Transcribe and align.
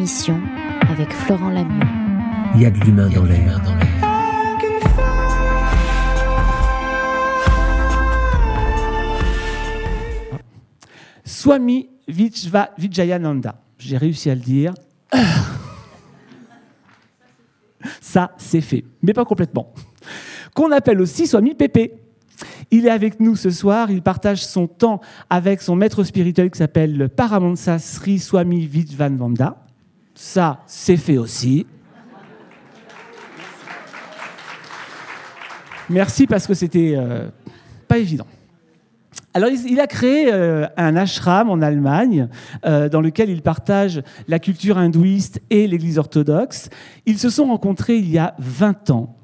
émission 0.00 0.40
avec 0.88 1.12
Florent 1.12 1.50
Lamieux. 1.50 1.86
Il 2.54 2.62
y 2.62 2.64
a 2.64 2.70
de 2.70 2.78
l'humain 2.80 3.10
dans 3.10 3.24
l'air. 3.24 3.60
Swami 11.22 11.90
Vijva 12.08 12.70
Vijayananda. 12.78 13.60
J'ai 13.76 13.98
réussi 13.98 14.30
à 14.30 14.34
le 14.34 14.40
dire. 14.40 14.72
Ça, 18.00 18.32
c'est 18.38 18.62
fait, 18.62 18.86
mais 19.02 19.12
pas 19.12 19.26
complètement. 19.26 19.74
Qu'on 20.54 20.72
appelle 20.72 21.02
aussi 21.02 21.26
Swami 21.26 21.54
Pépé. 21.54 21.92
Il 22.70 22.86
est 22.86 22.90
avec 22.90 23.20
nous 23.20 23.36
ce 23.36 23.50
soir, 23.50 23.90
il 23.90 24.00
partage 24.00 24.46
son 24.46 24.66
temps 24.66 25.02
avec 25.28 25.60
son 25.60 25.76
maître 25.76 26.04
spirituel 26.04 26.50
qui 26.50 26.56
s'appelle 26.56 27.10
Paramahansa 27.10 27.78
Sri 27.78 28.18
Swami 28.18 28.64
Vijvananda. 28.64 29.66
Ça, 30.22 30.60
c'est 30.66 30.98
fait 30.98 31.16
aussi. 31.16 31.66
Merci 35.88 36.26
parce 36.26 36.46
que 36.46 36.52
c'était 36.52 36.92
euh, 36.94 37.28
pas 37.88 37.96
évident. 37.96 38.26
Alors, 39.32 39.48
il 39.48 39.80
a 39.80 39.86
créé 39.86 40.30
euh, 40.30 40.66
un 40.76 40.94
ashram 40.94 41.48
en 41.48 41.62
Allemagne 41.62 42.28
euh, 42.66 42.90
dans 42.90 43.00
lequel 43.00 43.30
il 43.30 43.40
partage 43.40 44.02
la 44.28 44.38
culture 44.38 44.76
hindouiste 44.76 45.40
et 45.48 45.66
l'Église 45.66 45.98
orthodoxe. 45.98 46.68
Ils 47.06 47.18
se 47.18 47.30
sont 47.30 47.46
rencontrés 47.46 47.96
il 47.96 48.10
y 48.10 48.18
a 48.18 48.34
20 48.40 48.90
ans. 48.90 49.16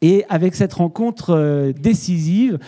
Et 0.00 0.24
avec 0.30 0.54
cette 0.54 0.72
rencontre 0.72 1.72
décisive 1.78 2.58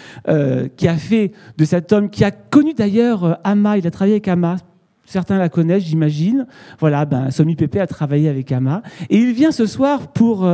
qui 0.77 0.89
a 0.89 0.97
fait 0.97 1.33
de 1.59 1.65
cet 1.65 1.93
homme, 1.93 2.09
qui 2.11 2.25
a 2.25 2.31
connu 2.31 2.73
d'ailleurs 2.73 3.41
Ama, 3.45 3.77
il 3.77 3.87
a 3.87 3.91
travaillé 3.91 4.15
avec 4.15 4.29
Ama, 4.29 4.57
certains 5.07 5.39
la 5.39 5.49
connaissent, 5.49 5.85
j'imagine. 5.85 6.47
Voilà, 6.79 7.05
ben, 7.05 7.31
Somi 7.31 7.57
Pépé 7.57 7.81
a 7.81 7.87
travaillé 7.87 8.29
avec 8.29 8.53
Ama. 8.53 8.83
Et 9.09 9.19
il 9.19 9.33
vient 9.33 9.53
ce 9.53 9.67
soir 9.67 10.13
pour 10.13 10.49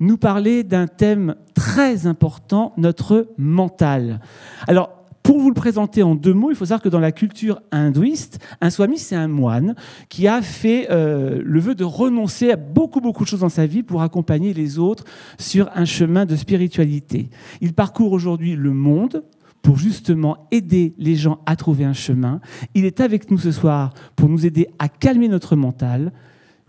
nous 0.00 0.16
parler 0.16 0.62
d'un 0.62 0.86
thème 0.86 1.34
très 1.54 2.06
important, 2.06 2.72
notre 2.76 3.28
mental. 3.36 4.20
Alors, 4.66 5.04
pour 5.24 5.38
vous 5.38 5.48
le 5.48 5.54
présenter 5.54 6.02
en 6.02 6.14
deux 6.14 6.34
mots, 6.34 6.50
il 6.50 6.54
faut 6.54 6.66
savoir 6.66 6.82
que 6.82 6.90
dans 6.90 7.00
la 7.00 7.10
culture 7.10 7.62
hindouiste, 7.72 8.38
un 8.60 8.68
swami, 8.68 8.98
c'est 8.98 9.16
un 9.16 9.26
moine 9.26 9.74
qui 10.10 10.28
a 10.28 10.42
fait 10.42 10.88
euh, 10.90 11.40
le 11.42 11.60
vœu 11.60 11.74
de 11.74 11.82
renoncer 11.82 12.50
à 12.50 12.56
beaucoup, 12.56 13.00
beaucoup 13.00 13.24
de 13.24 13.28
choses 13.30 13.40
dans 13.40 13.48
sa 13.48 13.64
vie 13.64 13.82
pour 13.82 14.02
accompagner 14.02 14.52
les 14.52 14.78
autres 14.78 15.04
sur 15.38 15.70
un 15.74 15.86
chemin 15.86 16.26
de 16.26 16.36
spiritualité. 16.36 17.30
Il 17.62 17.72
parcourt 17.72 18.12
aujourd'hui 18.12 18.54
le 18.54 18.74
monde 18.74 19.22
pour 19.64 19.78
justement 19.78 20.46
aider 20.52 20.94
les 20.98 21.16
gens 21.16 21.40
à 21.46 21.56
trouver 21.56 21.84
un 21.84 21.94
chemin. 21.94 22.40
Il 22.74 22.84
est 22.84 23.00
avec 23.00 23.30
nous 23.30 23.38
ce 23.38 23.50
soir 23.50 23.94
pour 24.14 24.28
nous 24.28 24.46
aider 24.46 24.68
à 24.78 24.88
calmer 24.88 25.26
notre 25.26 25.56
mental. 25.56 26.12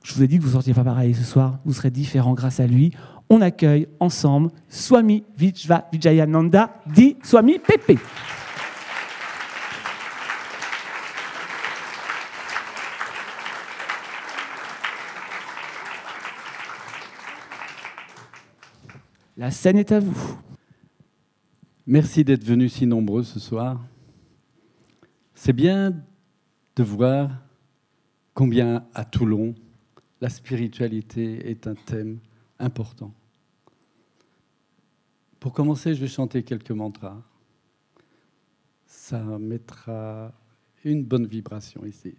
Je 0.02 0.14
vous 0.14 0.24
ai 0.24 0.28
dit 0.28 0.38
que 0.38 0.42
vous 0.44 0.48
ne 0.48 0.54
sortiez 0.54 0.74
pas 0.74 0.84
pareil 0.84 1.14
ce 1.14 1.24
soir, 1.24 1.60
vous 1.66 1.74
serez 1.74 1.92
différents 1.92 2.34
grâce 2.34 2.60
à 2.62 2.68
lui. 2.68 2.92
On 3.30 3.42
accueille 3.42 3.88
ensemble 4.00 4.50
Swami 4.70 5.24
Vijva 5.38 5.88
Vijayananda, 5.92 6.74
dit 6.88 7.18
Swami 7.22 7.60
Pepe. 7.60 8.00
La 19.38 19.52
scène 19.52 19.80
est 19.80 19.92
à 19.92 20.00
vous. 20.00 20.38
Merci 21.88 22.24
d'être 22.24 22.44
venus 22.44 22.74
si 22.74 22.88
nombreux 22.88 23.22
ce 23.22 23.40
soir. 23.40 23.80
C'est 25.36 25.54
bien 25.54 26.04
de 26.76 26.84
voir 26.84 27.30
combien 28.34 28.88
à 28.96 29.06
Toulon, 29.06 29.54
la 30.20 30.30
spiritualité 30.30 31.48
est 31.48 31.68
un 31.68 31.76
thème 31.76 32.20
important. 32.58 33.14
Pour 35.40 35.54
commencer, 35.54 35.94
je 35.94 36.02
vais 36.02 36.08
chanter 36.08 36.42
quelques 36.42 36.72
mantras. 36.72 37.22
Ça 38.88 39.22
mettra 39.38 40.34
une 40.84 41.04
bonne 41.04 41.28
vibration 41.28 41.86
ici. 41.86 42.16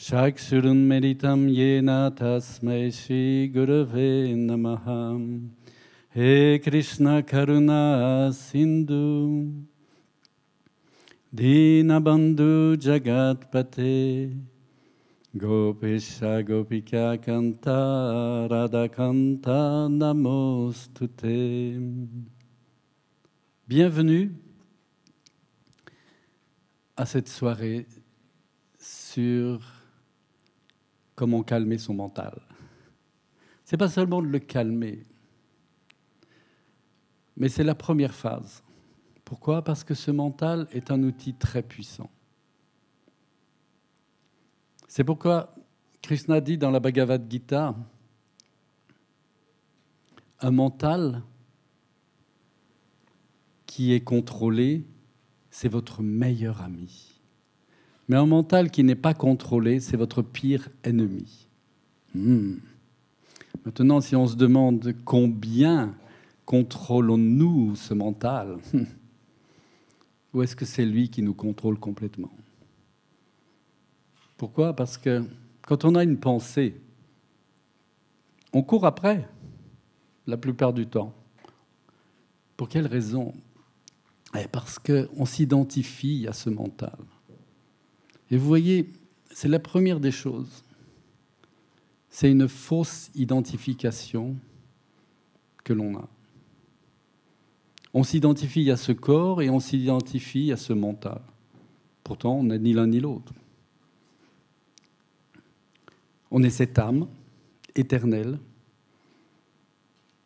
साक्षुरुन्मिलितं 0.05 1.43
येन 1.57 1.89
तस्मै 2.19 2.79
श्रीगुरवे 2.99 4.07
नमः 4.47 4.87
हे 6.15 6.31
कृष्णकरुणा 6.65 7.81
सिन्धु 8.39 9.03
दीनबन्धु 11.41 12.49
जगत्पते 12.85 13.93
Gopisha 15.36 16.42
Gopika. 16.42 17.18
Bienvenue 23.68 24.34
à 26.96 27.04
cette 27.04 27.28
soirée 27.28 27.86
sur 28.78 29.60
comment 31.14 31.42
calmer 31.42 31.76
son 31.76 31.92
mental. 31.92 32.40
C'est 33.66 33.76
pas 33.76 33.90
seulement 33.90 34.22
de 34.22 34.28
le 34.28 34.38
calmer, 34.38 35.02
mais 37.36 37.50
c'est 37.50 37.64
la 37.64 37.74
première 37.74 38.14
phase. 38.14 38.62
Pourquoi? 39.22 39.62
Parce 39.62 39.84
que 39.84 39.92
ce 39.92 40.10
mental 40.10 40.66
est 40.72 40.90
un 40.90 41.02
outil 41.02 41.34
très 41.34 41.62
puissant. 41.62 42.08
C'est 44.96 45.04
pourquoi 45.04 45.54
Krishna 46.00 46.40
dit 46.40 46.56
dans 46.56 46.70
la 46.70 46.80
Bhagavad 46.80 47.30
Gita, 47.30 47.76
un 50.40 50.50
mental 50.50 51.22
qui 53.66 53.92
est 53.92 54.00
contrôlé, 54.00 54.86
c'est 55.50 55.68
votre 55.68 56.02
meilleur 56.02 56.62
ami. 56.62 57.20
Mais 58.08 58.16
un 58.16 58.24
mental 58.24 58.70
qui 58.70 58.84
n'est 58.84 58.94
pas 58.94 59.12
contrôlé, 59.12 59.80
c'est 59.80 59.98
votre 59.98 60.22
pire 60.22 60.70
ennemi. 60.82 61.46
Hmm. 62.14 62.54
Maintenant, 63.66 64.00
si 64.00 64.16
on 64.16 64.26
se 64.26 64.36
demande 64.36 64.94
combien 65.04 65.94
contrôlons-nous 66.46 67.76
ce 67.76 67.92
mental, 67.92 68.56
ou 70.32 70.40
est-ce 70.40 70.56
que 70.56 70.64
c'est 70.64 70.86
lui 70.86 71.10
qui 71.10 71.20
nous 71.20 71.34
contrôle 71.34 71.78
complètement? 71.78 72.32
Pourquoi? 74.36 74.74
Parce 74.74 74.98
que 74.98 75.24
quand 75.62 75.84
on 75.84 75.94
a 75.94 76.04
une 76.04 76.18
pensée, 76.18 76.74
on 78.52 78.62
court 78.62 78.86
après, 78.86 79.28
la 80.26 80.36
plupart 80.36 80.72
du 80.72 80.86
temps. 80.86 81.14
Pour 82.56 82.68
quelle 82.68 82.86
raison? 82.86 83.34
Eh, 84.34 84.46
Parce 84.48 84.78
qu'on 84.78 85.24
s'identifie 85.24 86.26
à 86.28 86.32
ce 86.32 86.50
mental. 86.50 86.96
Et 88.30 88.36
vous 88.36 88.46
voyez, 88.46 88.90
c'est 89.30 89.48
la 89.48 89.58
première 89.58 90.00
des 90.00 90.10
choses. 90.10 90.64
C'est 92.08 92.30
une 92.30 92.48
fausse 92.48 93.10
identification 93.14 94.36
que 95.64 95.72
l'on 95.72 95.96
a. 95.98 96.08
On 97.92 98.02
s'identifie 98.02 98.70
à 98.70 98.76
ce 98.76 98.92
corps 98.92 99.42
et 99.42 99.50
on 99.50 99.60
s'identifie 99.60 100.52
à 100.52 100.56
ce 100.56 100.72
mental. 100.72 101.20
Pourtant, 102.04 102.36
on 102.38 102.44
n'est 102.44 102.58
ni 102.58 102.72
l'un 102.72 102.86
ni 102.86 103.00
l'autre. 103.00 103.32
On 106.30 106.42
est 106.42 106.50
cette 106.50 106.78
âme 106.78 107.08
éternelle, 107.74 108.38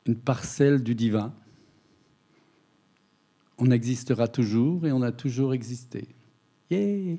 une 0.06 0.16
parcelle 0.16 0.82
du 0.82 0.94
divin. 0.94 1.32
On 3.58 3.70
existera 3.70 4.28
toujours 4.28 4.86
et 4.86 4.92
on 4.92 5.02
a 5.02 5.12
toujours 5.12 5.52
existé. 5.52 6.08
Yeah 6.70 7.18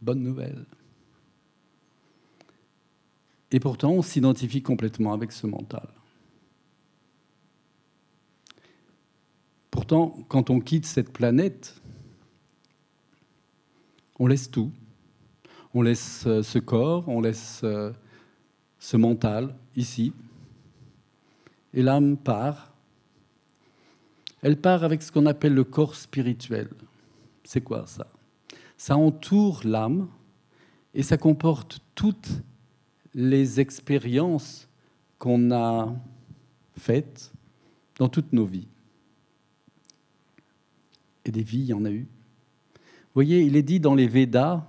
Bonne 0.00 0.22
nouvelle. 0.22 0.66
Et 3.50 3.60
pourtant, 3.60 3.92
on 3.92 4.02
s'identifie 4.02 4.62
complètement 4.62 5.12
avec 5.12 5.32
ce 5.32 5.46
mental. 5.46 5.88
Pourtant, 9.70 10.16
quand 10.28 10.50
on 10.50 10.60
quitte 10.60 10.86
cette 10.86 11.12
planète, 11.12 11.80
on 14.18 14.26
laisse 14.26 14.50
tout. 14.50 14.72
On 15.76 15.82
laisse 15.82 16.24
euh, 16.26 16.42
ce 16.42 16.58
corps, 16.58 17.06
on 17.06 17.20
laisse 17.20 17.60
euh, 17.62 17.92
ce 18.78 18.96
mental 18.96 19.54
ici. 19.76 20.14
Et 21.74 21.82
l'âme 21.82 22.16
part. 22.16 22.72
Elle 24.40 24.58
part 24.58 24.84
avec 24.84 25.02
ce 25.02 25.12
qu'on 25.12 25.26
appelle 25.26 25.52
le 25.52 25.64
corps 25.64 25.94
spirituel. 25.94 26.70
C'est 27.44 27.60
quoi 27.60 27.86
ça? 27.86 28.06
Ça 28.78 28.96
entoure 28.96 29.60
l'âme 29.64 30.08
et 30.94 31.02
ça 31.02 31.18
comporte 31.18 31.80
toutes 31.94 32.30
les 33.12 33.60
expériences 33.60 34.70
qu'on 35.18 35.50
a 35.50 35.94
faites 36.78 37.32
dans 37.98 38.08
toutes 38.08 38.32
nos 38.32 38.46
vies. 38.46 38.68
Et 41.26 41.30
des 41.30 41.42
vies, 41.42 41.64
il 41.64 41.66
y 41.66 41.74
en 41.74 41.84
a 41.84 41.90
eu. 41.90 42.08
Vous 42.72 43.12
voyez, 43.12 43.42
il 43.42 43.56
est 43.56 43.62
dit 43.62 43.78
dans 43.78 43.94
les 43.94 44.08
Védas 44.08 44.66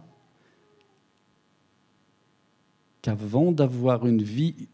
qu'avant 3.07 3.53
d'avoir 3.53 4.05
une 4.05 4.21
vie 4.21 4.67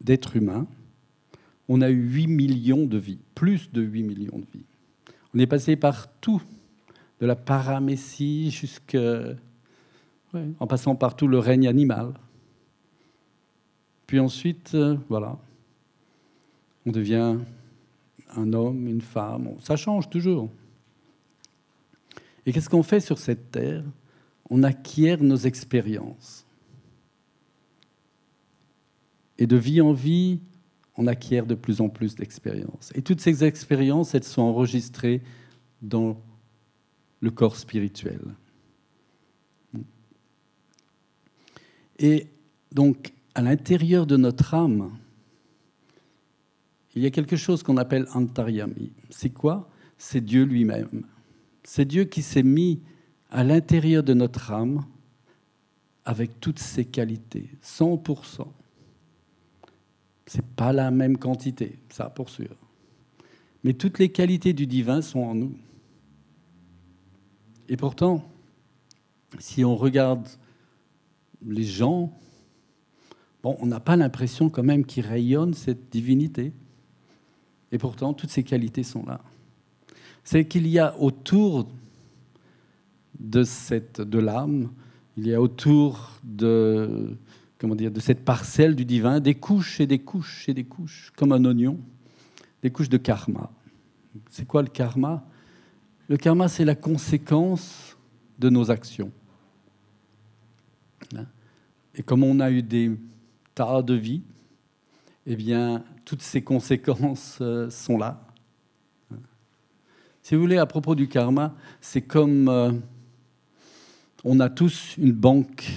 d'être 0.00 0.34
humain, 0.34 0.66
on 1.68 1.80
a 1.80 1.88
eu 1.90 2.08
8 2.08 2.26
millions 2.26 2.86
de 2.86 2.98
vies, 2.98 3.20
plus 3.36 3.70
de 3.70 3.80
8 3.82 4.02
millions 4.02 4.38
de 4.38 4.46
vies. 4.52 4.66
On 5.32 5.38
est 5.38 5.46
passé 5.46 5.76
par 5.76 6.10
tout, 6.20 6.42
de 7.20 7.26
la 7.26 7.36
paramécie 7.36 8.50
jusqu'en 8.50 9.36
en 10.58 10.66
passant 10.66 10.96
par 10.96 11.14
tout 11.14 11.28
le 11.28 11.38
règne 11.38 11.68
animal. 11.68 12.14
Puis 14.08 14.18
ensuite, 14.18 14.72
euh, 14.74 14.96
voilà, 15.08 15.38
on 16.84 16.90
devient 16.90 17.36
un 18.34 18.52
homme, 18.54 18.88
une 18.88 19.02
femme, 19.02 19.50
ça 19.60 19.76
change 19.76 20.10
toujours. 20.10 20.50
Et 22.44 22.52
qu'est-ce 22.52 22.68
qu'on 22.68 22.82
fait 22.82 22.98
sur 22.98 23.18
cette 23.18 23.52
terre? 23.52 23.84
On 24.50 24.64
acquiert 24.64 25.22
nos 25.22 25.36
expériences. 25.36 26.44
Et 29.38 29.46
de 29.46 29.56
vie 29.56 29.80
en 29.80 29.92
vie, 29.92 30.40
on 30.96 31.06
acquiert 31.06 31.46
de 31.46 31.54
plus 31.54 31.80
en 31.80 31.88
plus 31.88 32.16
d'expériences. 32.16 32.90
Et 32.94 33.02
toutes 33.02 33.20
ces 33.20 33.44
expériences, 33.44 34.14
elles 34.14 34.24
sont 34.24 34.42
enregistrées 34.42 35.22
dans 35.80 36.20
le 37.20 37.30
corps 37.30 37.56
spirituel. 37.56 38.20
Et 41.98 42.26
donc, 42.72 43.12
à 43.34 43.42
l'intérieur 43.42 44.06
de 44.06 44.16
notre 44.16 44.54
âme, 44.54 44.96
il 46.94 47.02
y 47.02 47.06
a 47.06 47.10
quelque 47.10 47.36
chose 47.36 47.62
qu'on 47.62 47.76
appelle 47.76 48.06
antaryami. 48.14 48.92
C'est 49.10 49.30
quoi? 49.30 49.68
C'est 49.98 50.20
Dieu 50.20 50.44
lui-même. 50.44 51.04
C'est 51.62 51.84
Dieu 51.84 52.04
qui 52.04 52.22
s'est 52.22 52.42
mis 52.42 52.80
à 53.30 53.44
l'intérieur 53.44 54.02
de 54.02 54.14
notre 54.14 54.52
âme 54.52 54.84
avec 56.04 56.40
toutes 56.40 56.58
ses 56.58 56.86
qualités, 56.86 57.50
100%. 57.62 58.46
Ce 60.28 60.36
n'est 60.36 60.44
pas 60.56 60.72
la 60.72 60.90
même 60.90 61.16
quantité, 61.16 61.78
ça 61.88 62.10
pour 62.10 62.28
sûr. 62.28 62.54
Mais 63.64 63.72
toutes 63.72 63.98
les 63.98 64.10
qualités 64.10 64.52
du 64.52 64.66
divin 64.66 65.00
sont 65.00 65.20
en 65.20 65.34
nous. 65.34 65.54
Et 67.68 67.76
pourtant, 67.76 68.22
si 69.38 69.64
on 69.64 69.74
regarde 69.74 70.26
les 71.46 71.64
gens, 71.64 72.12
on 73.42 73.66
n'a 73.66 73.80
pas 73.80 73.96
l'impression 73.96 74.50
quand 74.50 74.62
même 74.62 74.84
qu'ils 74.84 75.06
rayonnent 75.06 75.54
cette 75.54 75.90
divinité. 75.90 76.52
Et 77.72 77.78
pourtant, 77.78 78.12
toutes 78.12 78.30
ces 78.30 78.44
qualités 78.44 78.82
sont 78.82 79.04
là. 79.06 79.20
C'est 80.24 80.46
qu'il 80.46 80.66
y 80.66 80.78
a 80.78 80.98
autour 80.98 81.68
de, 83.18 83.44
de 83.98 84.18
l'âme, 84.18 84.70
il 85.16 85.26
y 85.26 85.34
a 85.34 85.40
autour 85.40 86.20
de, 86.22 87.16
comment 87.58 87.74
dire, 87.74 87.90
de 87.90 88.00
cette 88.00 88.24
parcelle 88.24 88.76
du 88.76 88.84
divin 88.84 89.20
des 89.20 89.34
couches 89.34 89.80
et 89.80 89.86
des 89.86 89.98
couches 89.98 90.48
et 90.48 90.54
des 90.54 90.64
couches, 90.64 91.12
comme 91.16 91.32
un 91.32 91.44
oignon, 91.44 91.78
des 92.62 92.70
couches 92.70 92.88
de 92.88 92.96
karma. 92.96 93.50
C'est 94.30 94.46
quoi 94.46 94.62
le 94.62 94.68
karma? 94.68 95.24
Le 96.08 96.16
karma, 96.16 96.48
c'est 96.48 96.64
la 96.64 96.74
conséquence 96.74 97.96
de 98.38 98.48
nos 98.48 98.70
actions. 98.70 99.12
Et 101.94 102.02
comme 102.02 102.22
on 102.22 102.38
a 102.40 102.50
eu 102.50 102.62
des 102.62 102.92
tas 103.54 103.82
de 103.82 103.94
vies, 103.94 104.22
eh 105.26 105.36
bien, 105.36 105.84
toutes 106.04 106.22
ces 106.22 106.42
conséquences 106.42 107.38
euh, 107.40 107.68
sont 107.70 107.98
là. 107.98 108.24
Si 110.22 110.34
vous 110.34 110.40
voulez, 110.40 110.58
à 110.58 110.66
propos 110.66 110.94
du 110.94 111.08
karma, 111.08 111.54
c'est 111.80 112.02
comme 112.02 112.48
euh, 112.48 112.72
on 114.24 114.40
a 114.40 114.48
tous 114.48 114.96
une 114.96 115.12
banque, 115.12 115.70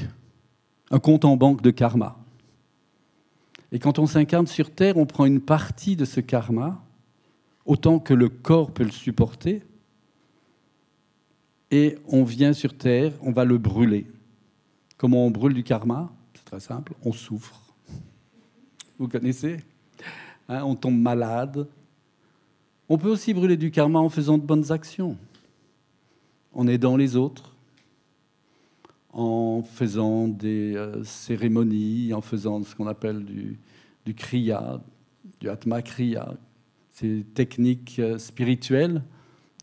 un 0.91 0.99
compte 0.99 1.25
en 1.25 1.37
banque 1.37 1.61
de 1.61 1.71
karma. 1.71 2.17
Et 3.71 3.79
quand 3.79 3.97
on 3.97 4.05
s'incarne 4.05 4.47
sur 4.47 4.69
Terre, 4.69 4.97
on 4.97 5.05
prend 5.05 5.25
une 5.25 5.39
partie 5.39 5.95
de 5.95 6.05
ce 6.05 6.19
karma, 6.19 6.83
autant 7.65 7.99
que 7.99 8.13
le 8.13 8.27
corps 8.27 8.71
peut 8.71 8.83
le 8.83 8.91
supporter, 8.91 9.63
et 11.71 11.97
on 12.07 12.25
vient 12.25 12.51
sur 12.51 12.77
Terre, 12.77 13.13
on 13.21 13.31
va 13.31 13.45
le 13.45 13.57
brûler. 13.57 14.05
Comment 14.97 15.25
on 15.25 15.31
brûle 15.31 15.53
du 15.53 15.63
karma? 15.63 16.11
C'est 16.33 16.43
très 16.43 16.59
simple, 16.59 16.93
on 17.03 17.13
souffre. 17.13 17.61
Vous 18.99 19.07
connaissez? 19.07 19.63
Hein, 20.49 20.63
on 20.63 20.75
tombe 20.75 20.99
malade. 20.99 21.65
On 22.89 22.97
peut 22.97 23.09
aussi 23.09 23.33
brûler 23.33 23.55
du 23.55 23.71
karma 23.71 23.99
en 23.99 24.09
faisant 24.09 24.37
de 24.37 24.43
bonnes 24.43 24.73
actions, 24.73 25.15
en 26.53 26.67
aidant 26.67 26.97
les 26.97 27.15
autres, 27.15 27.50
en 29.13 29.61
faisant 29.61 30.27
des 30.27 30.75
euh, 30.75 31.03
cérémonies, 31.03 32.13
en 32.13 32.21
faisant 32.21 32.63
ce 32.63 32.75
qu'on 32.75 32.87
appelle 32.87 33.25
du, 33.25 34.13
kriya, 34.13 34.81
du 35.39 35.49
atma 35.49 35.81
kriya, 35.81 36.33
ces 36.91 37.25
techniques 37.33 37.99
euh, 37.99 38.17
spirituelles, 38.17 39.03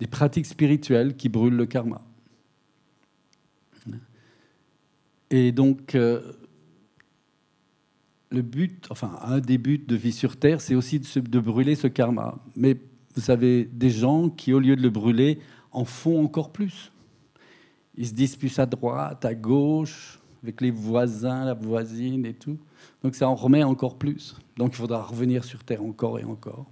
des 0.01 0.07
pratiques 0.07 0.47
spirituelles 0.47 1.17
qui 1.17 1.29
brûlent 1.29 1.57
le 1.57 1.67
karma. 1.67 2.03
Et 5.31 5.53
donc, 5.53 5.95
euh, 5.95 6.33
le 8.31 8.43
but, 8.43 8.87
enfin 8.91 9.19
un 9.23 9.41
des 9.41 9.59
buts 9.59 9.85
de 9.87 9.97
vie 9.97 10.13
sur 10.13 10.37
Terre, 10.37 10.61
c'est 10.61 10.75
aussi 10.75 11.01
de, 11.01 11.41
brûler 11.41 11.75
ce 11.75 11.87
karma. 11.87 12.39
Mais 12.57 12.77
vous 13.15 13.21
savez, 13.21 13.65
des 13.65 13.91
gens 13.91 14.29
qui, 14.29 14.53
au 14.53 14.61
lieu 14.61 14.77
de 14.77 14.83
le 14.83 14.91
brûler, 14.91 15.39
en 15.73 15.85
font 15.85 16.23
encore 16.23 16.53
plus. 16.53 16.93
Ils 17.99 18.07
se 18.07 18.15
disputent 18.15 18.61
à 18.61 18.65
droite, 18.65 19.25
à 19.25 19.35
gauche, 19.35 20.21
avec 20.45 20.61
les 20.61 20.71
voisins, 20.71 21.45
la 21.45 21.55
voisine 21.55 22.25
et 22.25 22.33
tout. 22.33 22.57
Donc 23.03 23.17
ça 23.17 23.29
en 23.29 23.35
remet 23.35 23.65
encore 23.65 23.99
plus. 23.99 24.37
Donc 24.57 24.71
il 24.73 24.77
faudra 24.77 25.03
revenir 25.03 25.43
sur 25.43 25.65
Terre 25.65 25.83
encore 25.83 26.21
et 26.21 26.25
encore. 26.25 26.67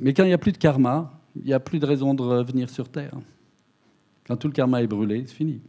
Mais 0.00 0.14
quand 0.14 0.22
il 0.22 0.28
n'y 0.28 0.34
a 0.34 0.38
plus 0.38 0.52
de 0.52 0.58
karma, 0.58 1.20
il 1.34 1.42
n'y 1.42 1.52
a 1.52 1.58
plus 1.58 1.80
de 1.80 1.86
raison 1.86 2.14
de 2.14 2.22
revenir 2.22 2.70
sur 2.70 2.88
Terre. 2.88 3.18
Quand 4.24 4.36
tout 4.36 4.46
le 4.46 4.52
karma 4.52 4.82
est 4.82 4.86
brûlé, 4.86 5.24
c'est 5.26 5.34
fini. 5.34 5.60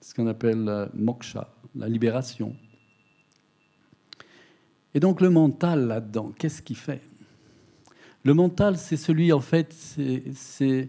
C'est 0.00 0.10
ce 0.10 0.14
qu'on 0.14 0.26
appelle 0.26 0.88
moksha, 0.94 1.52
la 1.74 1.88
libération. 1.88 2.56
Et 4.94 5.00
donc 5.00 5.20
le 5.20 5.28
mental 5.28 5.86
là-dedans, 5.86 6.32
qu'est-ce 6.38 6.62
qu'il 6.62 6.76
fait? 6.76 7.02
Le 8.22 8.32
mental, 8.32 8.78
c'est 8.78 8.96
celui, 8.96 9.34
en 9.34 9.40
fait, 9.40 9.74
c'est 9.74 10.88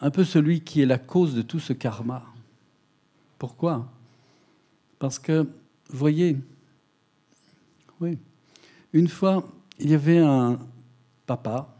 un 0.00 0.10
peu 0.10 0.24
celui 0.24 0.60
qui 0.60 0.80
est 0.80 0.86
la 0.86 0.98
cause 0.98 1.34
de 1.34 1.42
tout 1.42 1.60
ce 1.60 1.72
karma. 1.72 2.24
Pourquoi? 3.38 3.90
Parce 4.98 5.18
que, 5.18 5.48
voyez, 5.90 6.36
oui, 8.00 8.18
une 8.92 9.08
fois, 9.08 9.44
il 9.78 9.90
y 9.90 9.94
avait 9.94 10.18
un 10.18 10.58
papa 11.26 11.76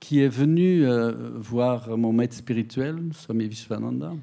qui 0.00 0.20
est 0.20 0.28
venu 0.28 0.86
euh, 0.86 1.30
voir 1.34 1.96
mon 1.96 2.12
maître 2.12 2.34
spirituel, 2.34 3.10
Swami 3.12 3.46
Vishwananda, 3.46 4.14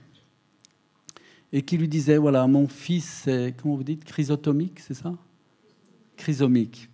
et 1.53 1.61
qui 1.61 1.77
lui 1.77 1.87
disait, 1.87 2.17
voilà, 2.17 2.45
mon 2.47 2.67
fils 2.67 3.27
est, 3.27 3.55
comment 3.61 3.75
vous 3.75 3.83
dites, 3.83 4.03
chrysotomique, 4.03 4.79
c'est 4.79 4.93
ça? 4.93 5.13
Chrysomique. 6.17 6.89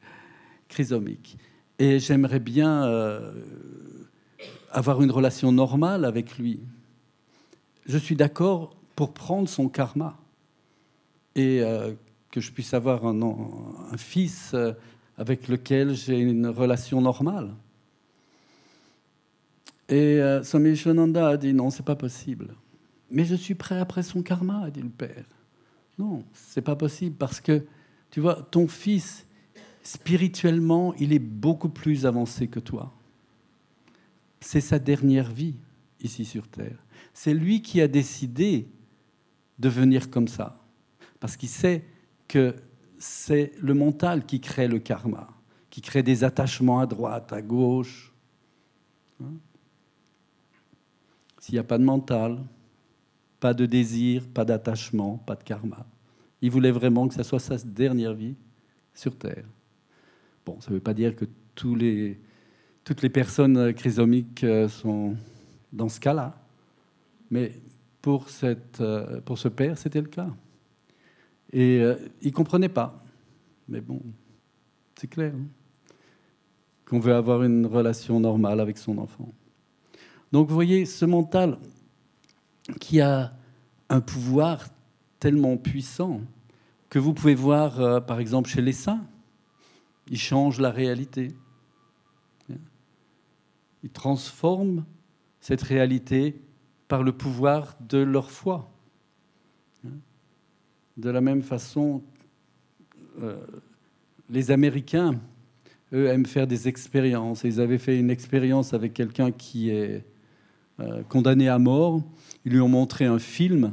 chrysomique. 0.68 1.38
Et 1.78 1.98
j'aimerais 1.98 2.40
bien 2.40 2.84
euh, 2.84 3.32
avoir 4.70 5.02
une 5.02 5.10
relation 5.10 5.52
normale 5.52 6.04
avec 6.04 6.38
lui. 6.38 6.60
Je 7.86 7.98
suis 7.98 8.16
d'accord 8.16 8.76
pour 8.96 9.12
prendre 9.12 9.48
son 9.48 9.68
karma 9.68 10.16
et 11.34 11.60
euh, 11.62 11.92
que 12.30 12.40
je 12.40 12.52
puisse 12.52 12.74
avoir 12.74 13.04
un, 13.06 13.96
fils 13.96 14.52
euh, 14.54 14.72
avec 15.18 15.48
lequel 15.48 15.94
j'ai 15.94 16.18
une 16.18 16.46
relation 16.46 17.00
normale. 17.00 17.50
Et 19.88 20.20
Swami 20.44 20.76
Shananda 20.76 21.30
a 21.30 21.36
dit 21.36 21.52
non, 21.52 21.70
c'est 21.70 21.84
pas 21.84 21.96
possible. 21.96 22.54
Mais 23.10 23.24
je 23.24 23.34
suis 23.34 23.56
prêt 23.56 23.80
après 23.80 24.04
son 24.04 24.22
karma, 24.22 24.66
a 24.66 24.70
dit 24.70 24.82
le 24.82 24.88
père. 24.88 25.24
Non, 25.98 26.22
c'est 26.32 26.62
pas 26.62 26.76
possible 26.76 27.16
parce 27.16 27.40
que 27.40 27.64
tu 28.10 28.20
vois, 28.20 28.46
ton 28.50 28.66
fils, 28.66 29.26
spirituellement, 29.82 30.94
il 30.98 31.12
est 31.12 31.20
beaucoup 31.20 31.68
plus 31.68 32.06
avancé 32.06 32.48
que 32.48 32.60
toi. 32.60 32.92
C'est 34.40 34.60
sa 34.60 34.78
dernière 34.78 35.30
vie 35.30 35.56
ici 36.00 36.24
sur 36.24 36.48
Terre. 36.48 36.84
C'est 37.12 37.34
lui 37.34 37.62
qui 37.62 37.80
a 37.80 37.88
décidé 37.88 38.68
de 39.58 39.68
venir 39.68 40.10
comme 40.10 40.28
ça. 40.28 40.64
Parce 41.18 41.36
qu'il 41.36 41.48
sait 41.48 41.84
que 42.26 42.54
c'est 42.98 43.52
le 43.60 43.74
mental 43.74 44.24
qui 44.24 44.40
crée 44.40 44.68
le 44.68 44.78
karma, 44.78 45.28
qui 45.68 45.80
crée 45.80 46.02
des 46.02 46.24
attachements 46.24 46.80
à 46.80 46.86
droite, 46.86 47.32
à 47.32 47.42
gauche. 47.42 48.12
Hein? 49.22 49.34
S'il 51.38 51.54
n'y 51.54 51.58
a 51.58 51.64
pas 51.64 51.78
de 51.78 51.84
mental, 51.84 52.38
pas 53.38 53.54
de 53.54 53.66
désir, 53.66 54.28
pas 54.28 54.44
d'attachement, 54.44 55.18
pas 55.18 55.34
de 55.34 55.42
karma. 55.42 55.86
Il 56.42 56.50
voulait 56.50 56.70
vraiment 56.70 57.08
que 57.08 57.14
ça 57.14 57.24
soit 57.24 57.38
sa 57.38 57.56
dernière 57.58 58.14
vie 58.14 58.36
sur 58.94 59.16
Terre. 59.16 59.44
Bon, 60.44 60.60
ça 60.60 60.70
ne 60.70 60.76
veut 60.76 60.82
pas 60.82 60.94
dire 60.94 61.16
que 61.16 61.26
tous 61.54 61.74
les, 61.74 62.20
toutes 62.84 63.02
les 63.02 63.10
personnes 63.10 63.72
chrysomiques 63.74 64.44
euh, 64.44 64.68
sont 64.68 65.16
dans 65.72 65.88
ce 65.88 66.00
cas-là, 66.00 66.34
mais 67.30 67.52
euh, 68.06 69.20
pour 69.20 69.38
ce 69.38 69.48
père, 69.48 69.78
c'était 69.78 70.00
le 70.00 70.08
cas. 70.08 70.28
Et 71.52 71.80
euh, 71.80 71.96
il 72.22 72.28
ne 72.28 72.34
comprenait 72.34 72.68
pas. 72.68 73.04
Mais 73.68 73.80
bon, 73.80 74.00
c'est 74.96 75.08
clair 75.08 75.32
hein, 75.34 75.46
qu'on 76.86 76.98
veut 76.98 77.14
avoir 77.14 77.42
une 77.42 77.66
relation 77.66 78.18
normale 78.20 78.60
avec 78.60 78.78
son 78.78 78.98
enfant. 78.98 79.32
Donc 80.32 80.48
vous 80.48 80.54
voyez, 80.54 80.86
ce 80.86 81.04
mental 81.04 81.58
qui 82.80 83.00
a 83.00 83.32
un 83.88 84.00
pouvoir 84.00 84.68
tellement 85.18 85.56
puissant 85.56 86.20
que 86.88 86.98
vous 86.98 87.12
pouvez 87.12 87.34
voir, 87.34 87.80
euh, 87.80 88.00
par 88.00 88.18
exemple, 88.18 88.48
chez 88.48 88.62
les 88.62 88.72
saints, 88.72 89.04
il 90.08 90.18
change 90.18 90.60
la 90.60 90.70
réalité. 90.70 91.28
Il 93.82 93.90
transforme 93.90 94.84
cette 95.40 95.62
réalité 95.62 96.40
par 96.88 97.02
le 97.02 97.12
pouvoir 97.12 97.76
de 97.88 97.98
leur 97.98 98.30
foi. 98.30 98.70
De 100.96 101.08
la 101.08 101.20
même 101.20 101.42
façon, 101.42 102.02
euh, 103.22 103.36
les 104.28 104.50
Américains, 104.50 105.20
eux, 105.92 106.06
aiment 106.08 106.26
faire 106.26 106.46
des 106.46 106.68
expériences. 106.68 107.44
Ils 107.44 107.60
avaient 107.60 107.78
fait 107.78 107.98
une 107.98 108.10
expérience 108.10 108.74
avec 108.74 108.92
quelqu'un 108.92 109.32
qui 109.32 109.70
est 109.70 110.04
euh, 110.80 111.02
condamné 111.04 111.48
à 111.48 111.58
mort. 111.58 112.02
Ils 112.44 112.52
lui 112.52 112.60
ont 112.60 112.68
montré 112.68 113.06
un 113.06 113.18
film 113.18 113.72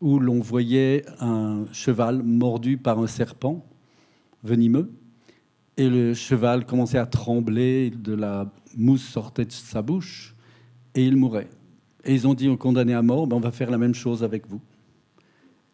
où 0.00 0.18
l'on 0.18 0.40
voyait 0.40 1.04
un 1.20 1.64
cheval 1.72 2.22
mordu 2.22 2.76
par 2.76 2.98
un 2.98 3.06
serpent 3.06 3.64
venimeux. 4.44 4.90
Et 5.76 5.88
le 5.88 6.14
cheval 6.14 6.64
commençait 6.64 6.98
à 6.98 7.06
trembler, 7.06 7.90
de 7.90 8.14
la 8.14 8.50
mousse 8.76 9.06
sortait 9.06 9.44
de 9.44 9.52
sa 9.52 9.82
bouche, 9.82 10.34
et 10.94 11.04
il 11.04 11.16
mourait. 11.16 11.48
Et 12.04 12.14
ils 12.14 12.26
ont 12.26 12.34
dit 12.34 12.48
au 12.48 12.56
condamné 12.56 12.94
à 12.94 13.02
mort, 13.02 13.26
ben, 13.26 13.36
on 13.36 13.40
va 13.40 13.50
faire 13.50 13.70
la 13.70 13.78
même 13.78 13.94
chose 13.94 14.24
avec 14.24 14.46
vous. 14.46 14.60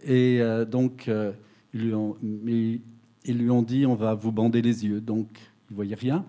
Et 0.03 0.41
euh, 0.41 0.65
donc, 0.65 1.07
euh, 1.09 1.33
ils, 1.75 1.83
lui 1.83 3.51
ont, 3.51 3.63
dit, 3.63 3.87
on 3.87 3.95
va 3.95 4.15
vous 4.15 4.33
bander 4.33 4.63
les 4.63 4.85
yeux. 4.85 5.01
Donc, 5.01 5.29
ils 5.71 5.73
ne 5.73 5.77
voyaient 5.77 5.95
rien. 5.95 6.25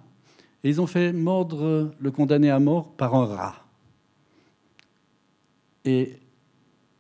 Et 0.64 0.70
ils 0.70 0.80
ont 0.80 0.88
fait 0.88 1.12
mordre 1.12 1.92
le 2.00 2.12
condamné 2.12 2.50
à 2.50 2.60
mort 2.60 2.92
par 2.92 3.16
un 3.16 3.26
rat. 3.26 3.56
Et 5.86 6.20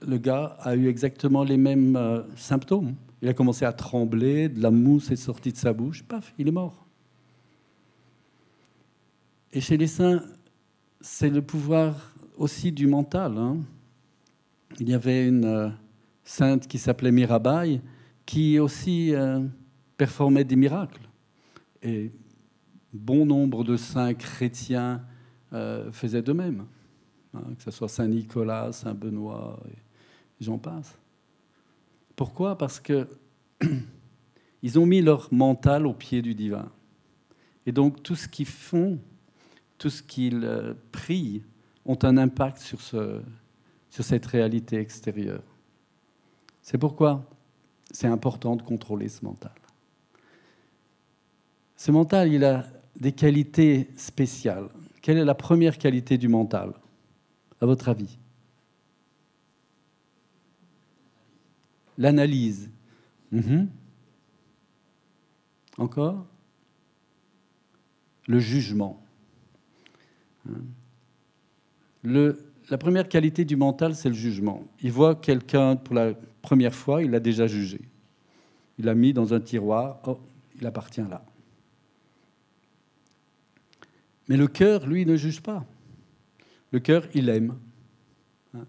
le 0.05 0.17
gars 0.17 0.57
a 0.59 0.75
eu 0.75 0.87
exactement 0.87 1.43
les 1.43 1.57
mêmes 1.57 1.95
euh, 1.95 2.21
symptômes. 2.35 2.95
Il 3.23 3.29
a 3.29 3.33
commencé 3.33 3.63
à 3.63 3.71
trembler, 3.71 4.49
de 4.49 4.61
la 4.61 4.69
mousse 4.69 5.09
est 5.09 5.15
sortie 5.15 5.53
de 5.53 5.57
sa 5.57 5.71
bouche, 5.71 6.03
paf, 6.03 6.33
il 6.37 6.49
est 6.49 6.51
mort. 6.51 6.85
Et 9.53 9.61
chez 9.61 9.77
les 9.77 9.87
saints, 9.87 10.21
c'est 10.99 11.29
le 11.29 11.41
pouvoir 11.41 12.13
aussi 12.35 12.73
du 12.73 12.85
mental. 12.85 13.37
Hein. 13.37 13.59
Il 14.77 14.89
y 14.89 14.93
avait 14.93 15.25
une 15.25 15.45
euh, 15.45 15.69
sainte 16.25 16.67
qui 16.67 16.77
s'appelait 16.77 17.13
Mirabai, 17.13 17.79
qui 18.25 18.59
aussi 18.59 19.15
euh, 19.15 19.39
performait 19.95 20.43
des 20.43 20.57
miracles. 20.57 21.07
Et 21.81 22.11
bon 22.91 23.25
nombre 23.25 23.63
de 23.63 23.77
saints 23.77 24.15
chrétiens 24.15 25.01
faisaient 25.93 26.23
de 26.23 26.33
même, 26.33 26.65
hein, 27.33 27.43
que 27.57 27.63
ce 27.63 27.71
soit 27.71 27.87
Saint 27.87 28.07
Nicolas, 28.07 28.73
Saint 28.73 28.93
Benoît. 28.93 29.63
Et 29.71 30.43
j'en 30.43 30.57
passe. 30.57 30.97
Pourquoi? 32.15 32.57
Parce 32.57 32.79
que 32.79 33.07
ils 34.61 34.79
ont 34.79 34.85
mis 34.85 35.01
leur 35.01 35.33
mental 35.33 35.85
au 35.87 35.93
pied 35.93 36.21
du 36.21 36.35
divin. 36.35 36.71
Et 37.65 37.71
donc 37.71 38.03
tout 38.03 38.15
ce 38.15 38.27
qu'ils 38.27 38.45
font, 38.45 38.99
tout 39.77 39.89
ce 39.89 40.03
qu'ils 40.03 40.43
euh, 40.43 40.73
prient, 40.91 41.43
ont 41.85 41.97
un 42.03 42.17
impact 42.17 42.59
sur, 42.59 42.79
sur 42.81 44.03
cette 44.03 44.25
réalité 44.25 44.77
extérieure. 44.77 45.43
C'est 46.61 46.77
pourquoi 46.77 47.25
c'est 47.91 48.07
important 48.07 48.55
de 48.55 48.61
contrôler 48.61 49.09
ce 49.09 49.23
mental. 49.23 49.51
Ce 51.75 51.91
mental, 51.91 52.31
il 52.31 52.43
a 52.45 52.65
des 52.95 53.11
qualités 53.11 53.89
spéciales. 53.97 54.69
Quelle 55.01 55.17
est 55.17 55.25
la 55.25 55.35
première 55.35 55.77
qualité 55.77 56.17
du 56.17 56.29
mental, 56.29 56.73
à 57.59 57.65
votre 57.65 57.89
avis? 57.89 58.17
L'analyse. 61.97 62.69
Mhm. 63.31 63.69
Encore 65.77 66.25
Le 68.27 68.39
jugement. 68.39 69.03
Hein? 70.47 70.61
La 72.69 72.77
première 72.77 73.07
qualité 73.09 73.45
du 73.45 73.55
mental, 73.55 73.95
c'est 73.95 74.09
le 74.09 74.15
jugement. 74.15 74.63
Il 74.81 74.91
voit 74.91 75.15
quelqu'un 75.15 75.75
pour 75.75 75.95
la 75.95 76.13
première 76.41 76.75
fois, 76.75 77.03
il 77.03 77.11
l'a 77.11 77.19
déjà 77.19 77.47
jugé. 77.47 77.81
Il 78.77 78.85
l'a 78.85 78.95
mis 78.95 79.13
dans 79.13 79.33
un 79.33 79.39
tiroir, 79.39 79.99
oh, 80.05 80.19
il 80.59 80.65
appartient 80.65 81.01
là. 81.01 81.25
Mais 84.27 84.37
le 84.37 84.47
cœur, 84.47 84.87
lui, 84.87 85.05
ne 85.05 85.15
juge 85.15 85.41
pas. 85.41 85.65
Le 86.71 86.79
cœur, 86.79 87.05
il 87.13 87.29
aime. 87.29 87.57
Hein? 88.53 88.65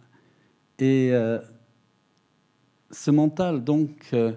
Et 0.78 1.10
euh, 1.12 1.40
ce 2.94 3.10
mental, 3.10 3.64
donc, 3.64 3.90
euh, 4.12 4.32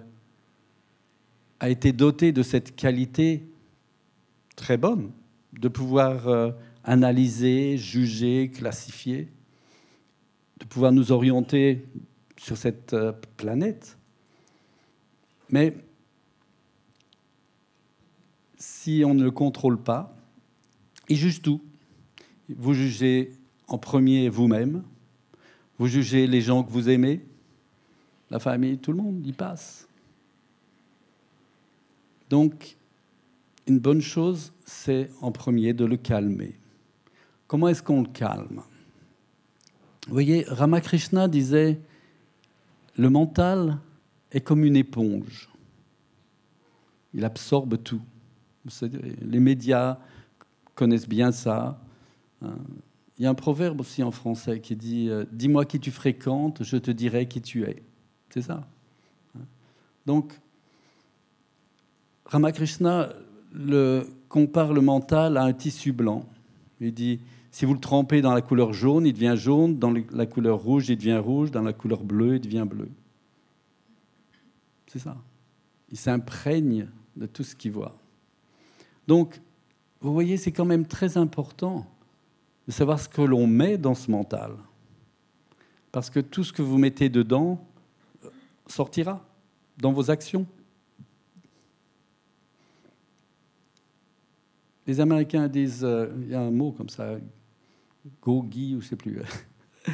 a 1.60 1.70
été 1.70 1.92
doté 1.92 2.32
de 2.32 2.42
cette 2.42 2.74
qualité 2.74 3.44
très 4.56 4.76
bonne 4.76 5.12
de 5.52 5.68
pouvoir 5.68 6.28
euh, 6.28 6.50
analyser, 6.84 7.76
juger, 7.76 8.50
classifier, 8.50 9.28
de 10.58 10.64
pouvoir 10.66 10.92
nous 10.92 11.12
orienter 11.12 11.86
sur 12.36 12.56
cette 12.56 12.94
euh, 12.94 13.12
planète. 13.36 13.96
Mais 15.50 15.76
si 18.56 19.02
on 19.06 19.14
ne 19.14 19.22
le 19.22 19.30
contrôle 19.30 19.80
pas, 19.80 20.16
il 21.08 21.16
juge 21.16 21.42
tout. 21.42 21.62
Vous 22.48 22.74
jugez 22.74 23.32
en 23.68 23.78
premier 23.78 24.28
vous-même, 24.28 24.82
vous 25.78 25.86
jugez 25.86 26.26
les 26.26 26.40
gens 26.40 26.64
que 26.64 26.70
vous 26.70 26.88
aimez, 26.88 27.27
la 28.30 28.38
famille, 28.38 28.78
tout 28.78 28.92
le 28.92 28.98
monde 28.98 29.26
y 29.26 29.32
passe. 29.32 29.88
Donc, 32.30 32.76
une 33.66 33.78
bonne 33.78 34.00
chose, 34.00 34.52
c'est 34.64 35.10
en 35.20 35.32
premier 35.32 35.72
de 35.72 35.84
le 35.84 35.96
calmer. 35.96 36.54
Comment 37.46 37.68
est-ce 37.68 37.82
qu'on 37.82 38.02
le 38.02 38.08
calme? 38.08 38.62
Vous 40.06 40.12
voyez, 40.12 40.44
Ramakrishna 40.48 41.28
disait, 41.28 41.80
le 42.96 43.10
mental 43.10 43.78
est 44.32 44.40
comme 44.40 44.64
une 44.64 44.76
éponge. 44.76 45.48
Il 47.14 47.24
absorbe 47.24 47.82
tout. 47.82 48.02
Les 49.22 49.40
médias 49.40 49.98
connaissent 50.74 51.08
bien 51.08 51.32
ça. 51.32 51.80
Hein. 52.42 52.56
Il 53.18 53.24
y 53.24 53.26
a 53.26 53.30
un 53.30 53.34
proverbe 53.34 53.80
aussi 53.80 54.02
en 54.02 54.10
français 54.10 54.60
qui 54.60 54.76
dit 54.76 55.08
euh, 55.08 55.24
Dis-moi 55.32 55.64
qui 55.64 55.80
tu 55.80 55.90
fréquentes, 55.90 56.62
je 56.62 56.76
te 56.76 56.90
dirai 56.90 57.26
qui 57.26 57.40
tu 57.40 57.64
es. 57.64 57.82
C'est 58.38 58.46
ça. 58.46 58.64
Donc, 60.06 60.32
Ramakrishna 62.26 63.08
compare 64.28 64.72
le 64.72 64.80
mental 64.80 65.36
à 65.36 65.42
un 65.42 65.52
tissu 65.52 65.90
blanc. 65.90 66.24
Il 66.80 66.94
dit, 66.94 67.18
si 67.50 67.64
vous 67.64 67.74
le 67.74 67.80
trempez 67.80 68.20
dans 68.20 68.32
la 68.32 68.40
couleur 68.40 68.72
jaune, 68.72 69.06
il 69.06 69.12
devient 69.12 69.34
jaune, 69.36 69.76
dans 69.76 69.92
la 70.12 70.26
couleur 70.26 70.60
rouge, 70.60 70.88
il 70.88 70.96
devient 70.96 71.16
rouge, 71.16 71.50
dans 71.50 71.62
la 71.62 71.72
couleur 71.72 72.04
bleue, 72.04 72.36
il 72.36 72.40
devient 72.40 72.64
bleu. 72.64 72.88
C'est 74.86 75.00
ça. 75.00 75.16
Il 75.90 75.98
s'imprègne 75.98 76.86
de 77.16 77.26
tout 77.26 77.42
ce 77.42 77.56
qu'il 77.56 77.72
voit. 77.72 77.96
Donc, 79.08 79.40
vous 80.00 80.12
voyez, 80.12 80.36
c'est 80.36 80.52
quand 80.52 80.64
même 80.64 80.86
très 80.86 81.16
important 81.16 81.86
de 82.68 82.72
savoir 82.72 83.00
ce 83.00 83.08
que 83.08 83.22
l'on 83.22 83.48
met 83.48 83.78
dans 83.78 83.96
ce 83.96 84.12
mental. 84.12 84.52
Parce 85.90 86.08
que 86.08 86.20
tout 86.20 86.44
ce 86.44 86.52
que 86.52 86.62
vous 86.62 86.78
mettez 86.78 87.08
dedans 87.08 87.64
sortira 88.68 89.24
dans 89.76 89.92
vos 89.92 90.10
actions. 90.10 90.46
Les 94.86 95.00
Américains 95.00 95.48
disent, 95.48 95.84
euh, 95.84 96.08
il 96.22 96.30
y 96.30 96.34
a 96.34 96.40
un 96.40 96.50
mot 96.50 96.72
comme 96.72 96.88
ça, 96.88 97.18
gogi 98.22 98.74
ou 98.74 98.80
je 98.80 98.88
sais 98.88 98.96
plus. 98.96 99.20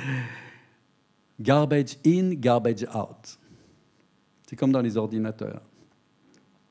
garbage 1.40 1.96
in, 2.06 2.34
garbage 2.34 2.84
out. 2.94 3.38
C'est 4.46 4.56
comme 4.56 4.72
dans 4.72 4.82
les 4.82 4.96
ordinateurs. 4.96 5.62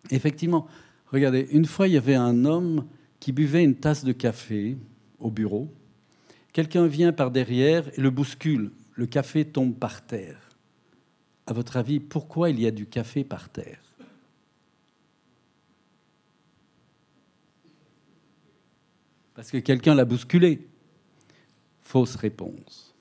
Effectivement, 0.09 0.67
regardez, 1.07 1.47
une 1.51 1.65
fois 1.65 1.87
il 1.87 1.93
y 1.93 1.97
avait 1.97 2.15
un 2.15 2.45
homme 2.45 2.85
qui 3.19 3.31
buvait 3.31 3.63
une 3.63 3.75
tasse 3.75 4.03
de 4.03 4.11
café 4.11 4.77
au 5.19 5.31
bureau. 5.31 5.73
Quelqu'un 6.51 6.87
vient 6.87 7.13
par 7.13 7.31
derrière 7.31 7.87
et 7.97 8.01
le 8.01 8.09
bouscule. 8.09 8.71
Le 8.93 9.07
café 9.07 9.43
tombe 9.43 9.73
par 9.73 10.05
terre. 10.05 10.52
À 11.45 11.53
votre 11.53 11.77
avis, 11.77 11.99
pourquoi 11.99 12.49
il 12.49 12.59
y 12.59 12.67
a 12.67 12.71
du 12.71 12.85
café 12.85 13.23
par 13.23 13.49
terre? 13.49 13.81
Parce 19.33 19.51
que 19.51 19.57
quelqu'un 19.57 19.95
l'a 19.95 20.05
bousculé. 20.05 20.67
Fausse 21.81 22.15
réponse. 22.15 22.95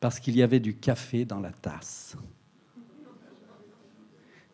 Parce 0.00 0.20
qu'il 0.20 0.36
y 0.36 0.42
avait 0.42 0.60
du 0.60 0.76
café 0.76 1.24
dans 1.24 1.40
la 1.40 1.52
tasse. 1.52 2.16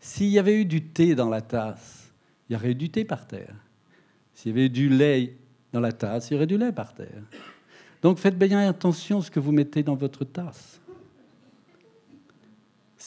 S'il 0.00 0.28
y 0.28 0.38
avait 0.38 0.60
eu 0.60 0.64
du 0.64 0.82
thé 0.82 1.14
dans 1.14 1.28
la 1.28 1.42
tasse, 1.42 2.12
il 2.48 2.54
y 2.54 2.56
aurait 2.56 2.70
eu 2.70 2.74
du 2.74 2.90
thé 2.90 3.04
par 3.04 3.26
terre. 3.26 3.54
S'il 4.34 4.50
y 4.50 4.52
avait 4.54 4.66
eu 4.66 4.70
du 4.70 4.88
lait 4.88 5.36
dans 5.72 5.80
la 5.80 5.92
tasse, 5.92 6.30
il 6.30 6.34
y 6.34 6.36
aurait 6.36 6.46
du 6.46 6.56
lait 6.56 6.72
par 6.72 6.94
terre. 6.94 7.22
Donc 8.02 8.18
faites 8.18 8.38
bien 8.38 8.66
attention 8.66 9.18
à 9.18 9.22
ce 9.22 9.30
que 9.30 9.40
vous 9.40 9.52
mettez 9.52 9.82
dans 9.82 9.94
votre 9.94 10.24
tasse. 10.24 10.79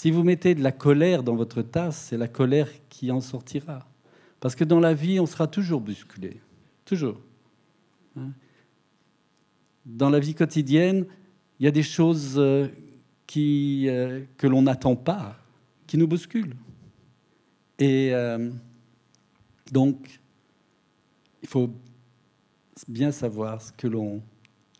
Si 0.03 0.11
vous 0.11 0.23
mettez 0.23 0.53
de 0.53 0.61
la 0.61 0.73
colère 0.73 1.23
dans 1.23 1.33
votre 1.33 1.61
tasse, 1.61 2.07
c'est 2.09 2.17
la 2.17 2.27
colère 2.27 2.67
qui 2.89 3.09
en 3.09 3.21
sortira. 3.21 3.87
Parce 4.41 4.53
que 4.53 4.65
dans 4.65 4.81
la 4.81 4.93
vie, 4.93 5.17
on 5.21 5.25
sera 5.25 5.47
toujours 5.47 5.79
bousculé. 5.79 6.41
Toujours. 6.83 7.21
Hein? 8.17 8.33
Dans 9.85 10.09
la 10.09 10.19
vie 10.19 10.35
quotidienne, 10.35 11.05
il 11.57 11.63
y 11.63 11.67
a 11.69 11.71
des 11.71 11.83
choses 11.83 12.33
euh, 12.35 12.67
euh, 13.37 14.25
que 14.35 14.45
l'on 14.45 14.63
n'attend 14.63 14.97
pas, 14.97 15.37
qui 15.87 15.97
nous 15.97 16.05
bousculent. 16.05 16.57
Et 17.79 18.13
euh, 18.13 18.51
donc, 19.71 20.19
il 21.41 21.47
faut 21.47 21.69
bien 22.89 23.13
savoir 23.13 23.61
ce 23.61 23.71
que 23.71 23.87
l'on 23.87 24.21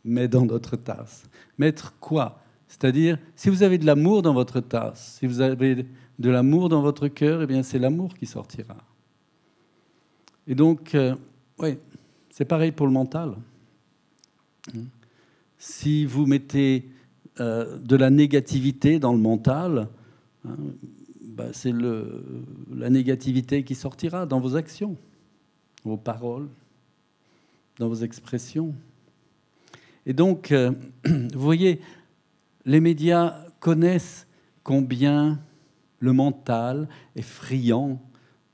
met 0.04 0.28
dans 0.28 0.44
notre 0.44 0.76
tasse. 0.76 1.24
Mettre 1.58 1.98
quoi? 2.02 2.43
C'est-à-dire, 2.74 3.20
si 3.36 3.52
vous 3.52 3.62
avez 3.62 3.78
de 3.78 3.86
l'amour 3.86 4.24
dans 4.24 4.34
votre 4.34 4.60
tasse, 4.60 5.18
si 5.20 5.28
vous 5.28 5.42
avez 5.42 5.86
de 6.18 6.30
l'amour 6.32 6.70
dans 6.70 6.82
votre 6.82 7.08
cœur, 7.08 7.44
eh 7.44 7.46
bien, 7.46 7.62
c'est 7.62 7.78
l'amour 7.78 8.16
qui 8.16 8.26
sortira. 8.26 8.78
Et 10.48 10.56
donc, 10.56 10.98
oui, 11.60 11.78
c'est 12.32 12.46
pareil 12.46 12.72
pour 12.72 12.88
le 12.88 12.92
mental. 12.92 13.36
Si 15.60 16.04
vous 16.04 16.26
mettez 16.26 16.90
euh, 17.40 17.78
de 17.78 17.96
la 17.96 18.10
négativité 18.10 18.98
dans 18.98 19.14
le 19.14 19.20
mental, 19.20 19.88
hein, 20.44 20.58
bah, 21.22 21.50
c'est 21.52 21.74
la 21.74 22.90
négativité 22.90 23.64
qui 23.64 23.76
sortira 23.76 24.26
dans 24.26 24.40
vos 24.40 24.56
actions, 24.56 24.98
vos 25.84 25.98
paroles, 25.98 26.50
dans 27.78 27.88
vos 27.88 27.98
expressions. 27.98 28.74
Et 30.08 30.14
donc, 30.14 30.52
euh, 30.52 30.72
vous 31.06 31.40
voyez, 31.40 31.80
les 32.66 32.80
médias 32.80 33.46
connaissent 33.60 34.28
combien 34.64 35.40
le 36.00 36.14
mental 36.14 36.88
est 37.16 37.22
friand 37.22 38.02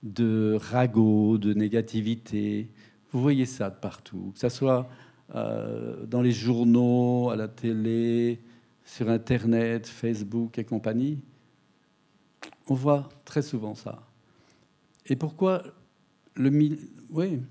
de 0.03 0.57
ragots, 0.59 1.37
de 1.37 1.53
négativité, 1.53 2.69
vous 3.11 3.21
voyez 3.21 3.45
ça 3.45 3.69
de 3.69 3.75
partout, 3.75 4.31
que 4.33 4.39
ce 4.39 4.49
soit 4.49 4.89
euh, 5.35 6.05
dans 6.05 6.21
les 6.21 6.31
journaux, 6.31 7.29
à 7.29 7.35
la 7.35 7.47
télé, 7.47 8.39
sur 8.85 9.09
Internet, 9.09 9.87
Facebook 9.87 10.57
et 10.57 10.63
compagnie. 10.63 11.21
On 12.67 12.73
voit 12.73 13.09
très 13.25 13.41
souvent 13.41 13.75
ça. 13.75 14.07
Et 15.05 15.15
pourquoi 15.15 15.63
le 16.35 16.49
oui 17.09 17.41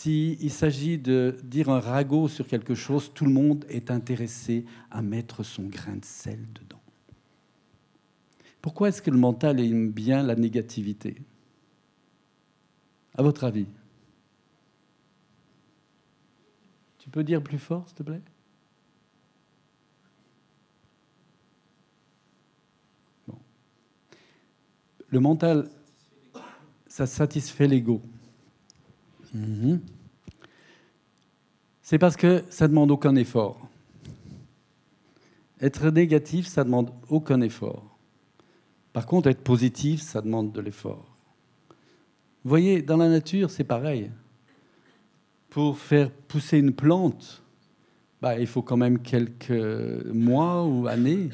s'il 0.00 0.52
s'agit 0.52 0.96
de 0.96 1.36
dire 1.42 1.70
un 1.70 1.80
ragot 1.80 2.28
sur 2.28 2.46
quelque 2.46 2.76
chose, 2.76 3.12
tout 3.12 3.24
le 3.24 3.32
monde 3.32 3.64
est 3.68 3.90
intéressé 3.90 4.64
à 4.92 5.02
mettre 5.02 5.42
son 5.42 5.64
grain 5.64 5.96
de 5.96 6.04
sel 6.04 6.38
dedans. 6.54 6.80
Pourquoi 8.62 8.90
est-ce 8.90 9.02
que 9.02 9.10
le 9.10 9.18
mental 9.18 9.58
aime 9.58 9.90
bien 9.90 10.22
la 10.22 10.36
négativité? 10.36 11.16
À 13.16 13.24
votre 13.24 13.42
avis? 13.42 13.66
Tu 16.98 17.10
peux 17.10 17.24
dire 17.24 17.42
plus 17.42 17.58
fort, 17.58 17.88
s'il 17.88 17.96
te 17.96 18.02
plaît? 18.04 18.22
Le 25.08 25.18
mental, 25.18 25.68
ça 26.86 27.08
satisfait 27.08 27.66
l'ego. 27.66 28.00
Mhm. 29.34 29.80
C'est 31.88 31.98
parce 31.98 32.18
que 32.18 32.44
ça 32.50 32.68
demande 32.68 32.90
aucun 32.90 33.16
effort. 33.16 33.58
Être 35.58 35.88
négatif, 35.88 36.46
ça 36.46 36.62
demande 36.62 36.90
aucun 37.08 37.40
effort. 37.40 37.96
Par 38.92 39.06
contre, 39.06 39.30
être 39.30 39.42
positif, 39.42 40.02
ça 40.02 40.20
demande 40.20 40.52
de 40.52 40.60
l'effort. 40.60 41.06
Vous 42.44 42.50
voyez, 42.50 42.82
dans 42.82 42.98
la 42.98 43.08
nature, 43.08 43.48
c'est 43.48 43.64
pareil 43.64 44.10
pour 45.48 45.78
faire 45.78 46.10
pousser 46.10 46.58
une 46.58 46.74
plante, 46.74 47.42
bah, 48.20 48.38
il 48.38 48.46
faut 48.46 48.60
quand 48.60 48.76
même 48.76 48.98
quelques 48.98 50.04
mois 50.12 50.66
ou 50.66 50.88
années. 50.88 51.30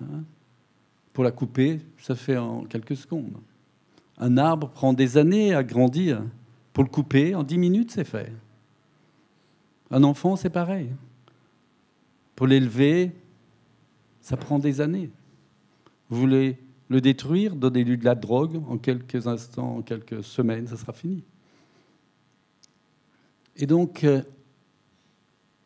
Hein. 0.00 0.22
Pour 1.12 1.24
la 1.24 1.30
couper, 1.30 1.80
ça 1.98 2.14
fait 2.14 2.38
en 2.38 2.64
quelques 2.64 2.96
secondes. 2.96 3.36
Un 4.16 4.38
arbre 4.38 4.70
prend 4.70 4.94
des 4.94 5.18
années 5.18 5.54
à 5.54 5.62
grandir. 5.62 6.22
Pour 6.72 6.84
le 6.84 6.88
couper, 6.88 7.34
en 7.34 7.42
dix 7.42 7.58
minutes, 7.58 7.90
c'est 7.90 8.04
fait. 8.04 8.32
Un 9.90 10.02
enfant, 10.02 10.36
c'est 10.36 10.50
pareil. 10.50 10.90
Pour 12.34 12.46
l'élever, 12.46 13.12
ça 14.20 14.36
prend 14.36 14.58
des 14.58 14.80
années. 14.80 15.10
Vous 16.08 16.18
voulez 16.18 16.58
le 16.88 17.00
détruire, 17.00 17.56
donnez-lui 17.56 17.98
de 17.98 18.04
la 18.04 18.14
drogue, 18.14 18.62
en 18.68 18.78
quelques 18.78 19.26
instants, 19.26 19.78
en 19.78 19.82
quelques 19.82 20.22
semaines, 20.22 20.66
ça 20.66 20.76
sera 20.76 20.92
fini. 20.92 21.24
Et 23.56 23.66
donc, 23.66 24.04
euh, 24.04 24.22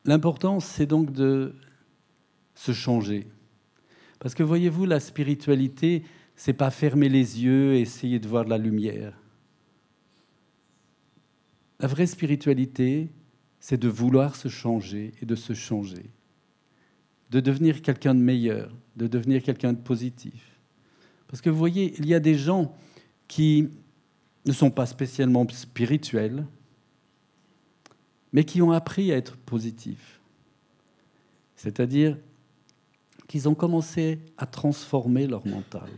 l'important, 0.05 0.61
c'est 0.61 0.87
donc 0.87 1.13
de 1.13 1.55
se 2.55 2.73
changer. 2.73 3.27
Parce 4.19 4.35
que 4.35 4.43
voyez-vous, 4.43 4.85
la 4.85 5.01
spiritualité, 5.01 6.03
c'est 6.37 6.53
pas 6.53 6.71
fermer 6.71 7.09
les 7.09 7.43
yeux 7.43 7.75
et 7.75 7.81
essayer 7.81 8.19
de 8.19 8.29
voir 8.29 8.45
de 8.45 8.51
la 8.51 8.59
lumière. 8.59 9.13
La 11.81 11.89
vraie 11.89 12.07
spiritualité, 12.07 13.09
c'est 13.61 13.79
de 13.79 13.89
vouloir 13.89 14.37
se 14.37 14.49
changer 14.49 15.15
et 15.21 15.27
de 15.27 15.35
se 15.35 15.53
changer, 15.53 16.11
de 17.31 17.41
devenir 17.41 17.83
quelqu'un 17.83 18.15
de 18.15 18.21
meilleur, 18.21 18.75
de 18.97 19.07
devenir 19.07 19.43
quelqu'un 19.43 19.73
de 19.73 19.79
positif. 19.79 20.59
Parce 21.27 21.41
que 21.41 21.51
vous 21.51 21.59
voyez, 21.59 21.95
il 21.99 22.07
y 22.07 22.15
a 22.15 22.21
des 22.21 22.35
gens 22.35 22.75
qui 23.27 23.69
ne 24.47 24.53
sont 24.53 24.71
pas 24.71 24.87
spécialement 24.87 25.47
spirituels, 25.49 26.47
mais 28.33 28.45
qui 28.45 28.63
ont 28.63 28.73
appris 28.73 29.13
à 29.13 29.17
être 29.17 29.37
positifs. 29.37 30.21
C'est-à-dire 31.57 32.17
qu'ils 33.27 33.49
ont 33.49 33.55
commencé 33.55 34.21
à 34.39 34.47
transformer 34.47 35.27
leur 35.27 35.47
mental. 35.47 35.91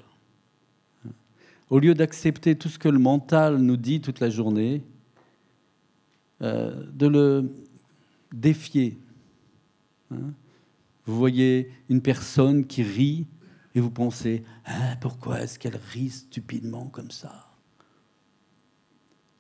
Au 1.69 1.79
lieu 1.79 1.95
d'accepter 1.95 2.57
tout 2.57 2.69
ce 2.69 2.79
que 2.79 2.89
le 2.89 2.99
mental 2.99 3.59
nous 3.59 3.77
dit 3.77 4.01
toute 4.01 4.19
la 4.19 4.31
journée, 4.31 4.83
euh, 6.43 6.85
de 6.93 7.07
le 7.07 7.53
défier. 8.33 8.99
Hein. 10.11 10.33
Vous 11.07 11.17
voyez 11.17 11.71
une 11.89 12.01
personne 12.01 12.67
qui 12.67 12.83
rit 12.83 13.27
et 13.75 13.81
vous 13.81 13.91
pensez 13.91 14.45
hein, 14.67 14.97
pourquoi 15.01 15.41
est-ce 15.41 15.59
qu'elle 15.59 15.79
rit 15.93 16.11
stupidement 16.11 16.87
comme 16.87 17.11
ça? 17.11 17.49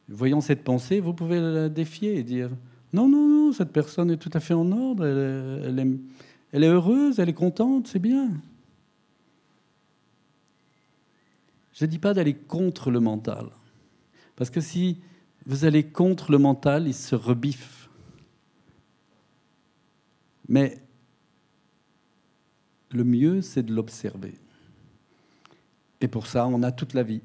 Voyant 0.08 0.40
cette 0.40 0.64
pensée, 0.64 1.00
vous 1.00 1.14
pouvez 1.14 1.40
la 1.40 1.68
défier 1.68 2.16
et 2.16 2.22
dire 2.22 2.50
non, 2.92 3.08
non, 3.08 3.28
non, 3.28 3.52
cette 3.52 3.72
personne 3.72 4.10
est 4.10 4.16
tout 4.16 4.30
à 4.32 4.40
fait 4.40 4.54
en 4.54 4.70
ordre, 4.72 5.06
elle, 5.06 5.98
elle 6.52 6.64
est 6.64 6.68
heureuse, 6.68 7.20
elle 7.20 7.28
est 7.28 7.34
contente, 7.34 7.86
c'est 7.86 8.00
bien. 8.00 8.30
Je 11.72 11.84
ne 11.84 11.90
dis 11.90 11.98
pas 11.98 12.12
d'aller 12.12 12.34
contre 12.34 12.90
le 12.90 13.00
mental, 13.00 13.46
parce 14.36 14.50
que 14.50 14.60
si 14.60 14.98
vous 15.46 15.64
allez 15.64 15.84
contre 15.84 16.30
le 16.30 16.38
mental, 16.38 16.86
il 16.86 16.94
se 16.94 17.14
rebiffe. 17.14 17.88
Mais 20.48 20.82
le 22.90 23.04
mieux, 23.04 23.40
c'est 23.40 23.62
de 23.62 23.72
l'observer. 23.72 24.34
Et 26.00 26.08
pour 26.08 26.26
ça, 26.26 26.46
on 26.46 26.62
a 26.62 26.72
toute 26.72 26.94
la 26.94 27.02
vie. 27.02 27.22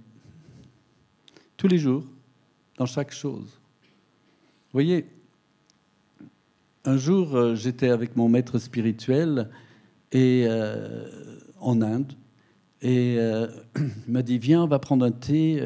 Tous 1.57 1.67
les 1.67 1.77
jours, 1.77 2.03
dans 2.77 2.85
chaque 2.85 3.11
chose. 3.11 3.45
Vous 3.47 4.73
voyez, 4.73 5.07
un 6.83 6.97
jour, 6.97 7.35
euh, 7.35 7.55
j'étais 7.55 7.89
avec 7.89 8.15
mon 8.15 8.29
maître 8.29 8.59
spirituel 8.59 9.49
et, 10.11 10.45
euh, 10.47 11.07
en 11.59 11.81
Inde. 11.81 12.13
Et 12.81 13.15
euh, 13.17 13.47
il 13.75 14.13
m'a 14.13 14.21
dit, 14.21 14.37
viens, 14.37 14.63
on 14.63 14.67
va 14.67 14.79
prendre 14.79 15.05
un 15.05 15.11
thé. 15.11 15.61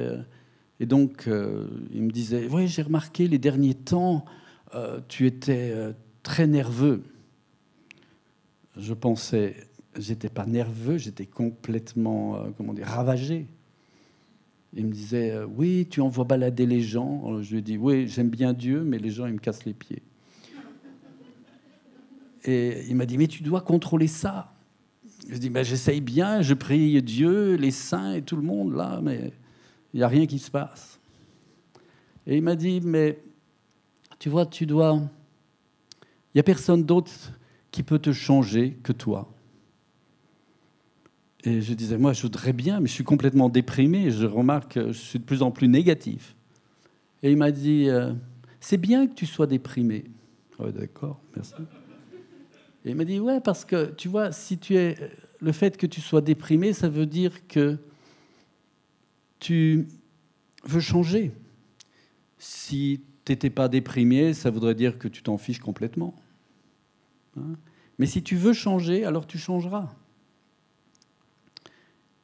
Et 0.80 0.86
donc, 0.86 1.28
il 1.28 2.02
me 2.02 2.12
disait, 2.12 2.48
oui, 2.50 2.68
j'ai 2.68 2.82
remarqué 2.82 3.28
les 3.28 3.38
derniers 3.38 3.74
temps, 3.74 4.26
tu 5.08 5.26
étais 5.26 5.94
très 6.24 6.48
nerveux. 6.48 7.04
Je 8.78 8.94
pensais, 8.94 9.56
j'étais 9.98 10.30
pas 10.30 10.46
nerveux, 10.46 10.98
j'étais 10.98 11.26
complètement, 11.26 12.36
euh, 12.36 12.50
comment 12.58 12.74
dire, 12.74 12.88
ravagé. 12.88 13.48
Il 14.74 14.86
me 14.86 14.92
disait, 14.92 15.32
euh, 15.32 15.46
oui, 15.46 15.88
tu 15.90 16.02
envoies 16.02 16.26
balader 16.26 16.66
les 16.66 16.82
gens. 16.82 17.42
Je 17.42 17.52
lui 17.52 17.60
ai 17.60 17.62
dit, 17.62 17.78
oui, 17.78 18.08
j'aime 18.08 18.30
bien 18.30 18.54
Dieu, 18.54 18.84
mais 18.84 19.00
les 19.00 19.10
gens, 19.10 19.26
ils 19.26 19.34
me 19.34 19.40
cassent 19.40 19.66
les 19.66 19.74
pieds. 19.74 20.04
Et 22.46 22.86
il 22.88 22.96
m'a 22.96 23.06
dit, 23.06 23.18
mais 23.18 23.28
tu 23.28 23.44
dois 23.44 23.62
contrôler 23.62 24.08
ça. 24.08 24.54
Je 25.28 25.38
dis, 25.38 25.50
ben, 25.50 25.64
j'essaye 25.64 26.02
bien, 26.02 26.42
je 26.42 26.54
prie 26.54 27.02
Dieu, 27.02 27.56
les 27.56 27.72
saints 27.72 28.14
et 28.14 28.22
tout 28.22 28.36
le 28.36 28.42
monde 28.42 28.74
là, 28.74 29.02
mais 29.04 29.34
il 29.94 29.98
n'y 29.98 30.04
a 30.04 30.08
rien 30.08 30.26
qui 30.26 30.40
se 30.40 30.52
passe. 30.52 31.00
Et 32.28 32.38
il 32.38 32.44
m'a 32.44 32.56
dit, 32.56 32.82
mais 32.82 33.20
tu 34.20 34.30
vois, 34.30 34.46
tu 34.46 34.66
dois... 34.66 35.02
Il 36.02 36.38
n'y 36.38 36.40
a 36.40 36.44
personne 36.44 36.84
d'autre 36.84 37.12
qui 37.72 37.84
peut 37.84 38.00
te 38.00 38.12
changer 38.12 38.78
que 38.84 38.92
toi. 38.92 39.32
Et 41.44 41.62
je 41.62 41.74
disais, 41.74 41.98
moi, 41.98 42.14
je 42.14 42.22
voudrais 42.22 42.54
bien, 42.54 42.80
mais 42.80 42.88
je 42.88 42.94
suis 42.94 43.04
complètement 43.04 43.50
déprimé. 43.50 44.12
Je 44.12 44.26
remarque 44.26 44.74
que 44.74 44.92
je 44.92 44.98
suis 45.00 45.20
de 45.20 45.24
plus 45.24 45.42
en 45.42 45.52
plus 45.52 45.68
négatif. 45.68 46.36
Et 47.24 47.32
il 47.32 47.38
m'a 47.38 47.52
dit, 47.52 47.90
euh, 47.90 48.14
c'est 48.60 48.78
bien 48.78 49.08
que 49.08 49.14
tu 49.14 49.26
sois 49.26 49.48
déprimé. 49.48 50.06
Ouais, 50.60 50.72
d'accord, 50.72 51.20
merci. 51.36 51.54
Et 52.86 52.92
il 52.92 52.96
m'a 52.96 53.06
dit, 53.06 53.20
ouais, 53.20 53.40
parce 53.40 53.66
que 53.66 53.92
tu 53.92 54.08
vois, 54.08 54.32
si 54.32 54.58
tu 54.58 54.76
es. 54.76 54.98
Le 55.42 55.54
fait 55.54 55.78
que 55.78 55.88
tu 55.88 56.02
sois 56.02 56.20
déprimé, 56.20 56.74
ça 56.74 56.90
veut 56.90 57.06
dire 57.06 57.48
que 57.48 57.78
tu 59.40 59.88
veux 60.64 60.80
changer. 60.80 61.32
Si 62.38 63.02
tu 63.26 63.32
n'étais 63.32 63.50
pas 63.50 63.68
déprimé, 63.68 64.34
ça 64.34 64.50
voudrait 64.50 64.76
dire 64.76 64.98
que 64.98 65.08
tu 65.08 65.24
t'en 65.24 65.38
fiches 65.38 65.60
complètement. 65.60 66.16
Hein? 67.38 67.56
Mais 67.98 68.06
si 68.06 68.24
tu 68.24 68.36
veux 68.36 68.54
changer, 68.54 69.04
alors 69.04 69.28
tu 69.28 69.38
changeras. 69.38 69.94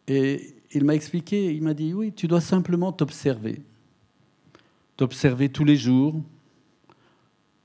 Et 0.07 0.55
il 0.71 0.83
m'a 0.83 0.95
expliqué, 0.95 1.53
il 1.53 1.63
m'a 1.63 1.73
dit, 1.73 1.93
oui, 1.93 2.13
tu 2.13 2.27
dois 2.27 2.41
simplement 2.41 2.91
t'observer. 2.91 3.61
T'observer 4.97 5.49
tous 5.49 5.65
les 5.65 5.75
jours, 5.75 6.21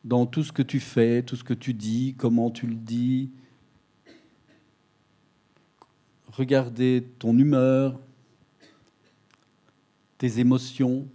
dans 0.05 0.27
tout 0.27 0.43
ce 0.43 0.53
que 0.53 0.63
tu 0.63 0.81
fais, 0.81 1.23
tout 1.23 1.37
ce 1.37 1.45
que 1.45 1.55
tu 1.55 1.75
dis, 1.75 2.15
comment 2.17 2.51
tu 2.51 2.67
le 2.67 2.75
dis. 2.75 3.31
Regarder 6.29 7.05
ton 7.19 7.37
humeur, 7.39 8.01
tes 10.21 10.39
émotions, 10.39 11.09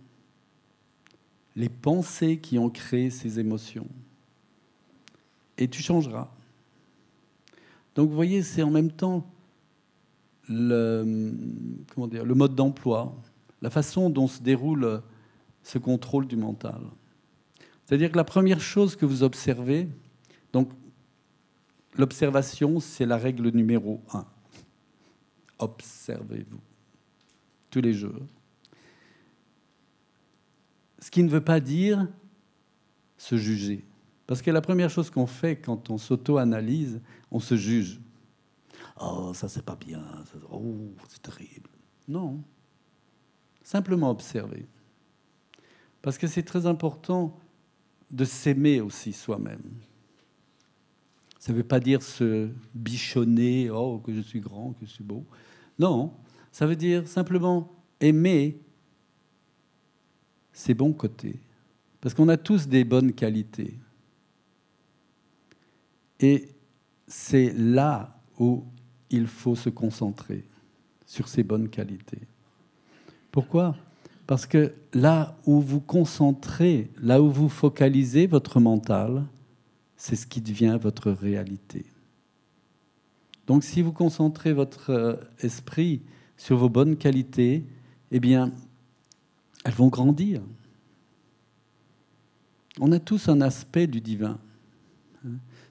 les 1.55 1.69
pensées 1.69 2.39
qui 2.39 2.57
ont 2.57 2.71
créé 2.71 3.11
ces 3.11 3.39
émotions. 3.39 3.87
Et 5.59 5.67
tu 5.67 5.83
changeras. 5.83 6.27
Donc 7.93 8.09
vous 8.09 8.15
voyez, 8.15 8.41
c'est 8.41 8.63
en 8.63 8.71
même 8.71 8.91
temps 8.91 9.23
le, 10.49 11.31
comment 11.93 12.07
dire, 12.07 12.25
le 12.25 12.33
mode 12.33 12.55
d'emploi, 12.55 13.15
la 13.61 13.69
façon 13.69 14.09
dont 14.09 14.27
se 14.27 14.41
déroule 14.41 15.03
ce 15.61 15.77
contrôle 15.77 16.25
du 16.25 16.35
mental. 16.35 16.81
C'est-à-dire 17.85 18.11
que 18.11 18.17
la 18.17 18.23
première 18.23 18.59
chose 18.59 18.95
que 18.95 19.05
vous 19.05 19.21
observez, 19.21 19.87
donc 20.51 20.71
l'observation, 21.95 22.79
c'est 22.79 23.05
la 23.05 23.17
règle 23.17 23.49
numéro 23.49 24.01
un. 24.13 24.25
Observez-vous 25.59 26.59
tous 27.69 27.81
les 27.81 27.93
jours. 27.93 28.25
Ce 31.05 31.11
qui 31.11 31.21
ne 31.21 31.29
veut 31.29 31.43
pas 31.43 31.59
dire 31.59 32.07
se 33.15 33.37
juger. 33.37 33.85
Parce 34.25 34.41
que 34.41 34.49
la 34.49 34.59
première 34.59 34.89
chose 34.89 35.11
qu'on 35.11 35.27
fait 35.27 35.55
quand 35.55 35.91
on 35.91 35.99
s'auto-analyse, 35.99 36.99
on 37.29 37.39
se 37.39 37.55
juge. 37.55 38.01
Oh, 38.99 39.31
ça 39.35 39.47
c'est 39.47 39.63
pas 39.63 39.75
bien, 39.75 40.03
oh, 40.51 40.95
c'est 41.07 41.21
terrible. 41.21 41.69
Non. 42.07 42.43
Simplement 43.61 44.09
observer. 44.09 44.65
Parce 46.01 46.17
que 46.17 46.25
c'est 46.25 46.41
très 46.41 46.65
important 46.65 47.37
de 48.09 48.25
s'aimer 48.25 48.81
aussi 48.81 49.13
soi-même. 49.13 49.61
Ça 51.37 51.51
ne 51.51 51.57
veut 51.57 51.63
pas 51.63 51.79
dire 51.79 52.01
se 52.01 52.49
bichonner, 52.73 53.69
oh, 53.69 53.99
que 53.99 54.11
je 54.11 54.21
suis 54.21 54.39
grand, 54.39 54.73
que 54.73 54.87
je 54.87 54.91
suis 54.91 55.03
beau. 55.03 55.23
Non, 55.77 56.15
ça 56.51 56.65
veut 56.65 56.75
dire 56.75 57.07
simplement 57.07 57.71
aimer 57.99 58.59
ses 60.55 60.73
bons 60.73 60.93
côtés. 60.93 61.35
Parce 62.01 62.15
qu'on 62.15 62.29
a 62.29 62.37
tous 62.37 62.67
des 62.67 62.83
bonnes 62.83 63.13
qualités. 63.13 63.75
Et 66.19 66.49
c'est 67.07 67.53
là 67.53 68.17
où 68.39 68.63
il 69.09 69.27
faut 69.27 69.55
se 69.55 69.69
concentrer, 69.69 70.43
sur 71.05 71.27
ces 71.27 71.43
bonnes 71.43 71.69
qualités. 71.69 72.21
Pourquoi? 73.31 73.75
Parce 74.25 74.45
que 74.45 74.73
là 74.93 75.37
où 75.45 75.59
vous 75.61 75.81
concentrez, 75.81 76.89
là 77.01 77.21
où 77.21 77.29
vous 77.29 77.49
focalisez 77.49 78.25
votre 78.25 78.59
mental, 78.59 79.23
c'est 79.97 80.15
ce 80.15 80.25
qui 80.25 80.41
devient 80.41 80.79
votre 80.81 81.11
réalité. 81.11 81.85
Donc 83.45 83.63
si 83.63 83.81
vous 83.81 83.91
concentrez 83.91 84.53
votre 84.53 84.89
euh, 84.89 85.15
esprit 85.41 86.01
sur 86.37 86.57
vos 86.57 86.69
bonnes 86.69 86.97
qualités, 86.97 87.63
eh 88.11 88.19
bien, 88.19 88.51
elles 89.65 89.73
vont 89.73 89.87
grandir. 89.87 90.41
On 92.79 92.91
a 92.91 92.99
tous 92.99 93.27
un 93.29 93.41
aspect 93.41 93.87
du 93.87 93.99
divin. 93.99 94.37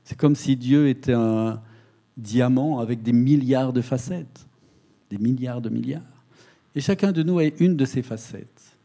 C'est 0.02 0.18
comme 0.18 0.35
si 0.35 0.57
Dieu 0.57 0.88
était 0.88 1.12
un 1.14 1.62
diamant 2.16 2.80
avec 2.80 3.02
des 3.02 3.12
milliards 3.12 3.72
de 3.72 3.80
facettes, 3.80 4.46
des 5.11 5.18
milliards 5.18 5.62
de 5.62 5.68
milliards. 5.68 6.02
Et 6.74 6.80
chacun 6.80 7.12
de 7.12 7.22
nous 7.22 7.38
a 7.38 7.44
une 7.44 7.76
de 7.76 7.85
ses 7.85 8.02
facettes 8.02 8.76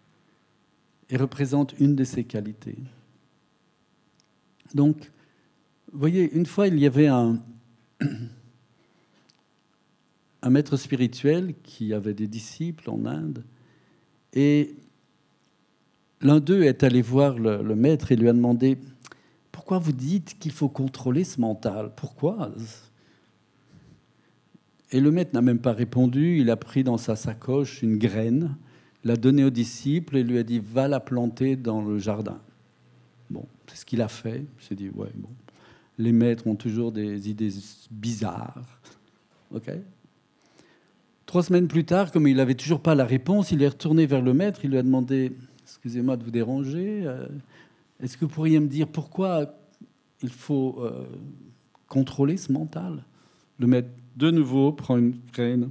et 1.10 1.18
représente 1.18 1.74
une 1.80 1.96
de 1.96 2.04
ses 2.04 2.24
qualités. 2.24 2.78
Donc, 4.76 5.12
vous 5.92 6.00
voyez, 6.00 6.32
une 6.34 6.46
fois, 6.46 6.68
il 6.68 6.78
y 6.78 6.86
avait 6.86 7.08
un, 7.08 7.42
un 10.44 10.50
maître 10.52 10.78
spirituel 10.78 11.56
qui 11.64 11.96
avait 11.96 12.14
des 12.14 12.28
disciples 12.28 12.92
en 12.92 13.08
Inde, 13.08 13.44
et 14.34 14.76
l'un 16.22 16.40
d'eux 16.40 16.64
est 16.64 16.84
allé 16.84 17.02
voir 17.02 17.38
le, 17.38 17.76
maître 17.76 18.12
et 18.12 18.16
lui 18.16 18.30
a 18.30 18.34
demandé, 18.34 18.78
pourquoi 19.52 19.80
vous 19.80 19.92
dites 19.92 20.38
qu'il 20.40 20.52
faut 20.52 20.70
contrôler 20.70 21.24
ce 21.24 21.40
mental? 21.40 21.92
Pourquoi? 21.96 22.52
Et 24.92 25.00
le 25.00 25.12
maître 25.12 25.32
n'a 25.34 25.42
même 25.42 25.60
pas 25.60 25.74
répondu. 25.74 26.40
Il 26.40 26.50
a 26.50 26.56
pris 26.56 26.84
dans 26.84 26.98
sa 26.98 27.16
sacoche 27.16 27.84
une 27.84 27.98
graine, 27.98 28.56
l'a 29.04 29.16
donnée 29.16 29.44
au 29.44 29.50
disciple 29.50 30.18
et 30.18 30.24
lui 30.24 30.38
a 30.38 30.44
dit 30.44 30.60
Va 30.60 30.88
la 30.88 31.00
planter 31.00 31.56
dans 31.56 31.82
le 31.82 32.00
jardin. 32.00 32.40
Bon, 33.30 33.46
c'est 33.68 33.78
ce 33.78 33.86
qu'il 33.86 34.02
a 34.02 34.08
fait. 34.08 34.46
Il 34.60 34.66
s'est 34.66 34.76
dit 34.76 34.90
Ouais, 34.90 35.12
bon. 35.16 35.30
Les 36.00 36.12
maîtres 36.12 36.48
ont 36.48 36.56
toujours 36.56 36.92
des 36.92 37.30
idées 37.30 37.52
bizarres. 37.92 38.82
OK 39.54 39.70
Trois 41.26 41.44
semaines 41.44 41.68
plus 41.68 41.86
tard, 41.86 42.12
comme 42.12 42.28
il 42.28 42.38
n'avait 42.38 42.56
toujours 42.56 42.82
pas 42.82 42.96
la 42.96 43.06
réponse, 43.06 43.52
il 43.52 43.62
est 43.62 43.68
retourné 43.68 44.08
vers 44.08 44.24
le 44.24 44.34
maître. 44.34 44.62
Il 44.64 44.72
lui 44.72 44.80
a 44.80 44.84
demandé 44.84 45.34
Excusez-moi 45.70 46.18
de 46.18 46.24
vous 46.24 46.32
déranger. 46.32 47.04
Euh, 47.06 47.28
est-ce 48.02 48.18
que 48.18 48.26
vous 48.26 48.32
pourriez 48.32 48.60
me 48.60 48.68
dire 48.68 48.88
pourquoi 48.88 49.54
il 50.24 50.32
faut 50.32 50.78
euh, 50.80 51.06
contrôler 51.88 52.38
ce 52.38 52.52
mental? 52.52 53.04
Le 53.60 53.68
maître 53.68 53.90
de 54.16 54.32
nouveau, 54.32 54.72
prend 54.72 54.98
une 54.98 55.20
graine, 55.32 55.70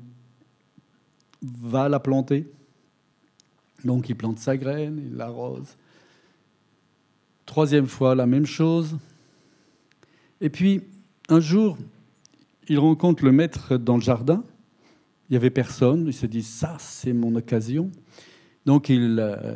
va 1.43 1.89
la 1.89 1.99
planter. 1.99 2.47
Donc 3.85 4.09
il 4.09 4.15
plante 4.15 4.39
sa 4.39 4.57
graine, 4.57 5.03
il 5.05 5.17
l'arrose. 5.17 5.77
Troisième 7.45 7.89
fois, 7.89 8.15
la 8.15 8.27
même 8.27 8.47
chose. 8.47 8.97
Et 10.41 10.49
puis, 10.49 10.83
un 11.29 11.41
jour, 11.41 11.77
il 12.69 12.79
rencontre 12.79 13.25
le 13.25 13.33
maître 13.33 13.77
dans 13.77 13.97
le 13.97 14.03
jardin. 14.03 14.45
Il 15.29 15.33
n'y 15.33 15.37
avait 15.37 15.51
personne. 15.51 16.07
Il 16.07 16.15
se 16.15 16.27
dit, 16.27 16.43
ça, 16.43 16.77
c'est 16.79 17.13
mon 17.13 17.35
occasion. 17.35 17.91
Donc 18.68 18.90
il, 18.90 19.16
euh, 19.18 19.54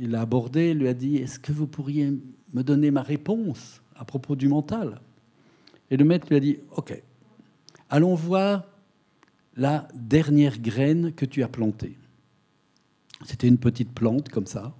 il 0.00 0.14
a 0.14 0.22
abordé, 0.22 0.72
lui 0.72 0.88
a 0.88 0.94
dit, 0.94 1.18
est-ce 1.18 1.38
que 1.38 1.52
vous 1.52 1.66
pourriez 1.66 2.14
me 2.54 2.62
donner 2.62 2.90
ma 2.90 3.02
réponse 3.02 3.82
à 3.94 4.06
propos 4.06 4.36
du 4.36 4.48
mental? 4.48 5.02
Et 5.90 5.98
le 5.98 6.04
maître 6.06 6.28
lui 6.30 6.36
a 6.36 6.40
dit, 6.40 6.56
OK, 6.74 6.98
Allons 7.90 8.14
voir 8.14 8.64
la 9.54 9.86
dernière 9.94 10.58
graine 10.58 11.12
que 11.12 11.26
tu 11.26 11.42
as 11.42 11.48
plantée. 11.48 11.98
C'était 13.26 13.48
une 13.48 13.58
petite 13.58 13.92
plante 13.92 14.30
comme 14.30 14.46
ça. 14.46 14.74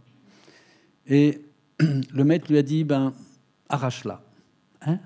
Et 1.06 1.42
le 1.78 2.24
maître 2.24 2.50
lui 2.50 2.56
a 2.56 2.62
dit, 2.62 2.84
ben, 2.84 3.12
arrache-la. 3.68 4.24
Hein 4.80 4.98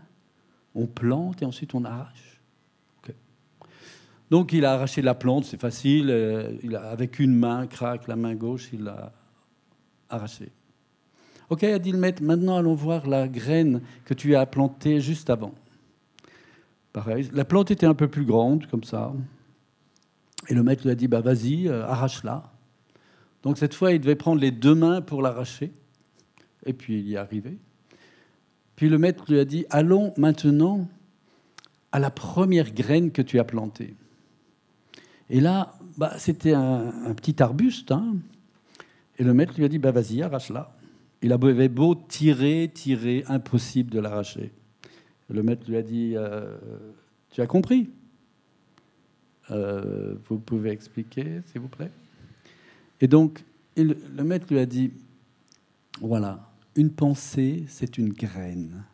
on 0.77 0.87
plante 0.87 1.43
et 1.43 1.47
ensuite 1.47 1.75
on 1.75 1.85
arrache. 1.85 2.28
Donc 4.31 4.53
il 4.53 4.65
a 4.65 4.73
arraché 4.73 5.03
la 5.03 5.15
plante, 5.15 5.45
c'est 5.45 5.61
facile. 5.61 6.11
Euh, 6.11 6.53
il 6.63 6.77
a, 6.77 6.89
avec 6.91 7.19
une 7.19 7.35
main, 7.35 7.67
craque 7.67 8.09
la 8.09 8.17
main 8.17 8.35
gauche, 8.35 8.71
il 8.73 8.85
l'a 8.85 9.13
arrachée. 10.09 10.51
Ok, 11.51 11.65
a 11.65 11.79
dit 11.79 11.93
le 11.93 11.99
maître, 11.99 12.23
maintenant 12.23 12.59
allons 12.59 12.75
voir 12.75 13.07
la 13.07 13.27
graine 13.27 13.81
que 14.05 14.13
tu 14.13 14.37
as 14.37 14.45
plantée 14.45 15.01
juste 15.01 15.31
avant. 15.31 15.55
Pareil. 16.93 17.31
La 17.33 17.45
plante 17.45 17.71
était 17.71 17.87
un 17.87 17.95
peu 17.95 18.09
plus 18.09 18.25
grande, 18.25 18.67
comme 18.67 18.85
ça. 18.85 19.13
Et 20.49 20.55
le 20.55 20.63
maître 20.63 20.83
lui 20.85 20.91
a 20.91 20.95
dit 20.95 21.09
bah, 21.09 21.21
Vas-y, 21.21 21.69
euh, 21.69 21.87
arrache-la. 21.87 22.53
Donc 23.43 23.57
cette 23.57 23.75
fois, 23.75 23.93
il 23.93 24.01
devait 24.01 24.17
prendre 24.17 24.41
les 24.41 24.51
deux 24.51 24.75
mains 24.75 25.01
pour 25.01 25.23
l'arracher. 25.23 25.73
Et 26.67 26.73
puis 26.73 26.99
il 26.99 27.09
y 27.09 27.15
est 27.15 27.19
arrivé. 27.19 27.57
Puis 28.77 28.89
le 28.89 28.99
maître 28.99 29.25
lui 29.29 29.39
a 29.39 29.45
dit 29.45 29.65
Allons 29.71 30.13
maintenant 30.17 30.87
à 31.93 31.99
la 31.99 32.11
première 32.11 32.73
graine 32.73 33.11
que 33.11 33.23
tu 33.23 33.39
as 33.39 33.45
plantée. 33.45 33.97
Et 35.31 35.41
là, 35.41 35.75
bah, 35.97 36.15
c'était 36.19 36.55
un, 36.55 37.15
petit 37.15 37.43
arbuste. 37.43 37.93
Hein. 37.93 38.17
Et 39.19 39.25
le 39.25 39.35
maître 39.35 39.55
lui 39.57 39.65
a 39.65 39.69
dit 39.69 39.79
bah, 39.79 39.91
Vas-y, 39.91 40.23
arrache-la. 40.23 40.75
Il 41.21 41.33
avait 41.33 41.69
beau 41.69 41.95
tirer, 41.95 42.71
tirer, 42.73 43.25
impossible 43.29 43.91
de 43.91 43.99
l'arracher. 43.99 44.53
Le 45.29 45.43
maître 45.43 45.69
lui 45.69 45.77
a 45.77 45.83
dit 45.83 46.13
euh, 46.17 46.57
Tu 47.31 47.41
as 47.41 47.47
compris? 47.47 47.91
Euh, 49.51 50.15
Vous 50.29 50.39
pouvez 50.39 50.71
expliquer, 50.71 51.41
s'il 51.47 51.61
vous 51.61 51.69
plaît? 51.69 51.91
Et 53.01 53.09
donc, 53.09 53.45
le 53.77 54.23
maître 54.23 54.47
lui 54.51 54.59
a 54.59 54.67
dit 54.67 54.93
Voilà, 56.01 56.49
une 56.77 56.91
pensée, 56.91 57.65
c'est 57.67 57.99
une 57.99 58.13
graine. 58.13 58.85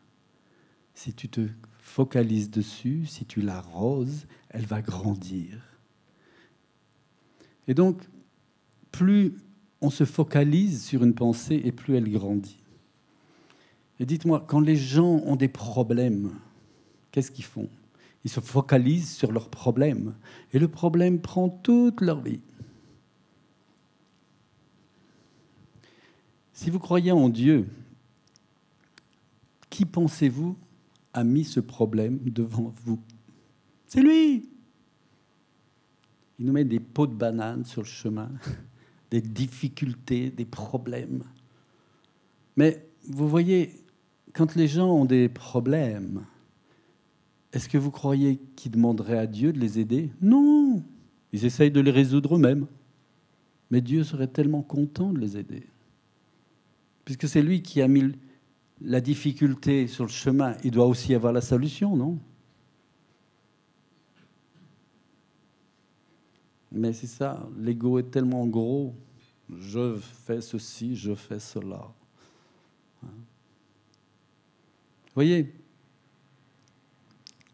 Si 0.94 1.12
tu 1.12 1.28
te 1.28 1.46
focalises 1.78 2.50
dessus, 2.50 3.04
si 3.06 3.26
tu 3.26 3.42
l'arroses, 3.42 4.26
elle 4.48 4.64
va 4.64 4.80
grandir. 4.80 5.73
Et 7.68 7.74
donc, 7.74 8.02
plus 8.90 9.34
on 9.80 9.90
se 9.90 10.04
focalise 10.04 10.82
sur 10.84 11.04
une 11.04 11.14
pensée 11.14 11.60
et 11.64 11.72
plus 11.72 11.96
elle 11.96 12.10
grandit. 12.10 12.58
Et 14.00 14.06
dites-moi, 14.06 14.44
quand 14.46 14.60
les 14.60 14.76
gens 14.76 15.22
ont 15.24 15.36
des 15.36 15.48
problèmes, 15.48 16.32
qu'est-ce 17.10 17.30
qu'ils 17.30 17.44
font? 17.44 17.68
Ils 18.24 18.30
se 18.30 18.40
focalisent 18.40 19.12
sur 19.12 19.30
leurs 19.30 19.50
problèmes. 19.50 20.14
Et 20.52 20.58
le 20.58 20.68
problème 20.68 21.20
prend 21.20 21.48
toute 21.48 22.00
leur 22.00 22.20
vie. 22.20 22.40
Si 26.52 26.70
vous 26.70 26.78
croyez 26.78 27.12
en 27.12 27.28
Dieu, 27.28 27.68
qui 29.68 29.84
pensez-vous 29.84 30.56
a 31.12 31.24
mis 31.24 31.44
ce 31.44 31.60
problème 31.60 32.18
devant 32.24 32.72
vous? 32.84 33.00
C'est 33.86 34.00
lui 34.00 34.48
Il 36.44 36.48
nous 36.48 36.52
met 36.52 36.64
des 36.64 36.78
pots 36.78 37.06
de 37.06 37.14
bananes 37.14 37.64
sur 37.64 37.80
le 37.80 37.86
chemin, 37.86 38.28
des 39.10 39.22
difficultés, 39.22 40.28
des 40.28 40.44
problèmes. 40.44 41.22
Mais 42.58 42.86
vous 43.08 43.26
voyez, 43.26 43.82
quand 44.34 44.54
les 44.54 44.68
gens 44.68 44.90
ont 44.90 45.06
des 45.06 45.30
problèmes, 45.30 46.26
est-ce 47.54 47.66
que 47.66 47.78
vous 47.78 47.90
croyez 47.90 48.42
qu'ils 48.56 48.72
demanderaient 48.72 49.16
à 49.16 49.26
Dieu 49.26 49.54
de 49.54 49.58
les 49.58 49.78
aider? 49.78 50.10
Non 50.20 50.82
Ils 51.32 51.46
essayent 51.46 51.70
de 51.70 51.80
les 51.80 51.90
résoudre 51.90 52.36
eux-mêmes. 52.36 52.66
Mais 53.70 53.80
Dieu 53.80 54.04
serait 54.04 54.28
tellement 54.28 54.60
content 54.60 55.14
de 55.14 55.20
les 55.20 55.38
aider. 55.38 55.66
Puisque 57.06 57.26
c'est 57.26 57.40
lui 57.40 57.62
qui 57.62 57.80
a 57.80 57.88
mis 57.88 58.12
la 58.82 59.00
difficulté 59.00 59.86
sur 59.86 60.04
le 60.04 60.10
chemin, 60.10 60.58
il 60.62 60.72
doit 60.72 60.88
aussi 60.88 61.14
avoir 61.14 61.32
la 61.32 61.40
solution, 61.40 61.96
non? 61.96 62.18
Mais 66.74 66.92
c'est 66.92 67.06
ça, 67.06 67.48
l'ego 67.56 68.00
est 68.00 68.10
tellement 68.10 68.46
gros. 68.46 68.96
Je 69.48 69.96
fais 69.96 70.40
ceci, 70.40 70.96
je 70.96 71.14
fais 71.14 71.38
cela. 71.38 71.88
Hein? 73.04 73.08
Voyez, 75.14 75.54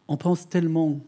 on 0.07 0.17
pense 0.17 0.49
tellement 0.49 0.99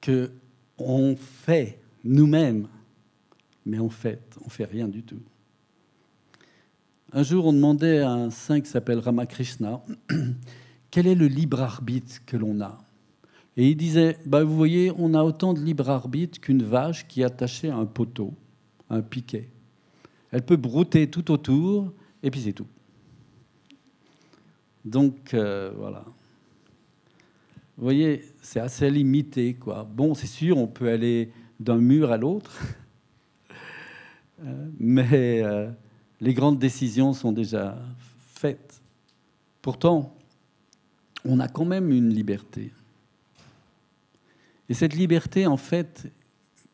que 0.00 0.30
on 0.78 1.16
fait 1.16 1.80
nous-mêmes, 2.04 2.68
mais 3.66 3.80
en 3.80 3.88
fait, 3.88 4.36
on 4.44 4.48
fait 4.48 4.66
rien 4.66 4.86
du 4.86 5.02
tout. 5.02 5.22
Un 7.12 7.24
jour, 7.24 7.46
on 7.46 7.52
demandait 7.52 8.00
à 8.00 8.12
un 8.12 8.30
saint 8.30 8.60
qui 8.60 8.68
s'appelle 8.68 9.00
Ramakrishna 9.00 9.82
quel 10.92 11.08
est 11.08 11.14
le 11.16 11.26
libre 11.26 11.60
arbitre 11.60 12.24
que 12.24 12.36
l'on 12.36 12.60
a? 12.60 12.83
Et 13.56 13.70
il 13.70 13.76
disait 13.76 14.18
bah, 14.26 14.44
Vous 14.44 14.56
voyez, 14.56 14.92
on 14.96 15.14
a 15.14 15.22
autant 15.22 15.54
de 15.54 15.60
libre 15.60 15.88
arbitre 15.90 16.40
qu'une 16.40 16.62
vache 16.62 17.06
qui 17.06 17.20
est 17.22 17.24
attachée 17.24 17.70
à 17.70 17.76
un 17.76 17.86
poteau, 17.86 18.34
à 18.90 18.96
un 18.96 19.02
piquet. 19.02 19.48
Elle 20.30 20.42
peut 20.42 20.56
brouter 20.56 21.08
tout 21.08 21.30
autour, 21.30 21.92
et 22.22 22.30
puis 22.30 22.40
c'est 22.40 22.52
tout. 22.52 22.66
Donc 24.84 25.32
euh, 25.34 25.72
voilà. 25.76 26.04
Vous 27.76 27.84
voyez, 27.84 28.24
c'est 28.40 28.60
assez 28.60 28.90
limité. 28.90 29.54
Quoi. 29.54 29.84
Bon, 29.84 30.14
c'est 30.14 30.26
sûr, 30.26 30.58
on 30.58 30.66
peut 30.66 30.88
aller 30.88 31.30
d'un 31.58 31.78
mur 31.78 32.10
à 32.10 32.16
l'autre, 32.16 32.60
euh, 34.44 34.68
mais 34.78 35.42
euh, 35.42 35.70
les 36.20 36.34
grandes 36.34 36.58
décisions 36.58 37.12
sont 37.12 37.32
déjà 37.32 37.78
faites. 38.18 38.82
Pourtant, 39.62 40.16
on 41.24 41.40
a 41.40 41.48
quand 41.48 41.64
même 41.64 41.90
une 41.90 42.10
liberté. 42.10 42.72
Et 44.68 44.74
cette 44.74 44.94
liberté, 44.94 45.46
en 45.46 45.56
fait, 45.56 46.10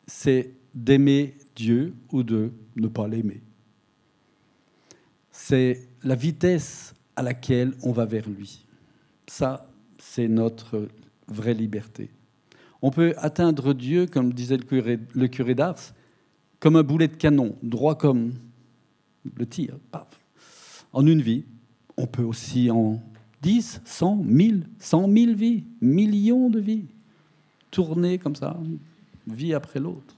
c'est 0.07 0.53
d'aimer 0.73 1.35
Dieu 1.55 1.93
ou 2.11 2.23
de 2.23 2.51
ne 2.75 2.87
pas 2.87 3.07
l'aimer. 3.07 3.41
C'est 5.31 5.87
la 6.03 6.15
vitesse 6.15 6.93
à 7.15 7.23
laquelle 7.23 7.73
on 7.83 7.91
va 7.91 8.05
vers 8.05 8.29
lui. 8.29 8.65
Ça, 9.27 9.69
c'est 9.97 10.27
notre 10.27 10.87
vraie 11.27 11.53
liberté. 11.53 12.09
On 12.81 12.89
peut 12.89 13.13
atteindre 13.17 13.73
Dieu, 13.73 14.07
comme 14.07 14.33
disait 14.33 14.57
le 14.57 14.63
curé, 14.63 14.99
le 15.13 15.53
d'Ars, 15.53 15.93
comme 16.59 16.75
un 16.75 16.83
boulet 16.83 17.07
de 17.07 17.15
canon, 17.15 17.55
droit 17.61 17.95
comme 17.97 18.33
le 19.35 19.45
tir, 19.45 19.77
paf, 19.91 20.07
en 20.93 21.05
une 21.05 21.21
vie. 21.21 21.45
On 21.97 22.07
peut 22.07 22.23
aussi 22.23 22.71
en 22.71 23.01
10, 23.41 23.81
100, 23.85 24.15
1000, 24.15 24.67
100 24.79 25.11
000 25.11 25.33
vies, 25.33 25.63
millions 25.81 26.49
de 26.49 26.59
vies, 26.59 26.87
tourner 27.71 28.19
comme 28.19 28.35
ça, 28.35 28.57
vie 29.27 29.53
après 29.53 29.79
l'autre. 29.79 30.15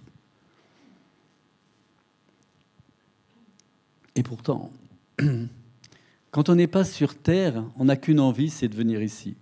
Et 4.15 4.23
pourtant, 4.23 4.71
Quand 6.33 6.49
on 6.49 6.55
n'est 6.55 6.65
pas 6.65 6.83
sur 6.83 7.15
Terre, 7.15 7.63
on 7.77 7.85
n'a 7.85 7.95
qu'une 7.95 8.19
envie, 8.19 8.49
c'est 8.49 8.67
de 8.67 8.75
venir 8.75 9.03
ici. 9.03 9.35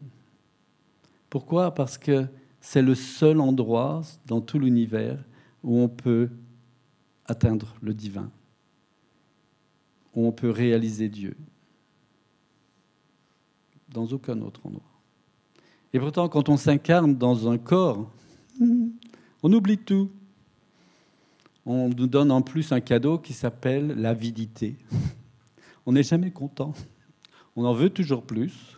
Pourquoi? 1.29 1.73
Parce 1.73 1.97
que 1.97 2.27
c'est 2.59 2.81
le 2.81 2.95
seul 2.95 3.39
endroit 3.39 4.01
dans 4.25 4.41
tout 4.41 4.59
l'univers 4.59 5.17
où 5.63 5.79
on 5.79 5.87
peut 5.87 6.29
atteindre 7.27 7.73
le 7.81 7.93
divin, 7.93 8.29
où 10.13 10.27
on 10.27 10.33
peut 10.33 10.49
réaliser 10.49 11.07
Dieu. 11.07 11.37
Dans 13.87 14.07
aucun 14.07 14.41
autre 14.41 14.65
endroit. 14.65 14.90
Et 15.93 15.99
pourtant, 15.99 16.29
quand 16.29 16.49
on 16.49 16.57
s'incarne 16.57 17.15
dans 17.15 17.49
un 17.49 17.57
corps, 17.57 18.09
on 19.43 19.53
oublie 19.53 19.77
tout. 19.77 20.09
On 21.65 21.89
nous 21.89 22.07
donne 22.07 22.31
en 22.31 22.41
plus 22.41 22.71
un 22.71 22.79
cadeau 22.79 23.17
qui 23.19 23.33
s'appelle 23.33 23.87
l'avidité 23.87 24.77
on 25.85 25.93
n'est 25.93 26.03
jamais 26.03 26.31
content. 26.31 26.73
On 27.55 27.65
en 27.65 27.73
veut 27.73 27.89
toujours 27.89 28.23
plus. 28.23 28.77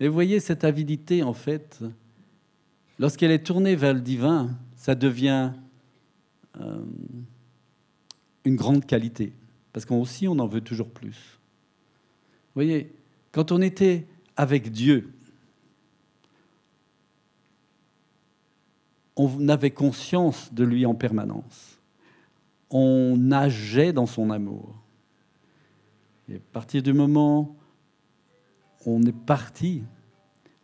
Et 0.00 0.08
vous 0.08 0.14
voyez, 0.14 0.40
cette 0.40 0.64
avidité, 0.64 1.22
en 1.22 1.32
fait, 1.32 1.82
lorsqu'elle 2.98 3.30
est 3.30 3.44
tournée 3.44 3.76
vers 3.76 3.94
le 3.94 4.00
divin, 4.00 4.56
ça 4.76 4.94
devient 4.94 5.52
euh, 6.60 6.84
une 8.44 8.56
grande 8.56 8.86
qualité. 8.86 9.32
Parce 9.72 9.84
qu'aussi, 9.84 10.28
on 10.28 10.38
en 10.38 10.46
veut 10.46 10.60
toujours 10.60 10.90
plus. 10.90 11.38
Vous 12.54 12.62
voyez, 12.62 12.94
quand 13.32 13.52
on 13.52 13.60
était 13.60 14.06
avec 14.36 14.70
Dieu, 14.70 15.12
on 19.16 19.48
avait 19.48 19.70
conscience 19.70 20.52
de 20.52 20.64
lui 20.64 20.84
en 20.86 20.94
permanence. 20.94 21.78
On 22.70 23.16
nageait 23.16 23.92
dans 23.92 24.06
son 24.06 24.30
amour. 24.30 24.74
Et 26.28 26.36
à 26.36 26.40
partir 26.52 26.82
du 26.82 26.92
moment 26.92 27.56
où 28.84 28.96
on 28.96 29.02
est 29.02 29.16
parti, 29.16 29.82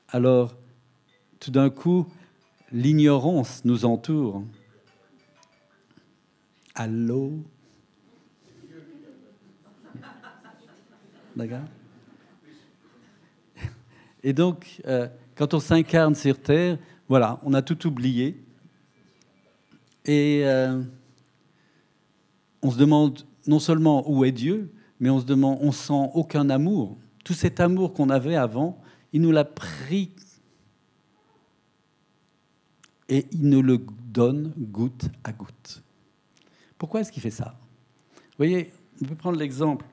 alors 0.09 0.55
tout 1.41 1.51
d'un 1.51 1.71
coup, 1.71 2.07
l'ignorance 2.71 3.65
nous 3.65 3.85
entoure. 3.85 4.45
Allô? 6.75 7.33
D'accord 11.35 11.61
Et 14.23 14.33
donc, 14.33 14.81
euh, 14.87 15.09
quand 15.35 15.55
on 15.55 15.61
s'incarne 15.61 16.15
sur 16.15 16.41
Terre, 16.41 16.79
voilà, 17.09 17.41
on 17.43 17.55
a 17.55 17.63
tout 17.63 17.87
oublié. 17.87 18.43
Et 20.05 20.43
euh, 20.45 20.83
on 22.63 22.71
se 22.71 22.79
demande 22.79 23.21
non 23.47 23.59
seulement 23.59 24.11
où 24.11 24.25
est 24.25 24.33
Dieu, 24.33 24.73
mais 25.01 25.11
on 25.11 25.21
se 25.21 25.25
demande, 25.25 25.59
on 25.61 25.73
sent 25.73 26.11
aucun 26.15 26.51
amour. 26.51 26.97
Tout 27.25 27.35
cet 27.35 27.61
amour 27.61 27.93
qu'on 27.93 28.11
avait 28.11 28.37
avant, 28.37 28.81
Il 29.13 29.21
nous 29.21 29.31
l'a 29.31 29.45
pris 29.45 30.11
et 33.09 33.27
il 33.33 33.49
nous 33.49 33.63
le 33.63 33.79
donne 34.07 34.53
goutte 34.57 35.11
à 35.23 35.33
goutte. 35.33 35.83
Pourquoi 36.79 37.03
est-ce 37.03 37.13
qu'il 37.13 37.23
fait 37.23 37.31
ça? 37.31 37.55
Vous 38.17 38.39
voyez, 38.39 38.73
on 39.03 39.05
peut 39.05 39.15
prendre 39.15 39.39
l'exemple. 39.39 39.85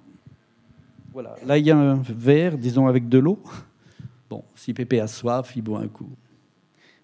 Voilà, 1.11 1.35
là 1.45 1.57
il 1.57 1.65
y 1.65 1.71
a 1.71 1.77
un 1.77 1.95
verre, 1.95 2.57
disons 2.57 2.87
avec 2.87 3.09
de 3.09 3.17
l'eau. 3.17 3.41
Bon, 4.29 4.43
si 4.55 4.73
Pépé 4.73 5.01
a 5.01 5.07
soif, 5.07 5.51
il 5.55 5.63
boit 5.63 5.79
un 5.79 5.87
coup. 5.87 6.09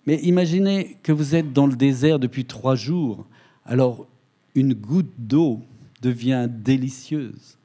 Mais 0.05 0.21
imaginez 0.21 0.97
que 1.01 1.11
vous 1.11 1.35
êtes 1.35 1.51
dans 1.51 1.67
le 1.67 1.75
désert 1.75 2.19
depuis 2.19 2.45
trois 2.45 2.75
jours. 2.75 3.25
Alors, 3.65 4.07
une 4.53 4.73
goutte 4.73 5.13
d'eau 5.17 5.61
devient 6.01 6.47
délicieuse. 6.49 7.57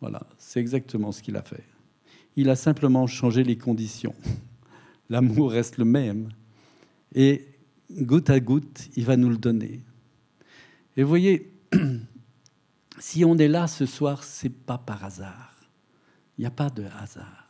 Voilà, 0.00 0.26
c'est 0.38 0.60
exactement 0.60 1.12
ce 1.12 1.22
qu'il 1.22 1.36
a 1.36 1.42
fait. 1.42 1.64
Il 2.36 2.48
a 2.50 2.56
simplement 2.56 3.06
changé 3.06 3.42
les 3.42 3.56
conditions. 3.56 4.14
L'amour 5.10 5.50
reste 5.50 5.78
le 5.78 5.84
même. 5.84 6.28
Et 7.14 7.46
goutte 7.90 8.30
à 8.30 8.38
goutte, 8.38 8.88
il 8.96 9.04
va 9.04 9.16
nous 9.16 9.28
le 9.28 9.38
donner. 9.38 9.82
Et 10.96 11.02
vous 11.02 11.08
voyez, 11.08 11.52
si 12.98 13.24
on 13.24 13.36
est 13.38 13.48
là 13.48 13.66
ce 13.66 13.86
soir, 13.86 14.22
c'est 14.22 14.50
pas 14.50 14.78
par 14.78 15.04
hasard. 15.04 15.56
Il 16.38 16.42
n'y 16.42 16.46
a 16.46 16.50
pas 16.50 16.70
de 16.70 16.84
hasard. 17.00 17.49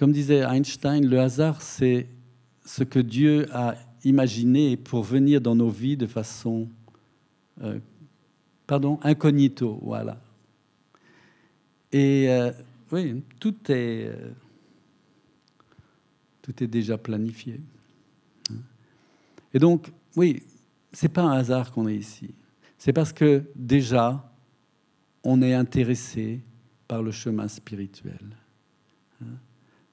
Comme 0.00 0.12
disait 0.12 0.44
Einstein, 0.44 1.06
le 1.06 1.20
hasard, 1.20 1.60
c'est 1.60 2.08
ce 2.64 2.84
que 2.84 2.98
Dieu 2.98 3.46
a 3.52 3.74
imaginé 4.02 4.78
pour 4.78 5.02
venir 5.02 5.42
dans 5.42 5.54
nos 5.54 5.68
vies 5.68 5.98
de 5.98 6.06
façon, 6.06 6.70
euh, 7.60 7.78
pardon, 8.66 8.98
incognito, 9.02 9.78
voilà. 9.82 10.18
Et 11.92 12.30
euh, 12.30 12.50
oui, 12.90 13.22
tout 13.38 13.54
est, 13.70 14.06
euh, 14.06 14.30
tout 16.40 16.64
est 16.64 16.66
déjà 16.66 16.96
planifié. 16.96 17.60
Et 19.52 19.58
donc, 19.58 19.92
oui, 20.16 20.42
c'est 20.94 21.10
pas 21.12 21.24
un 21.24 21.32
hasard 21.32 21.72
qu'on 21.72 21.86
est 21.86 21.96
ici. 21.96 22.30
C'est 22.78 22.94
parce 22.94 23.12
que 23.12 23.44
déjà, 23.54 24.32
on 25.24 25.42
est 25.42 25.52
intéressé 25.52 26.40
par 26.88 27.02
le 27.02 27.12
chemin 27.12 27.48
spirituel 27.48 28.34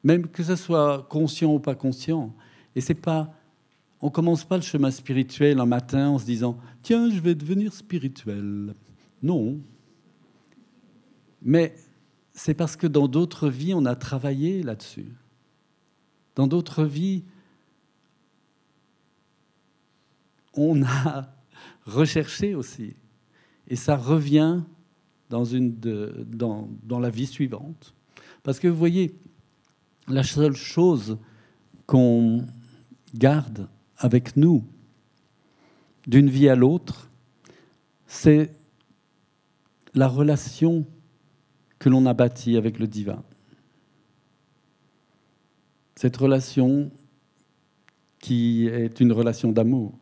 même 0.07 0.25
que 0.29 0.41
ce 0.41 0.55
soit 0.55 1.05
conscient 1.09 1.53
ou 1.53 1.59
pas 1.59 1.75
conscient. 1.75 2.33
Et 2.77 2.81
c'est 2.81 2.93
pas, 2.93 3.33
on 3.99 4.09
commence 4.09 4.45
pas 4.45 4.55
le 4.55 4.63
chemin 4.63 4.89
spirituel 4.89 5.59
un 5.59 5.65
matin 5.65 6.11
en 6.11 6.17
se 6.17 6.23
disant 6.23 6.57
tiens, 6.81 7.09
je 7.11 7.19
vais 7.19 7.35
devenir 7.35 7.73
spirituel. 7.73 8.73
Non. 9.21 9.59
Mais 11.41 11.75
c'est 12.31 12.53
parce 12.53 12.77
que 12.77 12.87
dans 12.87 13.09
d'autres 13.09 13.49
vies, 13.49 13.73
on 13.73 13.83
a 13.83 13.97
travaillé 13.97 14.63
là-dessus. 14.63 15.11
Dans 16.35 16.47
d'autres 16.47 16.85
vies, 16.85 17.25
on 20.53 20.83
a 20.83 21.35
recherché 21.85 22.55
aussi. 22.55 22.95
Et 23.67 23.75
ça 23.75 23.97
revient 23.97 24.61
dans, 25.29 25.43
une 25.43 25.75
dans, 25.75 26.69
dans 26.83 26.99
la 26.99 27.09
vie 27.09 27.27
suivante. 27.27 27.93
Parce 28.43 28.61
que 28.61 28.69
vous 28.69 28.77
voyez, 28.77 29.13
la 30.07 30.23
seule 30.23 30.55
chose 30.55 31.17
qu'on 31.85 32.45
garde 33.13 33.67
avec 33.97 34.37
nous 34.37 34.63
d'une 36.05 36.29
vie 36.29 36.47
à 36.49 36.55
l'autre, 36.55 37.09
c'est 38.05 38.51
la 39.93 40.07
relation 40.07 40.85
que 41.79 41.89
l'on 41.89 42.05
a 42.05 42.13
bâtie 42.13 42.55
avec 42.55 42.79
le 42.79 42.87
divin. 42.87 43.23
Cette 45.95 46.15
relation 46.15 46.91
qui 48.19 48.67
est 48.67 48.99
une 48.99 49.11
relation 49.11 49.51
d'amour. 49.51 49.97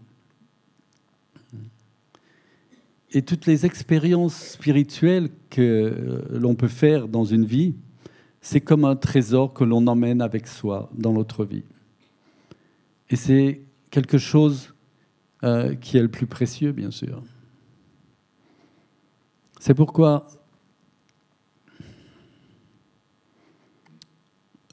Et 3.12 3.22
toutes 3.22 3.46
les 3.46 3.65
expériences 3.65 4.52
spirituelles 4.52 5.30
que 5.50 6.26
l'on 6.30 6.56
peut 6.56 6.68
faire 6.68 7.08
dans 7.08 7.24
une 7.24 7.46
vie, 7.46 7.76
c'est 8.45 8.62
comme 8.62 8.86
un 8.86 8.95
trésor 8.95 9.55
que 9.55 9.63
l'on 9.63 9.88
emmène 9.88 10.21
avec 10.21 10.45
soi 10.45 10.91
dans 10.93 11.13
notre 11.13 11.45
vie. 11.45 11.63
Et 13.10 13.15
c'est 13.15 13.63
quelque 13.89 14.19
chose 14.19 14.75
euh, 15.43 15.73
qui 15.73 15.97
est 15.97 16.01
le 16.03 16.10
plus 16.10 16.27
précieux, 16.27 16.71
bien 16.71 16.91
sûr. 16.91 17.23
C'est 19.60 19.73
pourquoi, 19.73 20.27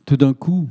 tout 0.05 0.19
d'un 0.19 0.35
coup, 0.35 0.69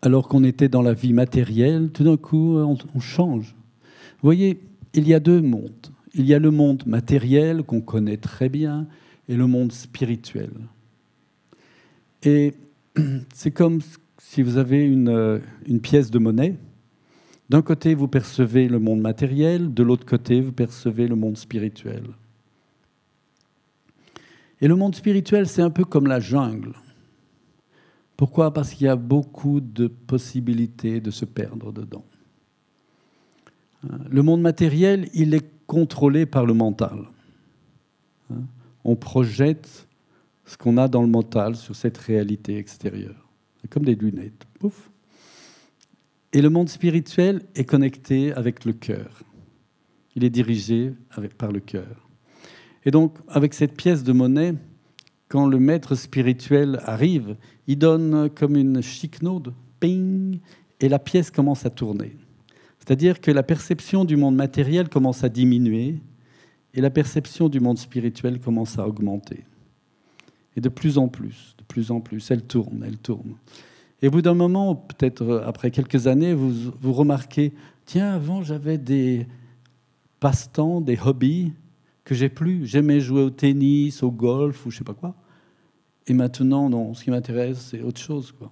alors 0.00 0.28
qu'on 0.28 0.44
était 0.44 0.70
dans 0.70 0.80
la 0.80 0.94
vie 0.94 1.12
matérielle, 1.12 1.90
tout 1.92 2.04
d'un 2.04 2.16
coup, 2.16 2.56
on, 2.56 2.78
on 2.94 3.00
change. 3.00 3.54
Vous 3.84 4.26
voyez, 4.26 4.62
il 4.94 5.06
y 5.06 5.12
a 5.12 5.20
deux 5.20 5.42
mondes. 5.42 5.88
Il 6.14 6.24
y 6.24 6.32
a 6.32 6.38
le 6.38 6.50
monde 6.50 6.84
matériel 6.86 7.64
qu'on 7.64 7.82
connaît 7.82 8.16
très 8.16 8.48
bien 8.48 8.86
et 9.28 9.36
le 9.36 9.46
monde 9.46 9.72
spirituel. 9.72 10.52
Et 12.22 12.54
c'est 13.34 13.50
comme 13.50 13.80
si 14.18 14.42
vous 14.42 14.58
avez 14.58 14.86
euh, 14.88 15.40
une, 15.66 15.80
pièce 15.80 16.10
de 16.10 16.18
monnaie. 16.18 16.56
D'un 17.48 17.62
côté, 17.62 17.94
vous 17.94 18.08
percevez 18.08 18.68
le 18.68 18.78
monde 18.78 19.00
matériel, 19.00 19.72
de 19.72 19.82
l'autre 19.82 20.06
côté, 20.06 20.40
vous 20.40 20.52
percevez 20.52 21.08
le 21.08 21.16
monde 21.16 21.36
spirituel. 21.36 22.04
Et 24.60 24.68
le 24.68 24.76
monde 24.76 24.94
spirituel, 24.94 25.48
c'est 25.48 25.62
un 25.62 25.70
peu 25.70 25.84
comme 25.84 26.06
la 26.06 26.20
jungle. 26.20 26.74
Pourquoi? 28.16 28.52
Parce 28.52 28.74
qu'il 28.74 28.86
y 28.86 28.90
a 28.90 28.96
beaucoup 28.96 29.60
de 29.60 29.86
possibilités 29.86 31.00
de 31.00 31.10
se 31.10 31.24
perdre 31.24 31.72
dedans. 31.72 32.04
Le 34.10 34.22
monde 34.22 34.42
matériel, 34.42 35.08
il 35.14 35.34
est 35.34 35.50
contrôlé 35.66 36.26
par 36.26 36.44
le 36.44 36.52
mental. 36.52 37.06
On 38.84 38.94
projette 38.96 39.88
ce 40.50 40.56
qu'on 40.56 40.78
a 40.78 40.88
dans 40.88 41.02
le 41.02 41.08
mental 41.08 41.54
sur 41.54 41.76
cette 41.76 41.96
réalité 41.96 42.58
extérieure. 42.58 43.28
C'est 43.60 43.70
comme 43.70 43.84
des 43.84 43.94
lunettes. 43.94 44.46
Pouf. 44.58 44.90
Et 46.32 46.42
le 46.42 46.50
monde 46.50 46.68
spirituel 46.68 47.42
est 47.54 47.64
connecté 47.64 48.32
avec 48.32 48.64
le 48.64 48.72
cœur. 48.72 49.22
Il 50.16 50.24
est 50.24 50.30
dirigé 50.30 50.92
par 51.38 51.52
le 51.52 51.60
cœur. 51.60 52.08
Et 52.84 52.90
donc, 52.90 53.16
avec 53.28 53.54
cette 53.54 53.76
pièce 53.76 54.02
de 54.02 54.12
monnaie, 54.12 54.54
quand 55.28 55.46
le 55.46 55.60
maître 55.60 55.94
spirituel 55.94 56.80
arrive, 56.84 57.36
il 57.68 57.78
donne 57.78 58.28
comme 58.30 58.56
une 58.56 58.82
chic-node, 58.82 59.54
ping, 59.78 60.40
et 60.80 60.88
la 60.88 60.98
pièce 60.98 61.30
commence 61.30 61.64
à 61.64 61.70
tourner. 61.70 62.16
C'est-à-dire 62.80 63.20
que 63.20 63.30
la 63.30 63.44
perception 63.44 64.04
du 64.04 64.16
monde 64.16 64.34
matériel 64.34 64.88
commence 64.88 65.22
à 65.22 65.28
diminuer 65.28 66.00
et 66.74 66.80
la 66.80 66.90
perception 66.90 67.48
du 67.48 67.60
monde 67.60 67.78
spirituel 67.78 68.40
commence 68.40 68.80
à 68.80 68.88
augmenter. 68.88 69.44
De 70.60 70.68
plus 70.68 70.98
en 70.98 71.08
plus, 71.08 71.54
de 71.56 71.64
plus 71.64 71.90
en 71.90 72.00
plus, 72.00 72.30
elle 72.30 72.42
tourne, 72.42 72.84
elle 72.86 72.98
tourne. 72.98 73.36
Et 74.02 74.08
au 74.08 74.10
bout 74.10 74.20
d'un 74.20 74.34
moment, 74.34 74.74
peut-être 74.74 75.22
euh, 75.22 75.42
après 75.46 75.70
quelques 75.70 76.06
années, 76.06 76.34
vous, 76.34 76.52
vous 76.78 76.92
remarquez, 76.92 77.52
tiens, 77.86 78.12
avant 78.12 78.42
j'avais 78.42 78.76
des 78.76 79.26
passe-temps, 80.20 80.82
des 80.82 80.98
hobbies 81.02 81.52
que 82.04 82.14
j'ai 82.14 82.28
plus. 82.28 82.66
J'aimais 82.66 83.00
jouer 83.00 83.22
au 83.22 83.30
tennis, 83.30 84.02
au 84.02 84.10
golf 84.10 84.66
ou 84.66 84.70
je 84.70 84.78
sais 84.78 84.84
pas 84.84 84.92
quoi. 84.92 85.14
Et 86.06 86.12
maintenant, 86.12 86.68
non, 86.68 86.92
ce 86.92 87.04
qui 87.04 87.10
m'intéresse, 87.10 87.68
c'est 87.70 87.82
autre 87.82 88.00
chose. 88.00 88.32
Quoi. 88.32 88.50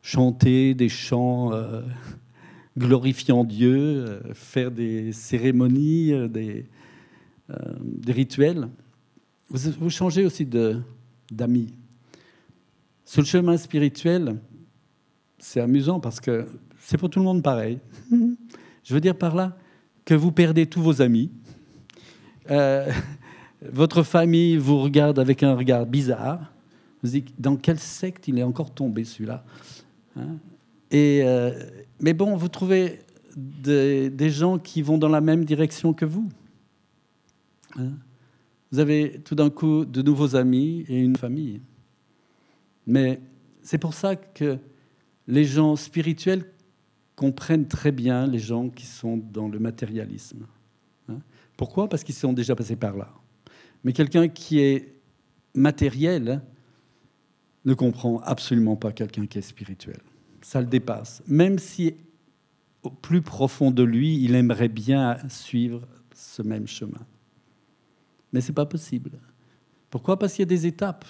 Chanter 0.00 0.74
des 0.74 0.88
chants 0.88 1.52
euh, 1.52 1.82
glorifiant 2.78 3.42
Dieu, 3.42 3.74
euh, 3.74 4.20
faire 4.32 4.70
des 4.70 5.12
cérémonies, 5.12 6.12
des, 6.28 6.66
rituels. 8.06 8.68
Vous 9.50 9.90
changez 9.90 10.24
aussi 10.26 10.44
de, 10.44 10.82
d'amis. 11.30 11.74
Sur 13.04 13.22
le 13.22 13.26
chemin 13.26 13.56
spirituel, 13.56 14.36
c'est 15.38 15.60
amusant 15.60 16.00
parce 16.00 16.20
que 16.20 16.46
c'est 16.78 16.98
pour 16.98 17.10
tout 17.10 17.18
le 17.18 17.24
monde 17.24 17.42
pareil. 17.42 17.78
Je 18.84 18.94
veux 18.94 19.00
dire 19.00 19.16
par 19.16 19.34
là 19.34 19.56
que 20.04 20.14
vous 20.14 20.32
perdez 20.32 20.66
tous 20.66 20.82
vos 20.82 21.02
amis. 21.02 21.30
Euh, 22.50 22.90
votre 23.62 24.02
famille 24.02 24.56
vous 24.56 24.78
regarde 24.78 25.18
avec 25.18 25.42
un 25.42 25.54
regard 25.54 25.86
bizarre. 25.86 26.52
Vous 27.02 27.10
dites, 27.10 27.28
dans 27.38 27.56
quelle 27.56 27.78
secte 27.78 28.28
il 28.28 28.38
est 28.38 28.42
encore 28.42 28.72
tombé 28.72 29.04
celui-là 29.04 29.44
hein? 30.16 30.36
Euh, 30.94 31.52
Mais 32.00 32.14
bon, 32.14 32.36
vous 32.36 32.48
trouvez 32.48 33.00
des, 33.36 34.10
des, 34.10 34.30
gens 34.30 34.58
qui 34.58 34.82
vont 34.82 34.98
dans 34.98 35.08
la 35.08 35.20
même 35.20 35.44
direction 35.44 35.92
que 35.92 36.04
vous. 36.04 36.28
Hein? 37.78 37.92
Vous 38.70 38.78
avez 38.78 39.20
tout 39.24 39.34
d'un 39.34 39.50
coup 39.50 39.84
de 39.84 40.02
nouveaux 40.02 40.36
amis 40.36 40.84
et 40.88 40.98
une 40.98 41.16
famille. 41.16 41.60
Mais 42.86 43.20
c'est 43.62 43.78
pour 43.78 43.94
ça 43.94 44.16
que 44.16 44.58
les 45.26 45.44
gens 45.44 45.76
spirituels 45.76 46.44
comprennent 47.16 47.66
très 47.66 47.92
bien 47.92 48.26
les 48.26 48.38
gens 48.38 48.68
qui 48.68 48.86
sont 48.86 49.16
dans 49.16 49.48
le 49.48 49.58
matérialisme. 49.58 50.46
Hein? 51.08 51.18
Pourquoi? 51.56 51.88
Parce 51.88 52.04
qu'ils 52.04 52.14
sont 52.14 52.32
déjà 52.32 52.54
passés 52.54 52.76
par 52.76 52.96
là. 52.96 53.12
Mais 53.84 53.92
quelqu'un 53.92 54.28
qui 54.28 54.60
est 54.60 54.94
matériel 55.54 56.42
ne 57.64 57.74
comprend 57.74 58.20
absolument 58.20 58.76
pas 58.76 58.92
quelqu'un 58.92 59.26
qui 59.26 59.38
est 59.38 59.42
spirituel. 59.42 59.98
Ça 60.40 60.60
le 60.60 60.66
dépasse. 60.66 61.22
Même 61.26 61.58
si 61.58 61.94
au 62.82 62.90
plus 62.90 63.22
profond 63.22 63.70
de 63.70 63.82
lui, 63.82 64.22
il 64.22 64.34
aimerait 64.34 64.68
bien 64.68 65.18
suivre 65.28 65.86
ce 66.14 66.42
même 66.42 66.66
chemin. 66.66 67.04
Mais 68.32 68.40
ce 68.40 68.48
n'est 68.48 68.54
pas 68.54 68.66
possible. 68.66 69.12
Pourquoi? 69.90 70.18
Parce 70.18 70.34
qu'il 70.34 70.42
y 70.42 70.44
a 70.44 70.46
des 70.46 70.66
étapes. 70.66 71.04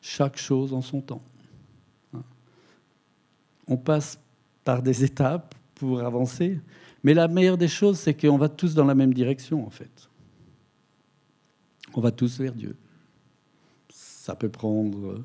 Chaque 0.00 0.38
chose 0.38 0.72
en 0.72 0.82
son 0.82 1.00
temps. 1.00 1.22
On 3.66 3.76
passe 3.76 4.18
par 4.64 4.82
des 4.82 5.04
étapes 5.04 5.54
pour 5.74 6.00
avancer. 6.00 6.60
Mais 7.02 7.14
la 7.14 7.28
meilleure 7.28 7.56
des 7.56 7.68
choses, 7.68 7.98
c'est 7.98 8.14
qu'on 8.14 8.36
va 8.36 8.48
tous 8.48 8.74
dans 8.74 8.84
la 8.84 8.94
même 8.94 9.14
direction, 9.14 9.66
en 9.66 9.70
fait. 9.70 10.08
On 11.94 12.00
va 12.00 12.10
tous 12.10 12.38
vers 12.38 12.54
Dieu. 12.54 12.76
Ça 13.88 14.34
peut 14.34 14.48
prendre 14.48 15.24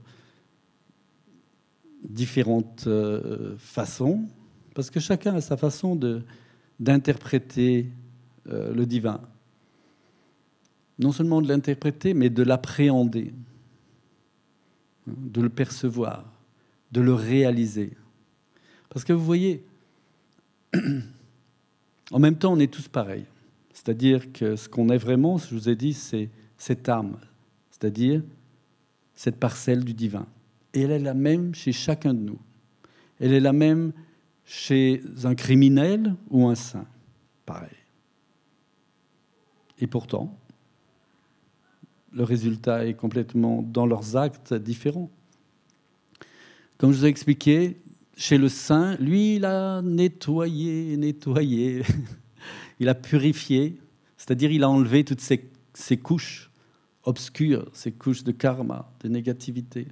différentes 2.04 2.86
euh, 2.88 3.56
façons, 3.58 4.26
parce 4.74 4.90
que 4.90 5.00
chacun 5.00 5.36
a 5.36 5.42
sa 5.42 5.58
façon 5.58 6.00
d'interpréter 6.80 7.90
euh, 8.48 8.74
le 8.74 8.86
divin. 8.86 9.22
Non 11.00 11.12
seulement 11.12 11.42
de 11.42 11.48
l'interpréter, 11.48 12.14
mais 12.14 12.30
de 12.30 12.44
l'appréhender, 12.44 13.34
de 15.08 15.42
le 15.42 15.50
percevoir, 15.50 16.26
de 16.92 17.02
le 17.02 17.14
réaliser. 17.14 17.92
Parce 18.90 19.04
que 19.04 19.14
vous 19.14 19.26
voyez, 19.26 19.66
en 22.12 22.20
même 22.20 22.38
temps, 22.38 22.54
on 22.54 22.60
est 22.60 22.72
tous 22.72 22.88
pareils. 22.88 23.26
C'est-à-dire 23.74 24.32
que 24.32 24.56
ce 24.56 24.70
qu'on 24.70 24.90
est 24.90 24.98
vraiment, 24.98 25.38
je 25.38 25.54
vous 25.54 25.70
ai 25.70 25.76
dit, 25.76 25.94
c'est 25.94 26.30
cette 26.58 26.88
âme, 26.88 27.18
c'est-à-dire 27.72 28.24
cette 29.14 29.38
parcelle 29.38 29.84
du 29.84 29.94
divin. 29.94 30.26
Et 30.74 30.82
elle 30.82 30.92
est 30.92 31.00
la 31.00 31.14
même 31.14 31.54
chez 31.54 31.72
chacun 31.72 32.14
de 32.14 32.20
nous. 32.20 32.40
Elle 33.20 33.34
est 33.34 33.40
la 33.40 33.54
même 33.54 33.92
chez 34.46 35.02
un 35.24 35.36
criminel 35.36 36.16
ou 36.30 36.48
un 36.48 36.56
saint. 36.56 36.86
Pareil. 37.46 37.70
Et 39.80 39.88
pourtant, 39.88 40.38
le 42.16 42.24
résultat 42.24 42.88
est 42.88 42.94
complètement 42.94 43.62
dans 43.62 43.86
leurs 43.86 44.16
actes 44.16 44.54
différents. 44.54 45.12
Comme 46.78 46.94
je 46.94 47.00
vous 47.00 47.06
ai 47.06 47.10
expliqué, 47.10 47.78
chez 48.16 48.38
le 48.38 48.48
saint, 48.48 48.96
lui, 48.98 49.36
il 49.36 49.46
a 49.46 49.82
nettoyé, 49.82 50.96
nettoyé, 50.96 51.84
il 52.80 52.88
a 52.88 52.96
purifié, 52.96 53.78
c'est-à-dire 54.18 54.52
il 54.52 54.64
a 54.64 54.70
enlevé 54.70 55.04
toutes 55.04 55.20
ces, 55.20 55.98
couches 55.98 56.50
obscures, 57.04 57.70
ces 57.74 57.92
couches 57.92 58.24
de 58.24 58.32
karma, 58.32 58.90
de 59.02 59.10
négativité. 59.10 59.88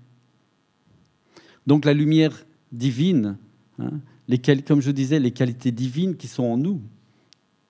Donc 1.68 1.84
la 1.84 1.94
lumière 1.94 2.46
divine, 2.72 3.38
hein, 3.80 4.00
comme 4.66 4.82
je 4.82 4.92
disais, 4.92 5.20
les 5.20 5.32
qualités 5.32 5.72
divines 5.74 6.16
qui 6.16 6.28
sont 6.28 6.44
en 6.44 6.58
nous 6.58 6.82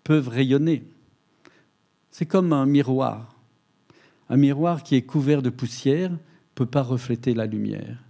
peuvent 0.03 0.27
rayonner. 0.27 0.83
C'est 2.11 2.27
comme 2.27 2.53
un 2.53 2.67
miroir. 2.67 3.32
Un 4.29 4.37
miroir 4.37 4.83
qui 4.83 4.95
est 4.95 5.01
couvert 5.01 5.41
de 5.41 5.49
poussière 5.49 6.11
ne 6.11 6.17
peut 6.55 6.65
pas 6.65 6.81
refléter 6.81 7.33
la 7.33 7.45
lumière. 7.45 8.03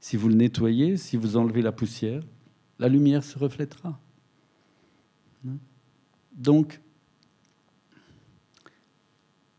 Si 0.00 0.16
vous 0.16 0.28
le 0.28 0.34
nettoyez, 0.34 0.96
si 0.96 1.16
vous 1.16 1.36
enlevez 1.36 1.62
la 1.62 1.72
poussière, 1.72 2.22
la 2.78 2.88
lumière 2.88 3.24
se 3.24 3.38
reflètera. 3.38 3.98
Donc, 6.32 6.80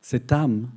cette 0.01 0.31
âme 0.31 0.69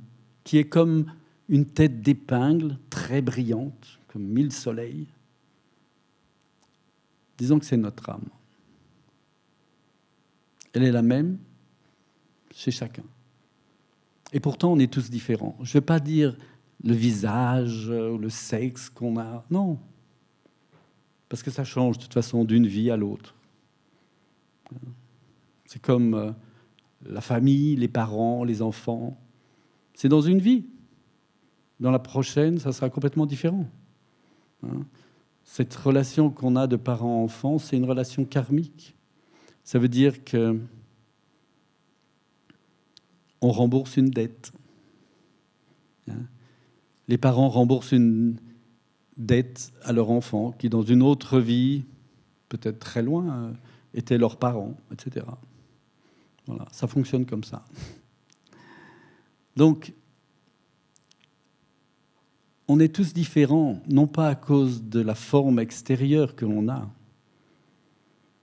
qui 0.43 0.57
est 0.57 0.67
comme 0.67 1.05
une 1.47 1.65
tête 1.65 2.01
d'épingle 2.01 2.77
très 2.89 3.21
brillante, 3.21 3.99
comme 4.07 4.23
mille 4.23 4.51
soleils, 4.51 5.07
disons 7.37 7.59
que 7.59 7.65
c'est 7.65 7.77
notre 7.77 8.09
âme. 8.09 8.27
Elle 10.73 10.83
est 10.83 10.91
la 10.91 11.01
même 11.01 11.37
chez 12.53 12.71
chacun. 12.71 13.03
Et 14.33 14.39
pourtant, 14.39 14.71
on 14.71 14.79
est 14.79 14.91
tous 14.91 15.09
différents. 15.09 15.57
Je 15.61 15.69
ne 15.69 15.73
vais 15.73 15.85
pas 15.85 15.99
dire 15.99 16.37
le 16.83 16.93
visage 16.93 17.89
ou 17.89 18.17
le 18.17 18.29
sexe 18.29 18.89
qu'on 18.89 19.19
a. 19.19 19.45
Non. 19.51 19.77
Parce 21.29 21.43
que 21.43 21.51
ça 21.51 21.63
change 21.63 21.97
de 21.97 22.03
toute 22.03 22.13
façon 22.13 22.43
d'une 22.43 22.67
vie 22.67 22.91
à 22.91 22.97
l'autre. 22.97 23.35
C'est 25.65 25.81
comme 25.81 26.13
euh, 26.13 26.31
la 27.05 27.21
famille, 27.21 27.75
les 27.75 27.87
parents, 27.87 28.43
les 28.43 28.61
enfants. 28.61 29.17
C'est 29.93 30.09
dans 30.09 30.21
une 30.21 30.39
vie. 30.39 30.65
Dans 31.79 31.91
la 31.91 31.99
prochaine, 31.99 32.57
ça 32.59 32.71
sera 32.71 32.89
complètement 32.89 33.25
différent. 33.25 33.65
Hein? 34.63 34.85
Cette 35.43 35.73
relation 35.75 36.29
qu'on 36.29 36.55
a 36.55 36.67
de 36.67 36.75
parents-enfants, 36.75 37.57
c'est 37.57 37.75
une 37.75 37.85
relation 37.85 38.25
karmique. 38.25 38.95
Ça 39.63 39.79
veut 39.79 39.89
dire 39.89 40.23
que 40.23 40.59
on 43.41 43.51
rembourse 43.51 43.97
une 43.97 44.09
dette. 44.09 44.51
Hein? 46.09 46.25
Les 47.07 47.17
parents 47.17 47.49
remboursent 47.49 47.91
une 47.91 48.37
dette 49.17 49.71
à 49.83 49.91
leur 49.91 50.09
enfant 50.11 50.51
qui, 50.51 50.69
dans 50.69 50.81
une 50.81 51.01
autre 51.01 51.39
vie, 51.39 51.83
peut-être 52.49 52.79
très 52.79 53.01
loin, 53.01 53.29
euh, 53.29 53.51
étaient 53.93 54.17
leurs 54.17 54.37
parents, 54.37 54.75
etc. 54.91 55.25
Voilà, 56.47 56.65
ça 56.71 56.87
fonctionne 56.87 57.25
comme 57.25 57.43
ça. 57.43 57.65
Donc, 59.55 59.93
on 62.67 62.79
est 62.79 62.93
tous 62.93 63.13
différents, 63.13 63.81
non 63.89 64.07
pas 64.07 64.29
à 64.29 64.35
cause 64.35 64.83
de 64.83 65.01
la 65.01 65.15
forme 65.15 65.59
extérieure 65.59 66.35
que 66.35 66.45
l'on 66.45 66.69
a, 66.69 66.89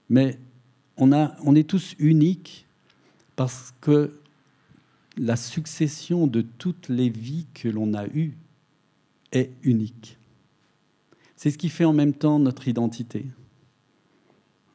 mais 0.09 0.39
on, 0.97 1.11
a, 1.11 1.35
on 1.43 1.55
est 1.55 1.67
tous 1.67 1.95
uniques 1.97 2.67
parce 3.35 3.73
que 3.81 4.19
la 5.19 5.35
succession 5.35 6.27
de 6.27 6.41
toutes 6.41 6.87
les 6.87 7.09
vies 7.09 7.45
que 7.53 7.67
l'on 7.67 7.93
a 7.93 8.07
eues 8.07 8.37
est 9.33 9.51
unique. 9.63 10.17
C'est 11.35 11.51
ce 11.51 11.57
qui 11.57 11.67
fait 11.67 11.83
en 11.83 11.93
même 11.93 12.13
temps 12.13 12.39
notre 12.39 12.69
identité. 12.69 13.25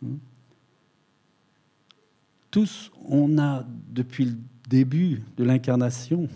Hmm? 0.02 0.16
Tous, 2.50 2.92
on 3.06 3.38
a, 3.38 3.66
depuis 3.88 4.26
le 4.26 4.36
début 4.68 5.22
de 5.38 5.44
l'incarnation, 5.44 6.28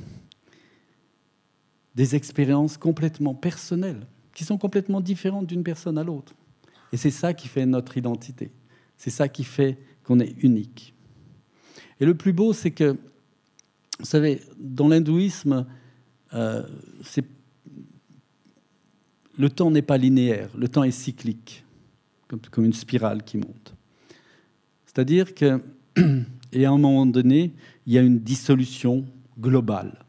des 1.94 2.16
expériences 2.16 2.78
complètement 2.78 3.34
personnelles, 3.34 4.06
qui 4.34 4.44
sont 4.44 4.56
complètement 4.56 5.02
différentes 5.02 5.46
d'une 5.46 5.62
personne 5.62 5.98
à 5.98 6.02
l'autre. 6.02 6.34
Et 6.92 6.96
c'est 6.96 7.10
ça 7.10 7.34
qui 7.34 7.46
fait 7.46 7.66
notre 7.66 7.98
identité. 7.98 8.50
C'est 8.96 9.10
ça 9.10 9.28
qui 9.28 9.44
fait 9.44 9.78
qu'on 10.02 10.18
est 10.18 10.34
unique. 10.42 10.94
Et 12.00 12.06
le 12.06 12.14
plus 12.14 12.32
beau, 12.32 12.52
c'est 12.52 12.70
que, 12.70 12.96
vous 13.98 14.04
savez, 14.04 14.40
dans 14.58 14.88
l'hindouisme, 14.88 15.66
euh, 16.34 16.62
le 19.36 19.50
temps 19.50 19.70
n'est 19.70 19.82
pas 19.82 19.98
linéaire, 19.98 20.50
le 20.56 20.68
temps 20.68 20.84
est 20.84 20.90
cyclique, 20.90 21.64
comme, 22.26 22.64
une 22.64 22.72
spirale 22.72 23.22
qui 23.22 23.38
monte. 23.38 23.74
C'est-à-dire 24.86 25.34
que, 25.34 25.62
et 26.52 26.64
à 26.64 26.70
un 26.70 26.78
moment 26.78 27.06
donné, 27.06 27.52
il 27.86 27.92
y 27.92 27.98
a 27.98 28.02
une 28.02 28.20
dissolution 28.20 29.04
globale 29.38 30.04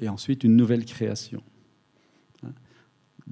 et 0.00 0.08
ensuite 0.08 0.44
une 0.44 0.56
nouvelle 0.56 0.84
création. 0.84 1.42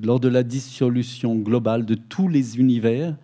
Lors 0.00 0.20
de 0.20 0.28
la 0.28 0.42
dissolution 0.42 1.36
globale 1.36 1.84
de 1.84 1.94
tous 1.94 2.28
les 2.28 2.58
univers, 2.58 3.16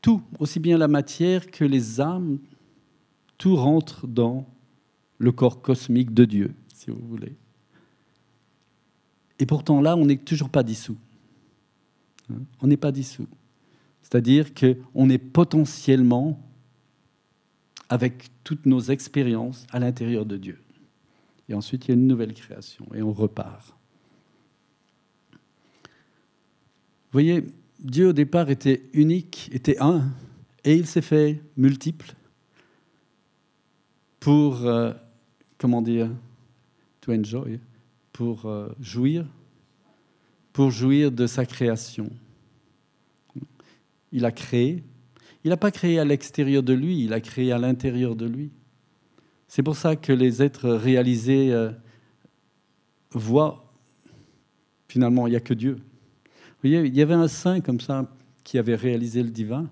tout, 0.00 0.22
aussi 0.38 0.60
bien 0.60 0.78
la 0.78 0.86
matière 0.86 1.50
que 1.50 1.64
les 1.64 2.00
âmes, 2.00 2.38
tout 3.36 3.56
rentre 3.56 4.06
dans 4.06 4.46
le 5.18 5.32
corps 5.32 5.60
cosmique 5.60 6.14
de 6.14 6.24
Dieu, 6.24 6.54
si 6.72 6.90
vous 6.90 7.06
voulez. 7.06 7.34
Et 9.38 9.46
pourtant 9.46 9.80
là, 9.80 9.96
on 9.96 10.06
n'est 10.06 10.16
toujours 10.16 10.50
pas 10.50 10.62
dissous. 10.62 10.96
On 12.60 12.66
n'est 12.66 12.76
pas 12.76 12.92
dissous. 12.92 13.26
C'est-à-dire 14.02 14.52
qu'on 14.54 15.10
est 15.10 15.18
potentiellement, 15.18 16.40
avec 17.88 18.28
toutes 18.44 18.66
nos 18.66 18.80
expériences, 18.80 19.66
à 19.70 19.78
l'intérieur 19.78 20.26
de 20.26 20.36
Dieu. 20.36 20.58
Et 21.48 21.54
ensuite, 21.54 21.86
il 21.86 21.88
y 21.88 21.90
a 21.92 21.94
une 21.94 22.06
nouvelle 22.06 22.34
création 22.34 22.86
et 22.94 23.02
on 23.02 23.12
repart. 23.12 23.74
Vous 25.32 27.12
voyez, 27.12 27.46
Dieu 27.80 28.08
au 28.08 28.12
départ 28.12 28.50
était 28.50 28.82
unique, 28.92 29.48
était 29.52 29.78
un, 29.80 30.10
et 30.64 30.74
il 30.74 30.86
s'est 30.86 31.00
fait 31.00 31.40
multiple 31.56 32.14
pour, 34.20 34.66
euh, 34.66 34.92
comment 35.58 35.82
dire, 35.82 36.08
to 37.00 37.12
enjoy, 37.12 37.58
pour 38.12 38.46
euh, 38.46 38.68
jouir, 38.80 39.26
pour 40.52 40.70
jouir 40.70 41.12
de 41.12 41.26
sa 41.26 41.44
création. 41.44 42.10
Il 44.12 44.24
a 44.24 44.32
créé. 44.32 44.82
Il 45.44 45.50
n'a 45.50 45.56
pas 45.56 45.70
créé 45.70 45.98
à 45.98 46.04
l'extérieur 46.04 46.62
de 46.62 46.72
lui, 46.72 47.04
il 47.04 47.12
a 47.12 47.20
créé 47.20 47.52
à 47.52 47.58
l'intérieur 47.58 48.16
de 48.16 48.26
lui. 48.26 48.50
C'est 49.46 49.62
pour 49.62 49.76
ça 49.76 49.96
que 49.96 50.12
les 50.12 50.42
êtres 50.42 50.68
réalisés 50.70 51.52
euh, 51.52 51.70
voit, 53.12 53.72
finalement, 54.88 55.26
il 55.26 55.30
n'y 55.30 55.36
a 55.36 55.40
que 55.40 55.54
Dieu. 55.54 55.74
Vous 55.74 56.68
voyez, 56.68 56.80
il 56.86 56.96
y 56.96 57.02
avait 57.02 57.14
un 57.14 57.28
saint 57.28 57.60
comme 57.60 57.80
ça 57.80 58.10
qui 58.44 58.58
avait 58.58 58.74
réalisé 58.74 59.22
le 59.22 59.30
divin 59.30 59.70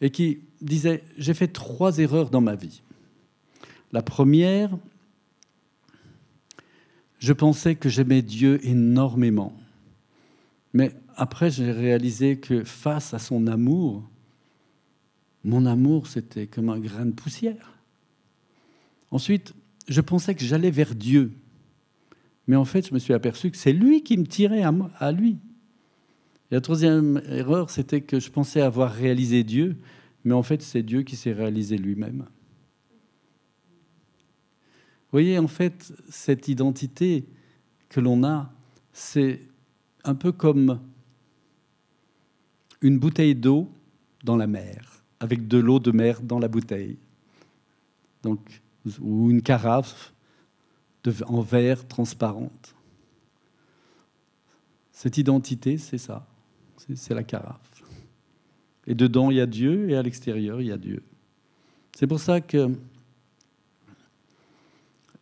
et 0.00 0.10
qui 0.10 0.40
disait, 0.60 1.04
j'ai 1.16 1.34
fait 1.34 1.48
trois 1.48 1.98
erreurs 1.98 2.30
dans 2.30 2.40
ma 2.40 2.54
vie. 2.54 2.82
La 3.92 4.02
première, 4.02 4.70
je 7.18 7.32
pensais 7.32 7.74
que 7.74 7.88
j'aimais 7.88 8.22
Dieu 8.22 8.60
énormément. 8.66 9.52
Mais 10.72 10.92
après, 11.16 11.50
j'ai 11.50 11.72
réalisé 11.72 12.38
que 12.38 12.64
face 12.64 13.14
à 13.14 13.18
son 13.18 13.46
amour, 13.46 14.08
mon 15.44 15.66
amour, 15.66 16.06
c'était 16.06 16.46
comme 16.46 16.68
un 16.68 16.78
grain 16.78 17.06
de 17.06 17.12
poussière. 17.12 17.78
Ensuite, 19.10 19.54
je 19.88 20.00
pensais 20.00 20.34
que 20.34 20.44
j'allais 20.44 20.70
vers 20.70 20.94
Dieu. 20.94 21.32
Mais 22.46 22.56
en 22.56 22.64
fait, 22.64 22.88
je 22.88 22.94
me 22.94 22.98
suis 22.98 23.14
aperçu 23.14 23.50
que 23.50 23.56
c'est 23.56 23.72
lui 23.72 24.02
qui 24.02 24.16
me 24.16 24.26
tirait 24.26 24.62
à, 24.62 25.12
lui. 25.12 25.38
Et 26.50 26.54
la 26.54 26.60
troisième 26.60 27.20
erreur, 27.28 27.70
c'était 27.70 28.00
que 28.00 28.20
je 28.20 28.30
pensais 28.30 28.60
avoir 28.60 28.92
réalisé 28.92 29.44
Dieu, 29.44 29.76
mais 30.24 30.34
en 30.34 30.42
fait, 30.42 30.62
c'est 30.62 30.82
Dieu 30.82 31.02
qui 31.02 31.16
s'est 31.16 31.32
réalisé 31.32 31.76
lui-même. 31.76 32.26
Voyez, 35.10 35.38
en 35.38 35.48
fait, 35.48 35.92
cette 36.10 36.48
identité 36.48 37.24
que 37.88 38.00
l'on 38.00 38.24
a, 38.24 38.52
c'est 38.92 39.40
un 40.04 40.14
peu 40.14 40.32
comme 40.32 40.80
une 42.82 42.98
bouteille 42.98 43.34
d'eau 43.34 43.68
dans 44.24 44.36
la 44.36 44.46
mer, 44.46 45.02
avec 45.20 45.48
de 45.48 45.58
l'eau 45.58 45.78
de 45.78 45.90
mer 45.90 46.20
dans 46.20 46.38
la 46.38 46.48
bouteille. 46.48 46.98
Donc, 48.22 48.60
ou 49.00 49.30
une 49.30 49.42
carafe 49.42 50.12
en 51.26 51.40
verre 51.40 51.86
transparente. 51.88 52.74
Cette 54.92 55.16
identité, 55.16 55.78
c'est 55.78 55.98
ça. 55.98 56.26
C'est 56.94 57.14
la 57.14 57.22
carafe. 57.22 57.82
Et 58.86 58.94
dedans, 58.94 59.30
il 59.30 59.36
y 59.36 59.40
a 59.40 59.46
Dieu, 59.46 59.90
et 59.90 59.96
à 59.96 60.02
l'extérieur, 60.02 60.60
il 60.60 60.68
y 60.68 60.72
a 60.72 60.78
Dieu. 60.78 61.02
C'est 61.94 62.06
pour 62.06 62.20
ça 62.20 62.40
que 62.40 62.70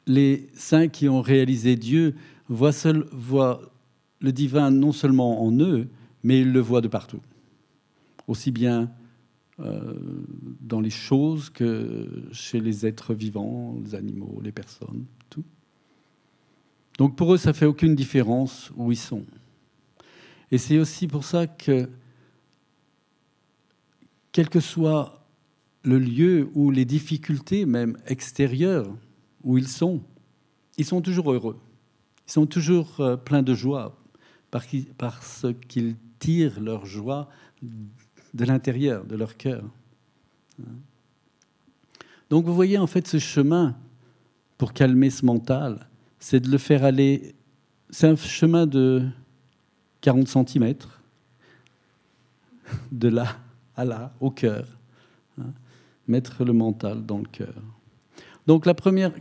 les 0.07 0.49
saints 0.55 0.89
qui 0.89 1.09
ont 1.09 1.21
réalisé 1.21 1.77
Dieu 1.77 2.15
voient, 2.49 2.73
le 4.21 4.33
divin 4.33 4.71
non 4.71 4.93
seulement 4.93 5.43
en 5.45 5.53
eux, 5.61 5.89
mais 6.23 6.41
ils 6.41 6.53
le 6.53 6.61
voient 6.61 6.81
de 6.81 6.89
partout. 6.89 7.21
Aussi 8.29 8.51
bien 8.51 8.91
euh, 9.61 9.95
dans 10.61 10.81
les 10.81 10.91
choses 10.91 11.51
que 11.51 12.25
chez 12.33 12.61
les 12.61 12.87
êtres 12.87 13.15
vivants, 13.15 13.77
les 13.85 13.95
animaux, 13.95 14.41
les 14.43 14.53
personnes, 14.53 15.05
tout. 15.31 15.45
Donc 16.99 17.17
pour 17.17 17.35
eux, 17.35 17.39
ça 17.39 17.53
fait 17.53 17.67
aucune 17.67 17.95
différence 17.95 18.71
où 18.77 18.93
ils 18.93 18.97
sont. 18.97 19.25
Et 20.51 20.59
c'est 20.59 20.79
aussi 20.79 21.09
pour 21.09 21.25
ça 21.25 21.47
que, 21.47 21.89
quel 24.33 24.49
que 24.49 24.61
soit 24.61 25.27
le 25.83 25.99
lieu 25.99 26.49
ou 26.55 26.71
les 26.71 26.85
difficultés 26.85 27.65
même 27.65 27.97
extérieures 28.07 28.93
où 29.47 29.57
ils 29.57 29.69
sont, 29.69 30.03
ils 30.77 30.85
sont 30.85 31.01
toujours 31.01 31.33
heureux. 31.33 31.59
Ils 32.29 32.33
sont 32.33 32.47
toujours 32.47 33.01
euh, 33.01 33.17
pleins 33.17 33.43
de 33.43 33.55
joie 33.55 33.97
parce 34.51 35.47
qu'ils 35.69 35.97
tirent 36.19 36.61
leur 36.61 36.85
joie 36.85 37.29
de 37.63 38.45
l'intérieur, 38.45 39.05
de 39.05 39.17
leur 39.17 39.37
cœur. 39.37 39.63
Donc 42.29 42.45
vous 42.45 42.55
voyez 42.55 42.77
en 42.77 42.87
fait 42.87 43.07
ce 43.07 43.19
chemin 43.19 43.77
pour 44.59 44.73
calmer 44.73 45.11
ce 45.11 45.25
mental, 45.25 45.87
c'est 46.19 46.41
de 46.41 46.51
le 46.51 46.59
faire 46.59 46.85
aller. 46.85 47.35
C'est 47.91 48.09
un 48.09 48.17
chemin 48.17 48.67
de 48.67 49.07
40 50.01 50.27
cm, 50.27 50.75
de 52.91 53.09
là 53.09 53.39
à 53.77 53.85
là, 53.85 54.13
au 54.21 54.31
cœur. 54.31 54.67
Hein. 55.39 55.53
mettre 56.09 56.45
le 56.45 56.55
mental 56.55 57.05
dans 57.05 57.19
le 57.19 57.27
cœur. 57.27 57.55
Donc 58.47 58.65
la 58.65 58.75
première, 58.75 59.13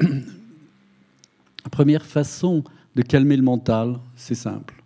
la 0.00 1.70
première 1.70 2.04
façon 2.04 2.64
de 2.94 3.02
calmer 3.02 3.36
le 3.36 3.42
mental, 3.42 3.98
c'est 4.16 4.34
simple. 4.34 4.82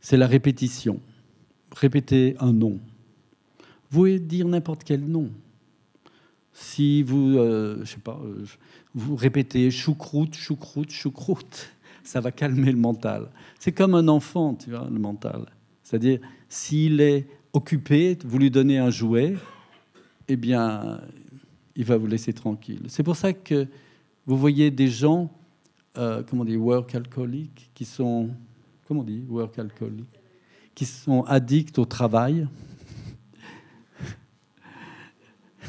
C'est 0.00 0.16
la 0.16 0.26
répétition. 0.26 1.00
Répétez 1.74 2.36
un 2.38 2.52
nom. 2.52 2.78
Vous 3.90 3.98
pouvez 3.98 4.18
dire 4.18 4.46
n'importe 4.48 4.84
quel 4.84 5.00
nom. 5.00 5.30
Si 6.52 7.02
vous, 7.02 7.36
euh, 7.36 7.80
je 7.80 7.90
sais 7.90 7.98
pas, 7.98 8.18
euh, 8.24 8.44
vous 8.94 9.14
répétez 9.14 9.70
choucroute, 9.70 10.34
choucroute, 10.34 10.90
choucroute, 10.90 11.70
ça 12.04 12.20
va 12.20 12.32
calmer 12.32 12.72
le 12.72 12.78
mental. 12.78 13.28
C'est 13.58 13.72
comme 13.72 13.94
un 13.94 14.08
enfant, 14.08 14.54
tu 14.54 14.70
vois, 14.70 14.88
le 14.90 14.98
mental. 14.98 15.46
C'est-à-dire, 15.82 16.18
s'il 16.48 17.00
est 17.00 17.26
occupé, 17.52 18.18
vous 18.24 18.38
lui 18.38 18.50
donnez 18.50 18.78
un 18.78 18.90
jouet, 18.90 19.36
eh 20.28 20.36
bien, 20.36 21.00
il 21.76 21.84
va 21.84 21.96
vous 21.96 22.06
laisser 22.06 22.32
tranquille. 22.32 22.82
C'est 22.88 23.02
pour 23.02 23.16
ça 23.16 23.32
que 23.32 23.66
vous 24.26 24.36
voyez 24.36 24.72
des 24.72 24.88
gens, 24.88 25.30
euh, 25.96 26.22
comment 26.28 26.42
on 26.42 26.44
dit, 26.44 26.56
work 26.56 26.94
alcooliques, 26.94 27.70
qui 27.74 27.84
sont, 27.84 28.30
comment 28.86 29.04
on 29.06 29.32
work 29.32 29.58
alcooliques, 29.58 30.20
qui 30.74 30.84
sont 30.84 31.22
addicts 31.22 31.78
au 31.78 31.84
travail? 31.84 32.48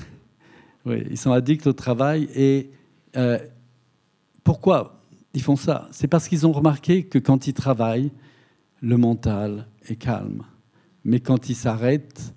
oui, 0.86 1.04
ils 1.10 1.18
sont 1.18 1.32
addicts 1.32 1.68
au 1.68 1.74
travail 1.74 2.28
et 2.36 2.72
euh, 3.16 3.38
pourquoi 4.44 5.00
ils 5.34 5.42
font 5.42 5.56
ça? 5.56 5.88
C'est 5.92 6.08
parce 6.08 6.28
qu'ils 6.28 6.48
ont 6.48 6.52
remarqué 6.52 7.04
que 7.04 7.20
quand 7.20 7.48
ils 7.48 7.54
travaillent, 7.54 8.12
le 8.82 8.98
mental 8.98 9.68
est 9.88 9.96
calme. 9.96 10.44
Mais 11.04 11.20
quand 11.20 11.50
ils 11.50 11.56
s'arrêtent, 11.56 12.34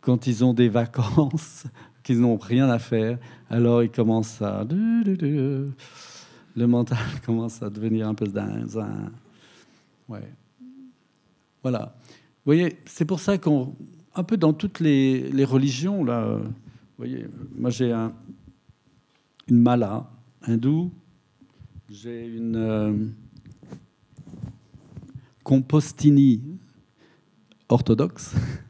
quand 0.00 0.26
ils 0.26 0.44
ont 0.44 0.54
des 0.54 0.68
vacances, 0.68 1.64
qu'ils 2.10 2.20
n'ont 2.22 2.38
rien 2.38 2.68
à 2.68 2.80
faire, 2.80 3.20
alors 3.48 3.84
ils 3.84 3.90
commencent 3.90 4.42
à... 4.42 4.66
Le 4.68 6.66
mental 6.66 6.98
commence 7.24 7.62
à 7.62 7.70
devenir 7.70 8.08
un 8.08 8.14
peu 8.14 8.26
zinzin. 8.26 9.12
Ouais. 10.08 10.28
Voilà. 11.62 11.94
Vous 12.00 12.46
voyez, 12.46 12.78
c'est 12.84 13.04
pour 13.04 13.20
ça 13.20 13.38
qu'on... 13.38 13.76
Un 14.16 14.24
peu 14.24 14.36
dans 14.36 14.52
toutes 14.52 14.80
les, 14.80 15.44
religions, 15.44 16.02
là... 16.02 16.34
Vous 16.34 16.50
voyez, 16.98 17.28
moi 17.56 17.70
j'ai 17.70 17.92
un, 17.92 18.12
une 19.46 19.62
mala 19.62 20.10
hindoue, 20.42 20.90
j'ai 21.88 22.26
une 22.26 22.56
euh, 22.56 23.06
compostini 25.44 26.42
orthodoxe. 27.68 28.34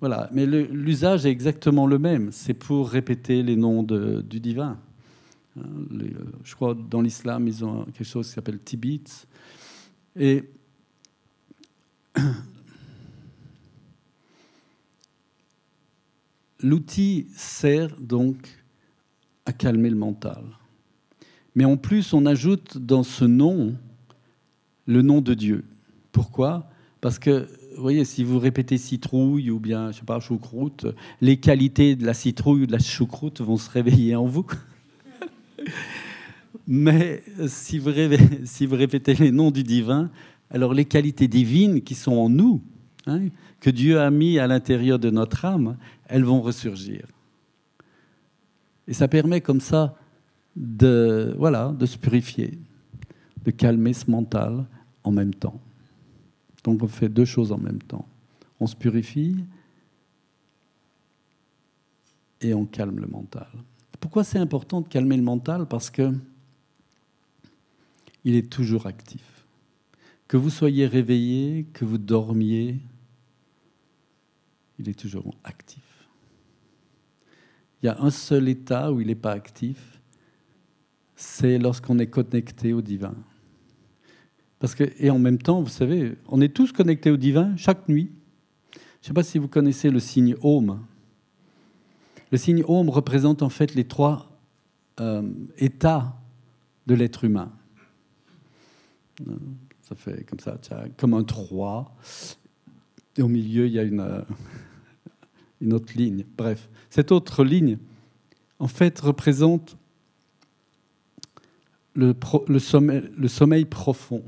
voilà, 0.00 0.28
mais 0.32 0.46
l'usage 0.46 1.26
est 1.26 1.30
exactement 1.30 1.86
le 1.86 1.98
même. 1.98 2.32
C'est 2.32 2.54
pour 2.54 2.88
répéter 2.88 3.42
les 3.42 3.56
noms 3.56 3.82
du 3.82 4.40
divin. 4.40 4.78
Hein, 5.58 5.62
euh, 5.92 6.08
je 6.42 6.54
crois 6.54 6.74
dans 6.74 7.02
l'islam, 7.02 7.46
ils 7.46 7.64
ont 7.64 7.84
quelque 7.84 8.04
chose 8.04 8.28
qui 8.28 8.32
s'appelle 8.32 8.60
Tibit. 8.60 9.04
Et 10.16 10.44
l'outil 16.60 17.26
sert 17.34 17.94
donc 18.00 18.64
à 19.44 19.52
calmer 19.52 19.90
le 19.90 19.96
mental. 19.96 20.44
Mais 21.54 21.64
en 21.64 21.76
plus, 21.76 22.14
on 22.14 22.26
ajoute 22.26 22.78
dans 22.78 23.02
ce 23.02 23.24
nom 23.24 23.74
le 24.86 25.02
nom 25.02 25.20
de 25.20 25.34
Dieu. 25.34 25.64
Pourquoi? 26.12 26.70
Parce 27.00 27.18
que, 27.18 27.48
vous 27.80 27.84
voyez, 27.84 28.04
si 28.04 28.24
vous 28.24 28.38
répétez 28.38 28.76
citrouille 28.76 29.50
ou 29.50 29.58
bien, 29.58 29.90
je 29.90 30.00
sais 30.00 30.04
pas, 30.04 30.20
choucroute, 30.20 30.84
les 31.22 31.38
qualités 31.38 31.96
de 31.96 32.04
la 32.04 32.12
citrouille 32.12 32.64
ou 32.64 32.66
de 32.66 32.72
la 32.72 32.78
choucroute 32.78 33.40
vont 33.40 33.56
se 33.56 33.70
réveiller 33.70 34.16
en 34.16 34.26
vous. 34.26 34.44
Mais 36.68 37.22
si 37.46 37.78
vous, 37.78 37.90
répétez 37.90 39.14
les 39.14 39.30
noms 39.32 39.50
du 39.50 39.62
divin, 39.62 40.10
alors 40.50 40.74
les 40.74 40.84
qualités 40.84 41.26
divines 41.26 41.80
qui 41.80 41.94
sont 41.94 42.12
en 42.12 42.28
nous, 42.28 42.60
hein, 43.06 43.28
que 43.60 43.70
Dieu 43.70 43.98
a 43.98 44.10
mis 44.10 44.38
à 44.38 44.46
l'intérieur 44.46 44.98
de 44.98 45.08
notre 45.08 45.46
âme, 45.46 45.78
elles 46.06 46.24
vont 46.24 46.42
ressurgir. 46.42 47.06
Et 48.88 48.92
ça 48.92 49.08
permet 49.08 49.40
comme 49.40 49.62
ça 49.62 49.96
de, 50.54 51.34
voilà, 51.38 51.74
de 51.78 51.86
se 51.86 51.96
purifier, 51.96 52.58
de 53.42 53.50
calmer 53.50 53.94
ce 53.94 54.10
mental 54.10 54.66
en 55.02 55.12
même 55.12 55.32
temps. 55.32 55.58
Donc 56.64 56.82
on 56.82 56.88
fait 56.88 57.08
deux 57.08 57.24
choses 57.24 57.52
en 57.52 57.58
même 57.58 57.82
temps. 57.82 58.06
On 58.58 58.66
se 58.66 58.76
purifie 58.76 59.36
et 62.40 62.54
on 62.54 62.66
calme 62.66 62.98
le 62.98 63.06
mental. 63.06 63.48
Pourquoi 63.98 64.24
c'est 64.24 64.38
important 64.38 64.80
de 64.80 64.88
calmer 64.88 65.16
le 65.16 65.22
mental? 65.22 65.66
Parce 65.66 65.90
que 65.90 66.12
il 68.24 68.34
est 68.34 68.50
toujours 68.50 68.86
actif. 68.86 69.44
Que 70.28 70.36
vous 70.36 70.50
soyez 70.50 70.86
réveillé, 70.86 71.66
que 71.72 71.84
vous 71.84 71.98
dormiez, 71.98 72.78
il 74.78 74.88
est 74.88 74.98
toujours 74.98 75.34
actif. 75.44 76.08
Il 77.82 77.86
y 77.86 77.88
a 77.88 78.00
un 78.00 78.10
seul 78.10 78.48
état 78.48 78.92
où 78.92 79.00
il 79.00 79.06
n'est 79.06 79.14
pas 79.14 79.32
actif, 79.32 80.00
c'est 81.16 81.58
lorsqu'on 81.58 81.98
est 81.98 82.06
connecté 82.06 82.72
au 82.72 82.82
divin. 82.82 83.14
Parce 84.60 84.74
que, 84.74 84.84
et 84.98 85.10
en 85.10 85.18
même 85.18 85.38
temps, 85.38 85.62
vous 85.62 85.70
savez, 85.70 86.16
on 86.28 86.40
est 86.40 86.54
tous 86.54 86.70
connectés 86.70 87.10
au 87.10 87.16
divin 87.16 87.56
chaque 87.56 87.88
nuit. 87.88 88.10
Je 88.74 88.78
ne 88.78 89.06
sais 89.08 89.12
pas 89.14 89.22
si 89.22 89.38
vous 89.38 89.48
connaissez 89.48 89.90
le 89.90 89.98
signe 89.98 90.36
Om. 90.42 90.78
Le 92.30 92.38
signe 92.38 92.62
Om 92.68 92.90
représente 92.90 93.42
en 93.42 93.48
fait 93.48 93.74
les 93.74 93.84
trois 93.84 94.38
euh, 95.00 95.22
états 95.56 96.14
de 96.86 96.94
l'être 96.94 97.24
humain. 97.24 97.50
Ça 99.82 99.94
fait 99.94 100.24
comme 100.24 100.40
ça, 100.40 100.58
comme 100.98 101.14
un 101.14 101.24
3. 101.24 101.96
Et 103.16 103.22
au 103.22 103.28
milieu, 103.28 103.66
il 103.66 103.72
y 103.72 103.78
a 103.78 103.82
une, 103.82 104.00
euh, 104.00 104.20
une 105.62 105.72
autre 105.72 105.94
ligne. 105.96 106.26
Bref, 106.36 106.68
cette 106.90 107.12
autre 107.12 107.44
ligne, 107.44 107.78
en 108.58 108.68
fait, 108.68 109.00
représente 109.00 109.78
le 111.94 112.58
sommeil 112.58 113.64
profond. 113.64 114.22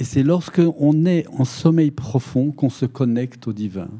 Et 0.00 0.04
c'est 0.04 0.22
lorsque 0.22 0.62
on 0.78 1.04
est 1.04 1.26
en 1.28 1.44
sommeil 1.44 1.90
profond 1.90 2.52
qu'on 2.52 2.70
se 2.70 2.86
connecte 2.86 3.46
au 3.46 3.52
divin. 3.52 3.90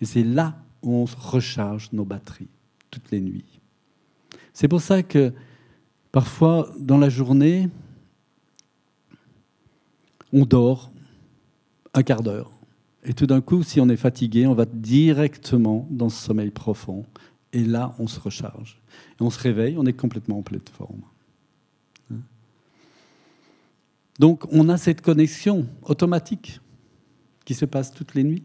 Et 0.00 0.06
c'est 0.06 0.24
là 0.24 0.56
où 0.82 0.94
on 0.94 1.04
recharge 1.04 1.90
nos 1.92 2.06
batteries, 2.06 2.48
toutes 2.90 3.10
les 3.10 3.20
nuits. 3.20 3.60
C'est 4.54 4.68
pour 4.68 4.80
ça 4.80 5.02
que 5.02 5.34
parfois, 6.12 6.72
dans 6.78 6.96
la 6.96 7.10
journée, 7.10 7.68
on 10.32 10.46
dort 10.46 10.90
un 11.92 12.02
quart 12.02 12.22
d'heure. 12.22 12.50
Et 13.04 13.12
tout 13.12 13.26
d'un 13.26 13.42
coup, 13.42 13.62
si 13.62 13.82
on 13.82 13.90
est 13.90 13.96
fatigué, 13.96 14.46
on 14.46 14.54
va 14.54 14.64
directement 14.64 15.86
dans 15.90 16.08
ce 16.08 16.24
sommeil 16.24 16.50
profond. 16.50 17.04
Et 17.52 17.64
là, 17.64 17.94
on 17.98 18.06
se 18.06 18.18
recharge. 18.18 18.80
Et 19.20 19.22
on 19.22 19.28
se 19.28 19.38
réveille, 19.38 19.76
on 19.76 19.84
est 19.84 19.92
complètement 19.92 20.38
en 20.38 20.42
pleine 20.42 20.62
forme. 20.72 21.02
Donc 24.18 24.44
on 24.52 24.68
a 24.68 24.76
cette 24.76 25.00
connexion 25.00 25.66
automatique 25.82 26.60
qui 27.44 27.54
se 27.54 27.64
passe 27.64 27.92
toutes 27.92 28.14
les 28.14 28.24
nuits. 28.24 28.44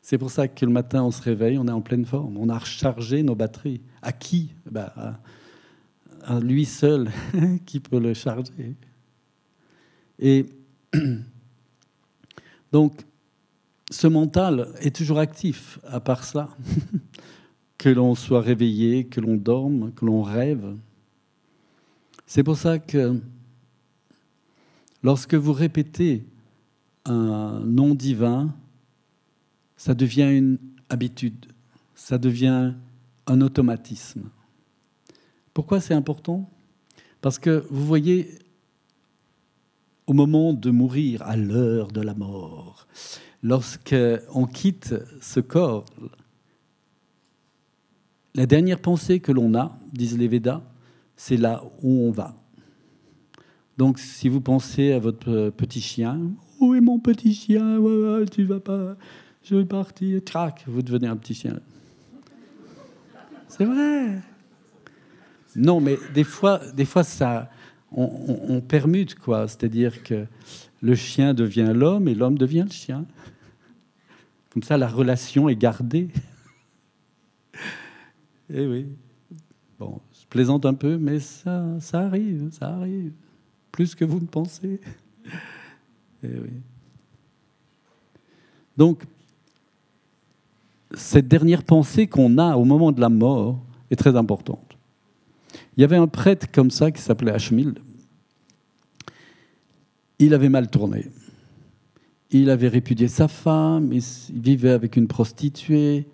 C'est 0.00 0.16
pour 0.16 0.30
ça 0.30 0.48
que 0.48 0.64
le 0.64 0.72
matin, 0.72 1.02
on 1.02 1.10
se 1.10 1.20
réveille, 1.20 1.58
on 1.58 1.68
est 1.68 1.72
en 1.72 1.82
pleine 1.82 2.06
forme. 2.06 2.38
On 2.38 2.48
a 2.48 2.58
rechargé 2.58 3.22
nos 3.22 3.34
batteries. 3.34 3.82
À 4.00 4.12
qui? 4.12 4.54
Ben, 4.70 4.90
à, 6.22 6.40
lui 6.40 6.64
seul 6.64 7.10
qui 7.66 7.80
peut 7.80 7.98
le 7.98 8.14
charger. 8.14 8.74
Et 10.18 10.46
donc, 12.72 12.94
ce 13.90 14.06
mental 14.06 14.68
est 14.80 14.96
toujours 14.96 15.18
actif, 15.18 15.78
à 15.86 16.00
part 16.00 16.24
ça. 16.24 16.48
que 17.78 17.88
l'on 17.88 18.14
soit 18.14 18.40
réveillé, 18.40 19.04
que 19.04 19.20
l'on 19.20 19.36
dorme, 19.36 19.92
que 19.92 20.04
l'on 20.04 20.22
rêve. 20.22 20.74
C'est 22.26 22.42
pour 22.42 22.56
ça 22.56 22.78
que 22.78 23.20
Lorsque 25.08 25.32
vous 25.32 25.54
répétez 25.54 26.26
un 27.06 27.60
nom 27.60 27.94
divin, 27.94 28.54
ça 29.74 29.94
devient 29.94 30.28
une 30.36 30.58
habitude, 30.90 31.46
ça 31.94 32.18
devient 32.18 32.74
un 33.26 33.40
automatisme. 33.40 34.28
Pourquoi 35.54 35.80
c'est 35.80 35.94
important? 35.94 36.50
Parce 37.22 37.38
que 37.38 37.64
vous 37.70 37.86
voyez, 37.86 38.38
au 40.06 40.12
moment 40.12 40.52
de 40.52 40.70
mourir, 40.70 41.22
à 41.22 41.38
l'heure 41.38 41.88
de 41.88 42.02
la 42.02 42.12
mort, 42.12 42.86
lorsqu'on 43.42 44.44
quitte 44.44 44.94
ce 45.22 45.40
corps, 45.40 45.86
la 48.34 48.44
dernière 48.44 48.82
pensée 48.82 49.20
que 49.20 49.32
l'on 49.32 49.54
a, 49.54 49.80
disent 49.90 50.18
les 50.18 50.28
Védas, 50.28 50.60
c'est 51.16 51.38
là 51.38 51.64
où 51.80 52.06
on 52.06 52.10
va. 52.10 52.36
Donc, 53.78 54.00
si 54.00 54.28
vous 54.28 54.40
pensez 54.40 54.90
à 54.90 54.98
votre 54.98 55.30
euh, 55.30 55.50
petit 55.52 55.80
chien, 55.80 56.18
où 56.58 56.74
est 56.74 56.80
mon 56.80 56.98
petit 56.98 57.32
chien? 57.32 57.80
Tu 58.32 58.42
vas 58.42 58.58
pas, 58.58 58.96
je 59.44 59.54
vais 59.54 59.64
partir. 59.64 60.20
Trac, 60.24 60.64
vous 60.66 60.82
devenez 60.82 61.06
un 61.06 61.16
petit 61.16 61.34
chien. 61.34 61.60
C'est 63.46 63.64
vrai. 63.64 64.20
Non, 65.54 65.80
mais 65.80 65.96
des 66.12 66.24
fois, 66.24 66.60
des 66.74 66.84
fois 66.84 67.04
ça, 67.04 67.50
on, 67.92 68.60
permute 68.60 69.14
quoi. 69.14 69.46
C'est-à-dire 69.46 70.02
que 70.02 70.26
le 70.82 70.94
chien 70.96 71.32
devient 71.32 71.72
l'homme 71.72 72.08
et 72.08 72.16
l'homme 72.16 72.36
devient 72.36 72.64
le 72.66 72.72
chien. 72.72 73.06
Comme 74.50 74.64
ça, 74.64 74.76
la 74.76 74.88
relation 74.88 75.48
est 75.48 75.56
gardée. 75.56 76.08
Eh 78.50 78.66
oui. 78.66 78.86
Bon, 79.78 80.00
je 80.20 80.26
plaisante 80.26 80.66
un 80.66 80.74
peu, 80.74 80.98
mais 80.98 81.20
ça, 81.20 81.64
ça 81.80 82.00
arrive, 82.00 82.48
ça 82.50 82.70
arrive 82.74 83.12
plus 83.78 83.94
que 83.94 84.04
vous 84.04 84.18
ne 84.18 84.26
pensez. 84.26 84.80
Eh 86.24 86.26
Donc, 88.76 89.04
cette 90.92 91.28
dernière 91.28 91.62
pensée 91.62 92.08
qu'on 92.08 92.38
a 92.38 92.56
au 92.56 92.64
moment 92.64 92.90
de 92.90 93.00
la 93.00 93.08
mort 93.08 93.60
est 93.88 93.94
très 93.94 94.16
importante. 94.16 94.76
Il 95.76 95.82
y 95.82 95.84
avait 95.84 95.96
un 95.96 96.08
prêtre 96.08 96.50
comme 96.50 96.72
ça 96.72 96.90
qui 96.90 97.00
s'appelait 97.00 97.30
Ashmil. 97.30 97.74
Il 100.18 100.34
avait 100.34 100.48
mal 100.48 100.68
tourné. 100.68 101.06
Il 102.32 102.50
avait 102.50 102.66
répudié 102.66 103.06
sa 103.06 103.28
femme, 103.28 103.92
il 103.92 104.02
vivait 104.40 104.72
avec 104.72 104.96
une 104.96 105.06
prostituée, 105.06 106.08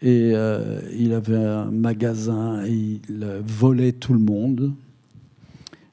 et 0.00 0.32
euh, 0.32 0.80
il 0.98 1.12
avait 1.12 1.36
un 1.36 1.70
magasin, 1.70 2.64
et 2.64 2.72
il 2.72 3.26
volait 3.44 3.92
tout 3.92 4.14
le 4.14 4.20
monde. 4.20 4.72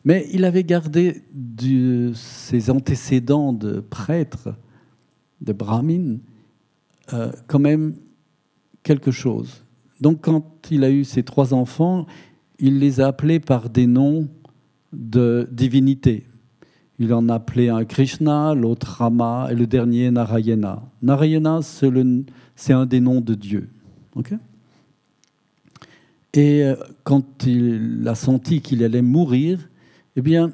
Mais 0.08 0.26
il 0.32 0.46
avait 0.46 0.64
gardé 0.64 1.22
de 1.34 2.14
ses 2.16 2.70
antécédents 2.70 3.52
de 3.52 3.82
prêtre, 3.82 4.56
de 5.42 5.52
brahmin, 5.52 6.20
euh, 7.12 7.30
quand 7.48 7.60
même 7.60 7.94
quelque 8.84 9.12
chose. 9.12 9.66
Donc 10.00 10.22
quand 10.22 10.46
il 10.72 10.86
a 10.86 10.92
eu 10.92 11.04
ses 11.04 11.24
trois 11.24 11.54
enfants, 11.54 12.06
il 12.58 12.80
les 12.80 13.02
a 13.02 13.08
appelés 13.08 13.42
par 13.42 13.70
des 13.70 13.86
noms 13.86 14.30
de 14.94 15.46
divinités. 15.52 16.26
Il 17.00 17.14
en 17.14 17.28
a 17.28 17.36
appelé 17.36 17.68
un 17.68 17.84
Krishna, 17.84 18.54
l'autre 18.54 19.00
Rama 19.00 19.50
et 19.52 19.56
le 19.56 19.68
dernier 19.68 20.10
Narayana. 20.10 20.84
Narayana, 21.02 21.60
c'est 22.56 22.72
un 22.72 22.86
des 22.86 23.02
noms 23.02 23.20
de 23.20 23.34
Dieu. 23.34 23.68
et 26.34 26.64
euh, 26.64 26.78
quand 27.04 27.46
il 27.46 28.08
a 28.08 28.16
senti 28.16 28.62
qu'il 28.62 28.86
allait 28.86 29.02
mourir, 29.02 29.68
eh 30.18 30.22
bien, 30.22 30.52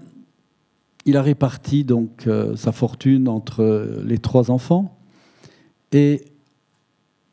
il 1.05 1.15
a 1.15 1.21
réparti 1.21 1.85
donc 1.85 2.27
euh, 2.27 2.57
sa 2.57 2.73
fortune 2.73 3.29
entre 3.29 4.01
les 4.05 4.17
trois 4.17 4.51
enfants. 4.51 4.99
Et 5.93 6.25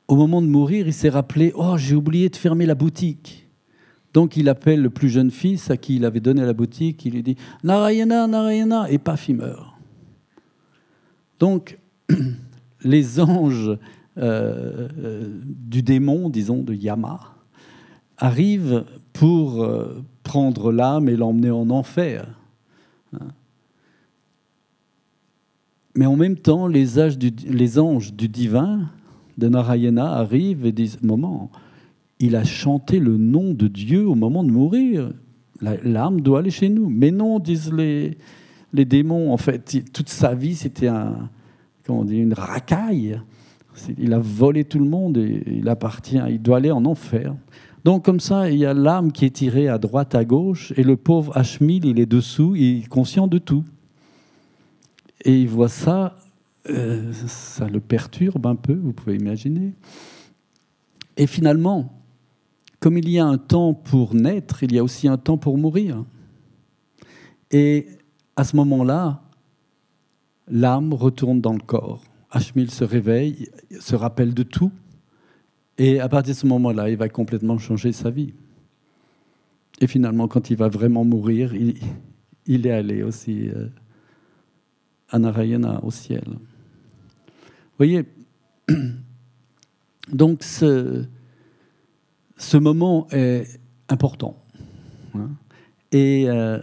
au 0.06 0.14
moment 0.14 0.40
de 0.40 0.46
mourir, 0.46 0.86
il 0.86 0.92
s'est 0.94 1.08
rappelé 1.08 1.52
Oh, 1.56 1.76
j'ai 1.76 1.96
oublié 1.96 2.28
de 2.28 2.36
fermer 2.36 2.66
la 2.66 2.76
boutique. 2.76 3.48
Donc 4.14 4.36
il 4.36 4.48
appelle 4.48 4.80
le 4.80 4.90
plus 4.90 5.08
jeune 5.08 5.32
fils 5.32 5.70
à 5.70 5.76
qui 5.76 5.96
il 5.96 6.04
avait 6.04 6.20
donné 6.20 6.42
la 6.42 6.52
boutique. 6.52 7.04
Il 7.04 7.14
lui 7.14 7.24
dit 7.24 7.36
Narayana, 7.64 8.28
Narayana, 8.28 8.88
et 8.88 8.98
paf, 8.98 9.28
il 9.28 9.36
meurt. 9.36 9.74
Donc 11.40 11.80
les 12.84 13.18
anges 13.18 13.76
euh, 14.18 14.88
euh, 14.98 15.40
du 15.44 15.82
démon, 15.82 16.30
disons, 16.30 16.62
de 16.62 16.74
Yama, 16.74 17.34
arrivent 18.18 18.84
pour 19.12 19.66
prendre 20.30 20.70
l'âme 20.70 21.08
et 21.08 21.16
l'emmener 21.16 21.50
en 21.50 21.70
enfer. 21.70 22.24
Mais 25.96 26.06
en 26.06 26.14
même 26.14 26.36
temps, 26.36 26.68
les, 26.68 27.00
anges 27.80 28.14
du 28.14 28.28
divin 28.28 28.88
de 29.38 29.48
Narayana 29.48 30.12
arrivent 30.12 30.64
et 30.64 30.70
disent 30.70 31.02
Moment, 31.02 31.50
il 32.20 32.36
a 32.36 32.44
chanté 32.44 33.00
le 33.00 33.16
nom 33.16 33.54
de 33.54 33.66
Dieu 33.66 34.06
au 34.06 34.14
moment 34.14 34.44
de 34.44 34.52
mourir. 34.52 35.10
L'âme 35.60 36.20
doit 36.20 36.38
aller 36.38 36.52
chez 36.52 36.68
nous. 36.68 36.88
Mais 36.88 37.10
non, 37.10 37.40
disent 37.40 37.72
les, 37.72 38.16
les 38.72 38.84
démons. 38.84 39.32
En 39.32 39.36
fait, 39.36 39.82
toute 39.92 40.10
sa 40.10 40.36
vie, 40.36 40.54
c'était 40.54 40.86
un, 40.86 41.28
comment 41.84 42.04
dit, 42.04 42.18
une 42.18 42.34
racaille. 42.34 43.20
Il 43.98 44.12
a 44.12 44.20
volé 44.20 44.62
tout 44.62 44.78
le 44.78 44.88
monde 44.88 45.18
et 45.18 45.42
il 45.44 45.68
appartient, 45.68 46.20
il 46.28 46.40
doit 46.40 46.58
aller 46.58 46.70
en 46.70 46.84
enfer. 46.84 47.34
Donc 47.84 48.04
comme 48.04 48.20
ça, 48.20 48.50
il 48.50 48.58
y 48.58 48.66
a 48.66 48.74
l'âme 48.74 49.12
qui 49.12 49.24
est 49.24 49.30
tirée 49.30 49.68
à 49.68 49.78
droite, 49.78 50.14
à 50.14 50.24
gauche, 50.24 50.72
et 50.76 50.82
le 50.82 50.96
pauvre 50.96 51.36
Hashmil, 51.36 51.84
il 51.84 51.98
est 51.98 52.06
dessous, 52.06 52.54
il 52.56 52.84
est 52.84 52.88
conscient 52.88 53.26
de 53.26 53.38
tout. 53.38 53.64
Et 55.24 55.40
il 55.40 55.48
voit 55.48 55.68
ça, 55.68 56.16
euh, 56.68 57.12
ça 57.12 57.68
le 57.68 57.80
perturbe 57.80 58.46
un 58.46 58.56
peu, 58.56 58.74
vous 58.74 58.92
pouvez 58.92 59.16
imaginer. 59.16 59.74
Et 61.16 61.26
finalement, 61.26 62.00
comme 62.80 62.96
il 62.96 63.08
y 63.08 63.18
a 63.18 63.26
un 63.26 63.38
temps 63.38 63.74
pour 63.74 64.14
naître, 64.14 64.62
il 64.62 64.72
y 64.74 64.78
a 64.78 64.84
aussi 64.84 65.08
un 65.08 65.18
temps 65.18 65.36
pour 65.36 65.58
mourir. 65.58 66.04
Et 67.50 67.86
à 68.36 68.44
ce 68.44 68.56
moment-là, 68.56 69.22
l'âme 70.48 70.94
retourne 70.94 71.40
dans 71.40 71.52
le 71.52 71.60
corps. 71.60 72.02
Hashmil 72.30 72.70
se 72.70 72.84
réveille, 72.84 73.50
se 73.80 73.96
rappelle 73.96 74.34
de 74.34 74.42
tout, 74.42 74.70
et 75.80 75.98
à 75.98 76.10
partir 76.10 76.34
de 76.34 76.38
ce 76.38 76.46
moment-là, 76.46 76.90
il 76.90 76.98
va 76.98 77.08
complètement 77.08 77.56
changer 77.56 77.92
sa 77.92 78.10
vie. 78.10 78.34
Et 79.80 79.86
finalement, 79.86 80.28
quand 80.28 80.50
il 80.50 80.56
va 80.58 80.68
vraiment 80.68 81.06
mourir, 81.06 81.54
il, 81.54 82.66
est 82.66 82.70
allé 82.70 83.02
aussi 83.02 83.48
euh, 83.48 83.66
à 85.08 85.18
Narayana, 85.18 85.82
au 85.82 85.90
ciel. 85.90 86.24
Vous 86.26 87.78
voyez, 87.78 88.04
donc 90.12 90.42
ce, 90.42 91.06
ce 92.36 92.56
moment 92.58 93.08
est 93.10 93.46
important. 93.88 94.36
Hein. 95.14 95.30
et 95.92 96.28
euh, 96.28 96.60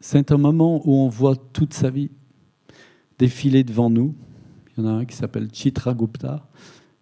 c'est 0.00 0.32
un 0.32 0.36
moment 0.36 0.82
où 0.84 0.92
on 0.96 1.08
voit 1.08 1.34
toute 1.34 1.72
sa 1.72 1.88
vie 1.88 2.10
défiler 3.18 3.64
devant 3.64 3.88
nous. 3.88 4.14
Il 4.78 4.84
y 4.84 4.86
en 4.86 4.90
a 4.90 4.92
un 5.00 5.04
qui 5.04 5.16
s'appelle 5.16 5.48
Chitragupta, 5.52 6.48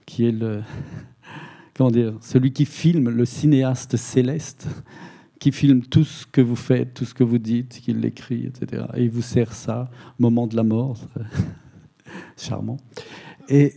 qui 0.07 0.25
est 0.25 0.33
le, 0.33 0.63
comment 1.77 1.91
dire, 1.91 2.15
celui 2.23 2.51
qui 2.51 2.65
filme, 2.65 3.11
le 3.11 3.27
cinéaste 3.27 3.99
céleste, 3.99 4.67
qui 5.39 5.53
filme 5.53 5.83
tout 5.83 6.05
ce 6.05 6.25
que 6.25 6.41
vous 6.41 6.57
faites, 6.57 6.95
tout 6.95 7.05
ce 7.05 7.13
que 7.13 7.23
vous 7.23 7.37
dites, 7.37 7.79
qui 7.83 7.93
l'écrit, 7.93 8.47
etc. 8.47 8.87
Et 8.95 9.05
il 9.05 9.11
vous 9.11 9.21
sert 9.21 9.53
ça, 9.53 9.91
moment 10.19 10.47
de 10.47 10.57
la 10.57 10.63
mort, 10.63 10.97
charmant. 12.39 12.79
Et, 13.51 13.75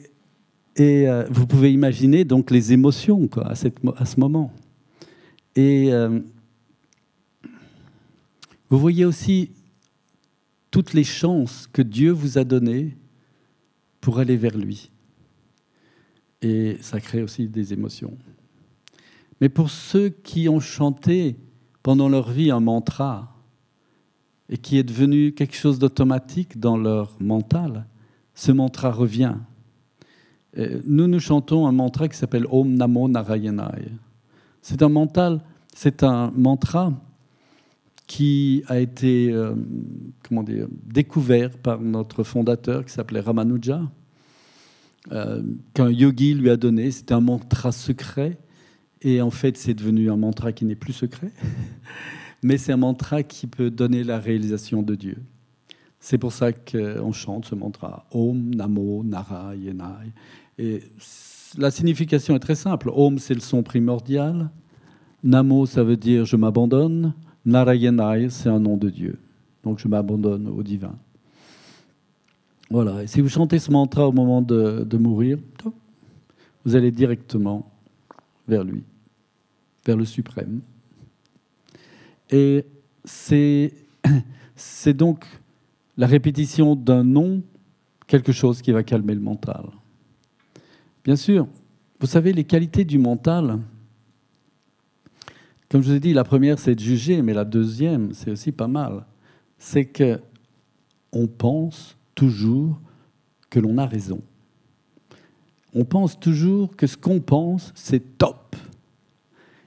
et 0.78 1.10
euh, 1.10 1.26
vous 1.30 1.46
pouvez 1.46 1.74
imaginer 1.74 2.24
donc 2.24 2.52
les 2.52 2.72
émotions 2.72 3.28
à, 3.44 3.54
cette, 3.56 3.80
à 3.98 4.06
ce 4.06 4.18
moment. 4.18 4.54
Et 5.58 5.92
euh, 5.92 6.22
vous 8.70 8.80
voyez 8.80 9.04
aussi 9.04 9.52
toutes 10.72 10.94
les 10.94 11.04
chances 11.04 11.68
que 11.68 11.82
Dieu 11.82 12.12
vous 12.12 12.38
a 12.38 12.46
données 12.46 12.96
pour 14.02 14.20
aller 14.20 14.38
vers 14.38 14.58
lui. 14.58 14.92
Et 16.42 16.78
ça 16.82 17.00
crée 17.00 17.22
aussi 17.22 17.48
des 17.48 17.74
émotions. 17.74 18.18
Mais 19.42 19.50
pour 19.50 19.70
ceux 19.70 20.10
qui 20.10 20.50
ont 20.50 20.60
chanté 20.60 21.36
pendant 21.84 22.10
leur 22.10 22.30
vie 22.30 22.52
un 22.52 22.60
mantra 22.60 23.36
et 24.50 24.58
qui 24.58 24.78
est 24.78 24.84
devenu 24.84 25.34
quelque 25.34 25.56
chose 25.56 25.80
d'automatique 25.80 26.60
dans 26.60 26.78
leur 26.78 27.16
mental, 27.20 27.86
ce 28.34 28.52
mantra 28.52 28.92
revient. 28.92 29.36
Nous, 30.58 31.08
nous 31.08 31.20
chantons 31.20 31.68
un 31.68 31.72
mantra 31.72 32.08
qui 32.08 32.18
s'appelle 32.18 32.48
Om 32.50 32.74
Namo 32.74 33.08
Narayanaya. 33.08 33.90
C'est 34.62 34.82
un 34.82 34.90
mental, 34.90 35.42
c'est 35.74 36.04
un 36.04 36.32
mantra 36.36 36.94
qui 38.10 38.64
a 38.68 38.80
été 38.80 39.32
euh, 39.32 39.54
comment 40.28 40.42
dire, 40.42 40.68
découvert 40.84 41.52
par 41.52 41.80
notre 41.80 42.24
fondateur 42.24 42.84
qui 42.84 42.92
s'appelait 42.92 43.20
Ramanuja, 43.20 43.84
euh, 45.12 45.44
qu'un 45.76 45.92
yogi 45.92 46.34
lui 46.34 46.50
a 46.50 46.58
donné. 46.58 46.90
C'était 46.90 47.14
un 47.14 47.22
mantra 47.22 47.72
secret. 47.72 48.40
Et 49.04 49.22
en 49.22 49.30
fait, 49.30 49.58
c'est 49.58 49.76
devenu 49.76 50.10
un 50.10 50.18
mantra 50.18 50.52
qui 50.52 50.66
n'est 50.66 50.76
plus 50.76 50.92
secret. 50.92 51.32
Mais 52.44 52.58
c'est 52.58 52.74
un 52.74 52.78
mantra 52.78 53.22
qui 53.22 53.46
peut 53.46 53.70
donner 53.70 54.04
la 54.04 54.18
réalisation 54.18 54.82
de 54.82 54.96
Dieu. 54.96 55.18
C'est 56.00 56.18
pour 56.18 56.34
ça 56.34 56.52
qu'on 56.52 57.12
chante 57.12 57.46
ce 57.46 57.54
mantra 57.54 58.08
Om 58.10 58.56
Namo 58.56 59.04
Narayanai. 59.04 60.14
Et 60.58 60.82
la 61.60 61.70
signification 61.70 62.36
est 62.36 62.40
très 62.40 62.56
simple. 62.56 62.90
Om, 62.92 63.20
c'est 63.20 63.36
le 63.36 63.40
son 63.40 63.62
primordial. 63.62 64.50
Namo, 65.24 65.68
ça 65.68 65.84
veut 65.84 65.98
dire 65.98 66.26
je 66.26 66.38
m'abandonne. 66.38 67.14
Narayanai, 67.46 68.30
c'est 68.30 68.50
un 68.50 68.60
nom 68.60 68.78
de 68.78 68.90
Dieu. 68.90 69.18
Donc 69.64 69.80
je 69.80 69.88
m'abandonne 69.88 70.48
au 70.48 70.64
divin. 70.64 70.96
Voilà. 72.70 73.04
Et 73.04 73.08
si 73.08 73.22
vous 73.22 73.30
chantez 73.30 73.60
ce 73.60 73.72
mantra 73.72 74.08
au 74.08 74.12
moment 74.12 74.42
de, 74.42 74.98
mourir, 74.98 75.38
vous 76.66 76.76
allez 76.76 76.92
directement 76.92 77.70
vers 78.48 78.64
lui, 78.64 78.84
vers 79.86 79.98
le 79.98 80.06
suprême. 80.06 80.62
Et 82.30 82.66
c'est, 83.04 83.74
c'est 84.56 84.94
donc 84.94 85.26
la 85.98 86.08
répétition 86.08 86.76
d'un 86.76 87.04
nom, 87.04 87.42
quelque 88.08 88.32
chose 88.32 88.62
qui 88.62 88.72
va 88.72 88.84
calmer 88.84 89.16
le 89.16 89.22
mental. 89.22 89.66
Bien 91.04 91.16
sûr, 91.16 91.48
vous 92.00 92.08
savez, 92.08 92.34
les 92.34 92.44
qualités 92.44 92.86
du 92.86 92.98
mental, 92.98 93.60
comme 95.70 95.84
je 95.84 95.90
vous 95.90 95.96
ai 95.96 96.00
dit, 96.00 96.14
la 96.14 96.24
première, 96.24 96.58
c'est 96.58 96.74
de 96.74 96.80
juger, 96.80 97.22
mais 97.22 97.34
la 97.34 97.46
deuxième, 97.46 98.14
c'est 98.14 98.32
aussi 98.32 98.52
pas 98.52 98.68
mal. 98.68 99.06
C'est 99.60 99.86
que 99.86 100.20
on 101.12 101.28
pense 101.28 101.96
toujours 102.16 102.80
que 103.50 103.60
l'on 103.60 103.78
a 103.78 103.86
raison. 103.86 104.22
On 105.74 105.86
pense 105.86 106.20
toujours 106.20 106.76
que 106.76 106.88
ce 106.88 106.98
qu'on 106.98 107.20
pense, 107.20 107.72
c'est 107.76 108.18
top. 108.18 108.56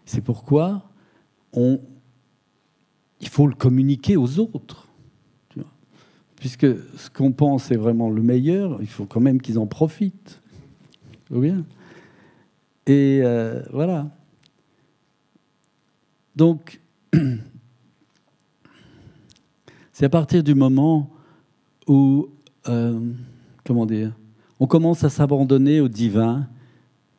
C'est 0.05 0.21
pourquoi 0.21 0.89
il 1.55 3.29
faut 3.29 3.47
le 3.47 3.55
communiquer 3.55 4.17
aux 4.17 4.39
autres. 4.41 4.89
Puisque 6.37 6.67
ce 6.97 7.09
qu'on 7.09 7.31
pense 7.31 7.71
est 7.71 7.77
vraiment 7.77 8.11
le 8.11 8.21
meilleur, 8.21 8.79
il 8.81 8.89
faut 8.89 9.05
quand 9.05 9.21
même 9.21 9.41
qu'ils 9.41 9.61
en 9.61 9.67
profitent. 9.67 10.41
bien 11.31 11.65
Et 12.87 13.21
euh, 13.23 13.63
voilà. 13.73 14.11
Donc, 16.35 16.81
c'est 19.93 20.07
à 20.07 20.09
partir 20.09 20.43
du 20.43 20.55
moment 20.55 21.11
où, 21.87 22.29
euh, 22.69 23.13
comment 23.65 23.87
dire, 23.87 24.13
on 24.59 24.67
commence 24.67 25.05
à 25.05 25.11
s'abandonner 25.11 25.81
au 25.81 25.89
divin 25.89 26.49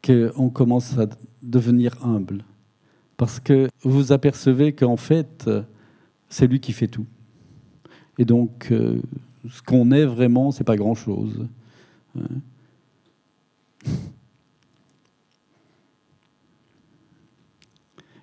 qu'on 0.03 0.49
commence 0.49 0.97
à 0.97 1.07
devenir 1.41 1.95
humble. 2.05 2.43
Parce 3.17 3.39
que 3.39 3.69
vous 3.83 4.11
apercevez 4.11 4.73
qu'en 4.73 4.97
fait, 4.97 5.49
c'est 6.29 6.47
lui 6.47 6.59
qui 6.59 6.73
fait 6.73 6.87
tout. 6.87 7.05
Et 8.17 8.25
donc, 8.25 8.69
euh, 8.71 9.01
ce 9.49 9.61
qu'on 9.61 9.91
est 9.91 10.05
vraiment, 10.05 10.51
c'est 10.51 10.63
pas 10.63 10.75
grand-chose. 10.75 11.47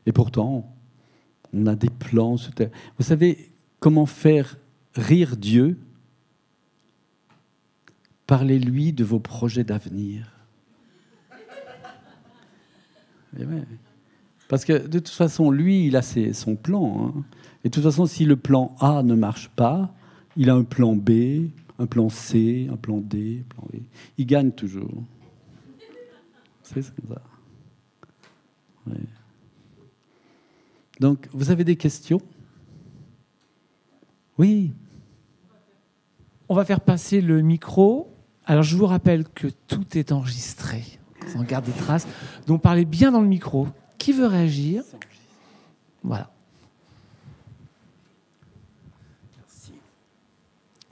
Et 0.07 0.13
pourtant, 0.13 0.75
on 1.53 1.67
a 1.67 1.75
des 1.75 1.91
plans. 1.91 2.37
Vous 2.99 3.05
savez 3.05 3.51
comment 3.79 4.07
faire 4.07 4.59
rire 4.95 5.37
Dieu? 5.37 5.79
Parlez-lui 8.27 8.93
de 8.93 9.05
vos 9.05 9.21
projets 9.21 9.65
d'avenir. 9.65 10.31
Eh 13.39 13.45
Parce 14.49 14.65
que 14.65 14.73
de 14.73 14.99
toute 14.99 15.09
façon, 15.09 15.51
lui, 15.51 15.87
il 15.87 15.97
a 15.97 16.03
son 16.03 16.57
plan. 16.57 17.13
Hein. 17.17 17.25
Et 17.65 17.69
de 17.69 17.75
toute 17.75 17.85
façon, 17.85 18.07
si 18.07 18.25
le 18.25 18.37
plan 18.37 18.75
A 18.81 19.03
ne 19.03 19.15
marche 19.15 19.51
pas, 19.51 19.95
il 20.37 20.51
a 20.51 20.55
un 20.55 20.65
plan 20.65 20.97
B, 20.97 21.51
un 21.79 21.87
plan 21.87 22.09
C, 22.09 22.69
un 22.73 22.77
plan 22.77 22.99
D, 22.99 23.45
un 23.45 23.55
plan 23.55 23.69
E. 23.75 23.83
Il 24.19 24.27
gagne 24.27 24.51
toujours. 24.51 25.05
C'est 26.63 26.83
ça. 26.83 26.93
Donc, 31.01 31.29
vous 31.33 31.51
avez 31.51 31.65
des 31.65 31.77
questions? 31.77 32.21
Oui. 34.39 34.73
On 36.49 36.55
va 36.55 36.65
faire 36.65 36.81
passer 36.81 37.21
le 37.21 37.41
micro. 37.41 38.15
Alors, 38.45 38.63
je 38.63 38.77
vous 38.77 38.87
rappelle 38.87 39.25
que 39.29 39.49
tout 39.67 39.97
est 39.97 40.13
enregistré. 40.13 40.85
On 41.37 41.43
garde 41.43 41.65
des 41.65 41.73
traces. 41.73 42.07
Donc, 42.47 42.63
parlez 42.63 42.85
bien 42.85 43.11
dans 43.13 43.21
le 43.21 43.29
micro. 43.29 43.69
Qui 43.99 44.13
veut 44.13 44.27
réagir? 44.27 44.83
Voilà. 46.03 46.31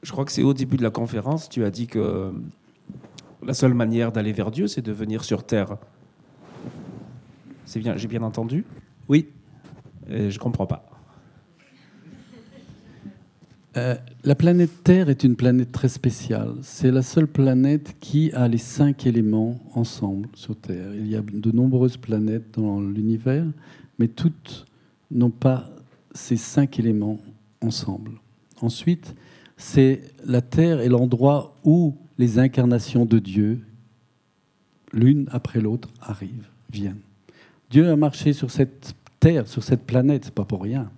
Je 0.02 0.12
crois 0.12 0.24
que 0.24 0.32
c'est 0.32 0.42
au 0.42 0.54
début 0.54 0.76
de 0.76 0.82
la 0.82 0.90
conférence, 0.90 1.48
tu 1.48 1.64
as 1.64 1.70
dit 1.70 1.86
que 1.86 2.32
la 3.42 3.52
seule 3.52 3.74
manière 3.74 4.10
d'aller 4.10 4.32
vers 4.32 4.50
Dieu, 4.50 4.66
c'est 4.66 4.80
de 4.80 4.92
venir 4.92 5.22
sur 5.22 5.44
Terre. 5.44 5.76
C'est 7.66 7.80
bien, 7.80 7.96
j'ai 7.96 8.08
bien 8.08 8.22
entendu? 8.22 8.64
Oui. 9.08 9.28
Je 10.08 10.30
je 10.30 10.38
comprends 10.38 10.66
pas. 10.66 10.84
Euh, 13.76 13.94
la 14.24 14.34
planète 14.34 14.82
Terre 14.82 15.08
est 15.08 15.22
une 15.22 15.36
planète 15.36 15.70
très 15.70 15.88
spéciale. 15.88 16.54
C'est 16.62 16.90
la 16.90 17.02
seule 17.02 17.28
planète 17.28 17.96
qui 18.00 18.32
a 18.32 18.48
les 18.48 18.58
cinq 18.58 19.06
éléments 19.06 19.60
ensemble 19.74 20.28
sur 20.34 20.56
Terre. 20.56 20.94
Il 20.94 21.06
y 21.06 21.14
a 21.14 21.20
de 21.20 21.52
nombreuses 21.52 21.96
planètes 21.96 22.58
dans 22.58 22.80
l'univers, 22.80 23.44
mais 23.98 24.08
toutes 24.08 24.66
n'ont 25.10 25.30
pas 25.30 25.70
ces 26.12 26.36
cinq 26.36 26.78
éléments 26.78 27.18
ensemble. 27.60 28.12
Ensuite, 28.60 29.14
c'est 29.56 30.02
la 30.24 30.40
Terre 30.40 30.80
est 30.80 30.88
l'endroit 30.88 31.56
où 31.62 31.94
les 32.16 32.38
incarnations 32.38 33.04
de 33.04 33.18
Dieu, 33.18 33.60
l'une 34.92 35.28
après 35.30 35.60
l'autre, 35.60 35.88
arrivent, 36.00 36.48
viennent. 36.72 37.00
Dieu 37.70 37.88
a 37.90 37.96
marché 37.96 38.32
sur 38.32 38.50
cette 38.50 38.94
Terre, 39.20 39.48
sur 39.48 39.62
cette 39.62 39.84
planète, 39.84 40.30
pas 40.30 40.44
pour 40.44 40.62
rien. 40.62 40.90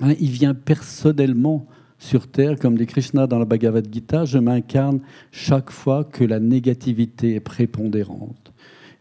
Hein, 0.00 0.14
il 0.20 0.30
vient 0.30 0.54
personnellement 0.54 1.66
sur 1.98 2.28
Terre, 2.28 2.58
comme 2.58 2.78
dit 2.78 2.86
Krishna 2.86 3.26
dans 3.26 3.38
la 3.38 3.44
Bhagavad 3.44 3.92
Gita, 3.92 4.24
je 4.24 4.38
m'incarne 4.38 5.00
chaque 5.32 5.70
fois 5.70 6.04
que 6.04 6.24
la 6.24 6.38
négativité 6.38 7.34
est 7.34 7.40
prépondérante. 7.40 8.52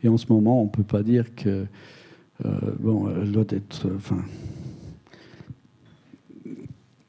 Et 0.04 0.10
en 0.10 0.18
ce 0.18 0.26
moment, 0.30 0.62
on 0.62 0.66
ne 0.66 0.70
peut 0.70 0.84
pas 0.84 1.04
dire 1.04 1.36
que 1.36 1.66
euh, 2.46 2.60
bon, 2.80 3.10
elle 3.10 3.32
doit 3.32 3.46
être, 3.50 3.88
enfin, 3.96 4.24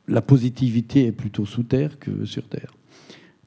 la 0.07 0.23
positivité 0.23 1.07
est 1.07 1.13
plutôt 1.13 1.47
sous 1.47 1.63
terre 1.63 1.99
que 1.99 2.25
sur 2.25 2.47
terre. 2.49 2.75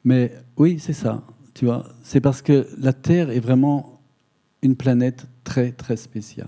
Mais 0.04 0.34
oui, 0.58 0.80
c'est 0.80 0.94
ça. 0.94 1.24
Tu 1.54 1.66
vois, 1.66 1.86
c'est 2.04 2.22
parce 2.22 2.42
que 2.42 2.68
la 2.80 2.94
Terre 2.94 3.30
est 3.30 3.40
vraiment 3.40 4.00
une 4.62 4.76
planète 4.76 5.28
très 5.44 5.72
très 5.72 5.98
spéciale. 5.98 6.48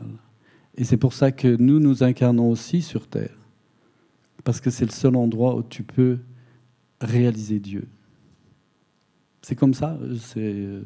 Et 0.75 0.83
c'est 0.83 0.97
pour 0.97 1.13
ça 1.13 1.31
que 1.31 1.55
nous 1.55 1.79
nous 1.79 2.03
incarnons 2.03 2.49
aussi 2.49 2.81
sur 2.81 3.07
Terre. 3.07 3.37
Parce 4.43 4.59
que 4.59 4.69
c'est 4.69 4.85
le 4.85 4.91
seul 4.91 5.15
endroit 5.15 5.55
où 5.55 5.63
tu 5.63 5.83
peux 5.83 6.19
réaliser 6.99 7.59
Dieu. 7.59 7.87
C'est 9.41 9.55
comme 9.55 9.73
ça. 9.73 9.97
Il 10.35 10.81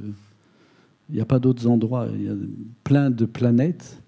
n'y 1.09 1.21
a 1.21 1.25
pas 1.25 1.39
d'autres 1.39 1.67
endroits. 1.67 2.07
Il 2.13 2.23
y 2.23 2.29
a 2.29 2.35
plein 2.83 3.09
de 3.09 3.25
planètes. 3.25 4.01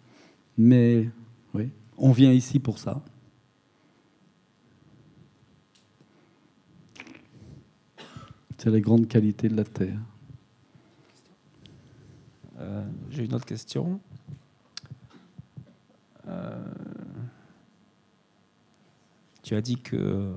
Mais 0.58 1.10
oui, 1.54 1.70
on 1.98 2.12
vient 2.12 2.34
ici 2.34 2.60
pour 2.60 2.78
ça. 2.78 3.02
C'est 8.58 8.70
la 8.70 8.82
grande 8.82 9.08
qualité 9.08 9.48
de 9.48 9.56
la 9.56 9.64
Terre. 9.64 10.00
Euh, 12.60 12.84
J'ai 13.10 13.24
une 13.24 13.34
autre 13.34 13.46
question. 13.46 14.02
Euh, 16.30 16.58
tu 19.42 19.56
as 19.56 19.62
dit 19.62 19.78
que 19.78 20.34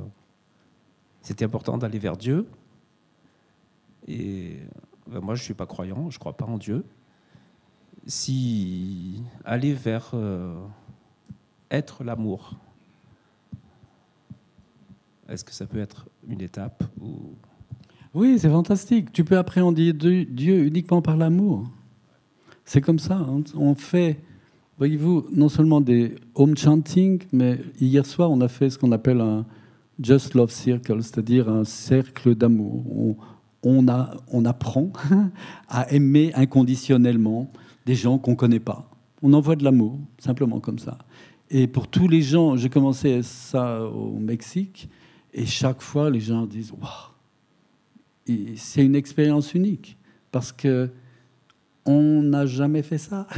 c'était 1.21 1.45
important 1.45 1.79
d'aller 1.79 1.99
vers 1.99 2.17
Dieu. 2.17 2.47
Et 4.09 4.59
ben, 5.07 5.21
moi, 5.21 5.35
je 5.35 5.43
ne 5.43 5.45
suis 5.45 5.55
pas 5.55 5.67
croyant, 5.67 6.11
je 6.11 6.17
ne 6.17 6.21
crois 6.21 6.37
pas 6.37 6.47
en 6.47 6.59
Dieu. 6.59 6.85
Si 8.07 9.23
aller 9.45 9.75
vers 9.75 10.11
euh, 10.15 10.57
être 11.71 12.05
l'amour, 12.05 12.55
est-ce 15.29 15.45
que 15.45 15.53
ça 15.53 15.67
peut 15.67 15.79
être 15.79 16.09
une 16.29 16.41
étape 16.41 16.85
ou... 17.01 17.35
Oui, 18.15 18.39
c'est 18.39 18.51
fantastique. 18.51 19.11
Tu 19.13 19.25
peux 19.25 19.39
appréhender 19.39 19.95
Dieu 19.95 20.67
uniquement 20.67 21.01
par 21.01 21.17
l'amour. 21.17 21.71
C'est 22.67 22.83
comme 22.83 22.99
ça. 22.99 23.17
Hein. 23.17 23.43
On 23.55 23.75
fait, 23.75 24.19
voyez-vous, 24.83 25.29
non 25.31 25.49
seulement 25.49 25.81
des 25.81 26.17
home 26.35 26.57
chanting, 26.57 27.23
mais 27.33 27.61
hier 27.81 28.05
soir, 28.05 28.33
on 28.33 28.41
a 28.41 28.49
fait 28.49 28.69
ce 28.69 28.77
qu'on 28.77 28.91
appelle 28.91 29.21
un 29.21 29.47
Just 30.03 30.35
Love 30.35 30.51
Circle, 30.51 31.01
c'est-à-dire 31.05 31.49
un 31.49 31.63
cercle 31.63 32.35
d'amour. 32.35 33.17
On, 33.63 33.87
apprend 34.45 34.93
à 35.69 35.89
aimer 35.93 36.33
inconditionnellement 36.35 37.49
des 37.87 37.95
gens 37.95 38.19
qu'on 38.19 38.33
ne 38.33 38.37
connaît 38.37 38.59
pas. 38.59 38.91
On 39.23 39.33
envoie 39.35 39.55
de 39.55 39.63
l'amour, 39.63 40.01
simplement 40.19 40.59
comme 40.59 40.81
ça. 40.81 40.99
Et 41.49 41.69
pour 41.69 41.87
tous 41.87 42.09
les 42.09 42.23
gens, 42.23 42.57
j'ai 42.57 42.69
commencé 42.69 43.23
ça 43.23 43.85
au 43.85 44.19
Mexique, 44.19 44.89
et 45.33 45.47
chaque 45.47 45.81
fois, 45.81 46.11
les 46.11 46.19
gens 46.19 46.45
disent 46.45 46.73
Waouh 46.73 48.37
C'est 48.57 48.85
une 48.85 48.97
expérience 48.97 49.55
unique, 49.55 49.97
parce 50.33 50.51
que 50.51 50.91
on 51.85 52.21
n'a 52.21 52.47
jamais 52.47 52.83
fait 52.83 52.99
ça. 52.99 53.29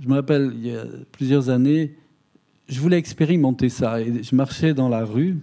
Je 0.00 0.08
me 0.08 0.14
rappelle, 0.14 0.52
il 0.54 0.66
y 0.66 0.76
a 0.76 0.84
plusieurs 1.12 1.50
années, 1.50 1.96
je 2.68 2.80
voulais 2.80 2.98
expérimenter 2.98 3.68
ça. 3.68 4.02
Je 4.02 4.34
marchais 4.34 4.72
dans 4.72 4.88
la 4.88 5.04
rue, 5.04 5.38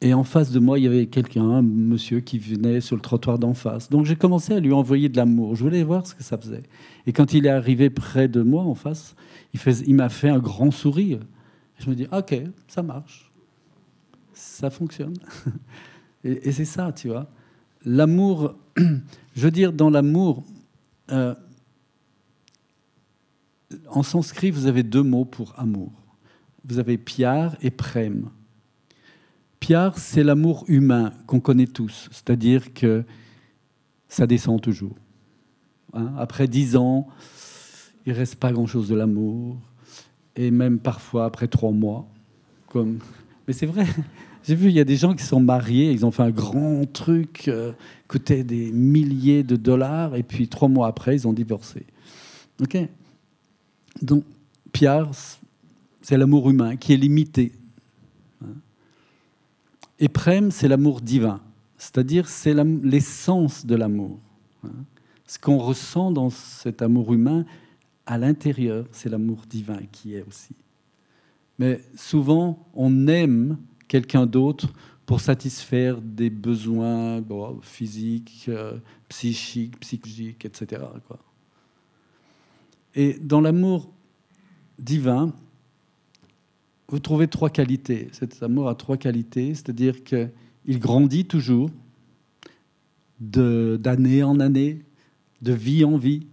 et 0.00 0.12
en 0.12 0.22
face 0.22 0.50
de 0.50 0.58
moi, 0.58 0.78
il 0.78 0.84
y 0.84 0.86
avait 0.86 1.06
quelqu'un, 1.06 1.44
un 1.44 1.62
monsieur 1.62 2.20
qui 2.20 2.38
venait 2.38 2.82
sur 2.82 2.94
le 2.94 3.00
trottoir 3.00 3.38
d'en 3.38 3.54
face. 3.54 3.88
Donc 3.88 4.04
j'ai 4.04 4.16
commencé 4.16 4.52
à 4.52 4.60
lui 4.60 4.72
envoyer 4.72 5.08
de 5.08 5.16
l'amour. 5.16 5.56
Je 5.56 5.64
voulais 5.64 5.82
voir 5.82 6.06
ce 6.06 6.14
que 6.14 6.22
ça 6.22 6.36
faisait. 6.36 6.62
Et 7.06 7.14
quand 7.14 7.32
il 7.32 7.46
est 7.46 7.50
arrivé 7.50 7.88
près 7.88 8.28
de 8.28 8.42
moi, 8.42 8.64
en 8.64 8.74
face, 8.74 9.16
il, 9.54 9.94
m'a 9.94 10.10
fait 10.10 10.28
un 10.28 10.40
grand 10.40 10.70
sourire. 10.70 11.20
Je 11.78 11.88
me 11.88 11.94
dis, 11.94 12.06
ok, 12.12 12.38
ça 12.68 12.82
marche. 12.82 13.32
Ça 14.34 14.68
fonctionne. 14.68 15.14
Et, 16.26 16.48
et 16.48 16.52
c'est 16.52 16.64
ça, 16.64 16.90
tu 16.90 17.08
vois. 17.08 17.28
L'amour, 17.84 18.54
je 18.78 19.42
veux 19.42 19.50
dire, 19.50 19.74
dans 19.74 19.90
l'amour, 19.90 20.42
euh, 21.12 21.34
en 23.88 24.02
sanskrit, 24.02 24.50
vous 24.50 24.66
avez 24.66 24.82
deux 24.82 25.02
mots 25.02 25.24
pour 25.24 25.54
amour. 25.58 25.92
Vous 26.64 26.78
avez 26.78 26.98
piar 26.98 27.56
et 27.62 27.70
prem. 27.70 28.30
Piar, 29.60 29.98
c'est 29.98 30.22
l'amour 30.22 30.64
humain 30.68 31.12
qu'on 31.26 31.40
connaît 31.40 31.66
tous, 31.66 32.08
c'est-à-dire 32.10 32.72
que 32.74 33.04
ça 34.08 34.26
descend 34.26 34.60
toujours. 34.60 34.96
Hein. 35.94 36.12
après 36.18 36.48
dix 36.48 36.76
ans, 36.76 37.06
il 38.04 38.12
reste 38.12 38.36
pas 38.36 38.52
grand-chose 38.52 38.88
de 38.88 38.94
l'amour, 38.94 39.56
et 40.36 40.50
même 40.50 40.78
parfois 40.78 41.24
après 41.24 41.48
trois 41.48 41.70
mois. 41.70 42.06
Comme... 42.68 42.98
Mais 43.46 43.54
c'est 43.54 43.66
vrai, 43.66 43.86
j'ai 44.44 44.54
vu, 44.54 44.68
il 44.68 44.74
y 44.74 44.80
a 44.80 44.84
des 44.84 44.96
gens 44.96 45.14
qui 45.14 45.22
sont 45.22 45.40
mariés, 45.40 45.92
ils 45.92 46.04
ont 46.04 46.10
fait 46.10 46.22
un 46.22 46.30
grand 46.30 46.84
truc, 46.92 47.48
euh, 47.48 47.72
coûtait 48.08 48.44
des 48.44 48.70
milliers 48.72 49.42
de 49.42 49.56
dollars, 49.56 50.16
et 50.16 50.22
puis 50.22 50.48
trois 50.48 50.68
mois 50.68 50.88
après, 50.88 51.14
ils 51.14 51.28
ont 51.28 51.32
divorcé. 51.32 51.86
Ok? 52.60 52.76
Donc, 54.02 54.24
Pierre, 54.72 55.10
c'est 56.02 56.16
l'amour 56.16 56.50
humain 56.50 56.76
qui 56.76 56.92
est 56.92 56.96
limité. 56.96 57.52
Et 59.98 60.08
Prem, 60.08 60.50
c'est 60.50 60.68
l'amour 60.68 61.00
divin, 61.00 61.40
c'est-à-dire 61.78 62.28
c'est 62.28 62.54
l'essence 62.82 63.64
de 63.64 63.76
l'amour. 63.76 64.18
Ce 65.26 65.38
qu'on 65.38 65.58
ressent 65.58 66.10
dans 66.10 66.30
cet 66.30 66.82
amour 66.82 67.14
humain, 67.14 67.44
à 68.06 68.18
l'intérieur, 68.18 68.86
c'est 68.92 69.08
l'amour 69.08 69.44
divin 69.48 69.80
qui 69.92 70.14
est 70.14 70.24
aussi. 70.28 70.54
Mais 71.58 71.80
souvent, 71.94 72.68
on 72.74 73.06
aime 73.06 73.56
quelqu'un 73.88 74.26
d'autre 74.26 74.72
pour 75.06 75.20
satisfaire 75.20 76.00
des 76.00 76.30
besoins 76.30 77.22
physiques, 77.62 78.46
euh, 78.48 78.78
psychiques, 79.08 79.78
psychologiques, 79.80 80.44
etc. 80.44 80.82
Et 82.94 83.14
dans 83.14 83.40
l'amour 83.40 83.90
divin, 84.78 85.32
vous 86.88 86.98
trouvez 86.98 87.28
trois 87.28 87.50
qualités. 87.50 88.08
Cet 88.12 88.42
amour 88.42 88.68
a 88.68 88.74
trois 88.74 88.96
qualités, 88.96 89.54
c'est-à-dire 89.54 90.04
qu'il 90.04 90.78
grandit 90.78 91.24
toujours, 91.24 91.70
d'année 93.20 94.22
en 94.22 94.38
année, 94.40 94.82
de 95.42 95.52
vie 95.52 95.84
en 95.84 95.96
vie. 95.96 96.26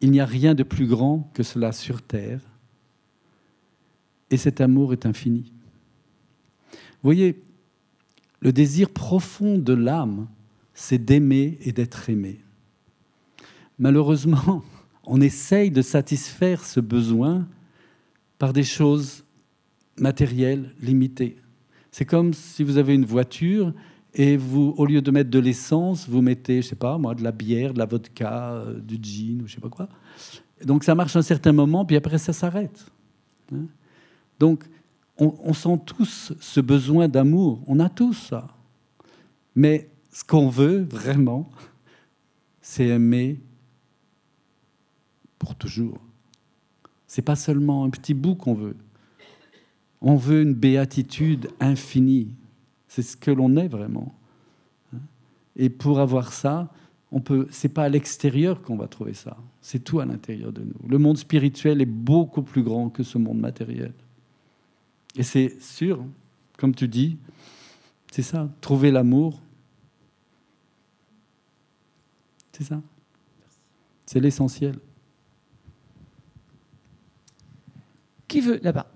Il 0.00 0.10
n'y 0.10 0.20
a 0.20 0.26
rien 0.26 0.54
de 0.54 0.62
plus 0.62 0.86
grand 0.86 1.30
que 1.34 1.42
cela 1.42 1.72
sur 1.72 2.02
Terre. 2.02 2.40
Et 4.30 4.36
cet 4.36 4.60
amour 4.60 4.92
est 4.92 5.06
infini. 5.06 5.52
Vous 6.72 7.08
voyez, 7.08 7.42
le 8.40 8.52
désir 8.52 8.90
profond 8.90 9.58
de 9.58 9.72
l'âme, 9.72 10.28
c'est 10.74 10.98
d'aimer 10.98 11.58
et 11.62 11.72
d'être 11.72 12.10
aimé. 12.10 12.43
Malheureusement, 13.78 14.62
on 15.04 15.20
essaye 15.20 15.70
de 15.70 15.82
satisfaire 15.82 16.64
ce 16.64 16.80
besoin 16.80 17.46
par 18.38 18.52
des 18.52 18.64
choses 18.64 19.24
matérielles 19.98 20.74
limitées. 20.80 21.36
C'est 21.90 22.04
comme 22.04 22.34
si 22.34 22.64
vous 22.64 22.78
avez 22.78 22.94
une 22.94 23.04
voiture 23.04 23.72
et 24.14 24.36
vous, 24.36 24.74
au 24.76 24.86
lieu 24.86 25.02
de 25.02 25.10
mettre 25.10 25.30
de 25.30 25.38
l'essence, 25.38 26.08
vous 26.08 26.22
mettez, 26.22 26.62
je 26.62 26.68
sais 26.68 26.76
pas 26.76 26.98
moi, 26.98 27.14
de 27.14 27.22
la 27.22 27.32
bière, 27.32 27.72
de 27.72 27.78
la 27.78 27.86
vodka, 27.86 28.52
euh, 28.52 28.80
du 28.80 28.98
gin 29.00 29.42
ou 29.42 29.46
je 29.46 29.54
sais 29.54 29.60
pas 29.60 29.68
quoi. 29.68 29.88
Donc 30.64 30.84
ça 30.84 30.94
marche 30.94 31.16
un 31.16 31.22
certain 31.22 31.52
moment, 31.52 31.84
puis 31.84 31.96
après 31.96 32.18
ça 32.18 32.32
s'arrête. 32.32 32.86
Hein. 33.52 33.66
Donc, 34.38 34.64
on, 35.16 35.52
sent 35.52 35.78
tous 35.86 36.32
ce 36.40 36.60
besoin 36.60 37.06
d'amour. 37.06 37.62
On 37.68 37.78
a 37.78 37.88
tous 37.88 38.14
ça. 38.14 38.48
Mais 39.54 39.88
ce 40.10 40.24
qu'on 40.24 40.48
veut 40.48 40.82
vraiment, 40.90 41.48
c'est 42.60 42.88
aimer 42.88 43.40
pour 45.44 45.54
toujours. 45.54 45.98
C'est 47.06 47.22
pas 47.22 47.36
seulement 47.36 47.84
un 47.84 47.90
petit 47.90 48.14
bout 48.14 48.34
qu'on 48.34 48.54
veut. 48.54 48.76
On 50.00 50.16
veut 50.16 50.40
une 50.40 50.54
béatitude 50.54 51.50
infinie. 51.60 52.34
C'est 52.88 53.02
ce 53.02 53.16
que 53.16 53.30
l'on 53.30 53.56
est 53.56 53.68
vraiment. 53.68 54.14
Et 55.56 55.68
pour 55.68 56.00
avoir 56.00 56.32
ça, 56.32 56.72
on 57.12 57.20
peut. 57.20 57.46
C'est 57.50 57.68
pas 57.68 57.84
à 57.84 57.88
l'extérieur 57.88 58.62
qu'on 58.62 58.76
va 58.76 58.88
trouver 58.88 59.12
ça. 59.14 59.36
C'est 59.60 59.84
tout 59.84 60.00
à 60.00 60.06
l'intérieur 60.06 60.50
de 60.52 60.62
nous. 60.62 60.88
Le 60.88 60.98
monde 60.98 61.18
spirituel 61.18 61.82
est 61.82 61.86
beaucoup 61.86 62.42
plus 62.42 62.62
grand 62.62 62.88
que 62.88 63.02
ce 63.02 63.18
monde 63.18 63.38
matériel. 63.38 63.92
Et 65.16 65.22
c'est 65.22 65.60
sûr, 65.60 66.04
comme 66.56 66.74
tu 66.74 66.88
dis, 66.88 67.18
c'est 68.10 68.22
ça, 68.22 68.48
trouver 68.60 68.90
l'amour. 68.90 69.40
C'est 72.52 72.64
ça. 72.64 72.80
C'est 74.06 74.20
l'essentiel. 74.20 74.76
Qui 78.34 78.40
veut 78.40 78.58
là-bas 78.64 78.88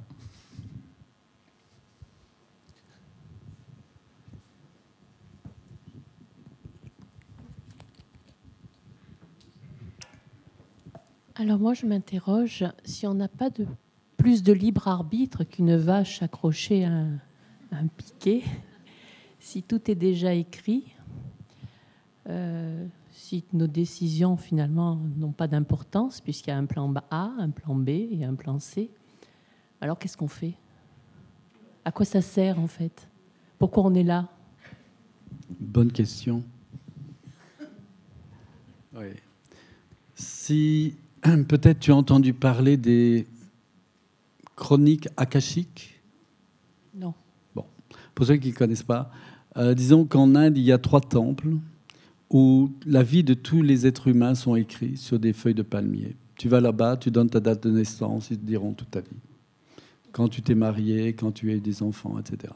Alors 11.36 11.60
moi, 11.60 11.72
je 11.72 11.86
m'interroge 11.86 12.64
si 12.82 13.06
on 13.06 13.14
n'a 13.14 13.28
pas 13.28 13.48
de 13.48 13.64
plus 14.16 14.42
de 14.42 14.52
libre 14.52 14.88
arbitre 14.88 15.44
qu'une 15.44 15.76
vache 15.76 16.20
accrochée 16.20 16.84
à 16.84 16.90
un, 17.70 17.86
piquet. 17.96 18.42
Si 19.38 19.62
tout 19.62 19.88
est 19.88 19.94
déjà 19.94 20.34
écrit, 20.34 20.96
euh, 22.28 22.84
si 23.12 23.44
nos 23.52 23.68
décisions 23.68 24.36
finalement 24.36 24.98
n'ont 25.16 25.30
pas 25.30 25.46
d'importance, 25.46 26.20
puisqu'il 26.20 26.50
y 26.50 26.52
a 26.54 26.58
un 26.58 26.66
plan 26.66 26.92
A, 27.12 27.30
un 27.38 27.50
plan 27.50 27.76
B 27.76 27.90
et 27.90 28.24
un 28.24 28.34
plan 28.34 28.58
C, 28.58 28.90
alors 29.80 29.98
qu'est-ce 29.98 30.16
qu'on 30.16 30.28
fait? 30.28 30.54
À 31.84 31.92
quoi 31.92 32.04
ça 32.04 32.20
sert 32.20 32.58
en 32.58 32.66
fait? 32.66 33.08
Pourquoi 33.58 33.84
on 33.84 33.94
est 33.94 34.02
là? 34.02 34.28
Bonne 35.60 35.90
question. 35.92 36.42
Oui. 38.94 39.06
Si 40.14 40.94
peut-être 41.22 41.78
tu 41.80 41.92
as 41.92 41.96
entendu 41.96 42.32
parler 42.34 42.76
des 42.76 43.26
chroniques 44.56 45.08
akashiques, 45.16 46.00
Non. 46.94 47.14
pour 48.14 48.26
ceux 48.26 48.36
qui 48.36 48.48
ne 48.50 48.54
connaissent 48.54 48.82
pas, 48.82 49.10
euh, 49.56 49.74
disons 49.74 50.04
qu'en 50.04 50.34
Inde, 50.34 50.58
il 50.58 50.64
y 50.64 50.72
a 50.72 50.78
trois 50.78 51.00
temples 51.00 51.54
où 52.30 52.70
la 52.84 53.02
vie 53.02 53.24
de 53.24 53.34
tous 53.34 53.62
les 53.62 53.86
êtres 53.86 54.08
humains 54.08 54.34
sont 54.34 54.54
écrits 54.56 54.96
sur 54.96 55.18
des 55.18 55.32
feuilles 55.32 55.54
de 55.54 55.62
palmier. 55.62 56.16
Tu 56.36 56.48
vas 56.48 56.60
là-bas, 56.60 56.96
tu 56.96 57.10
donnes 57.10 57.30
ta 57.30 57.40
date 57.40 57.62
de 57.62 57.70
naissance, 57.70 58.30
ils 58.30 58.38
te 58.38 58.44
diront 58.44 58.72
toute 58.74 58.90
ta 58.90 59.00
vie. 59.00 59.16
Quand 60.12 60.28
tu 60.28 60.42
t'es 60.42 60.54
marié, 60.54 61.12
quand 61.12 61.32
tu 61.32 61.50
as 61.50 61.54
eu 61.54 61.60
des 61.60 61.82
enfants, 61.82 62.18
etc. 62.18 62.52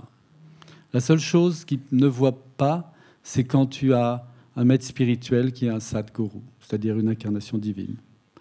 La 0.93 1.01
seule 1.01 1.19
chose 1.19 1.65
qu'ils 1.65 1.81
ne 1.91 2.07
voient 2.07 2.39
pas, 2.57 2.93
c'est 3.23 3.45
quand 3.45 3.67
tu 3.67 3.95
as 3.95 4.27
un 4.57 4.65
maître 4.65 4.85
spirituel 4.85 5.53
qui 5.53 5.67
est 5.67 5.71
un 5.71 5.81
sadguru, 5.81 6.41
c'est-à-dire 6.61 6.99
une 6.99 7.09
incarnation 7.09 7.59
divine. 7.59 7.97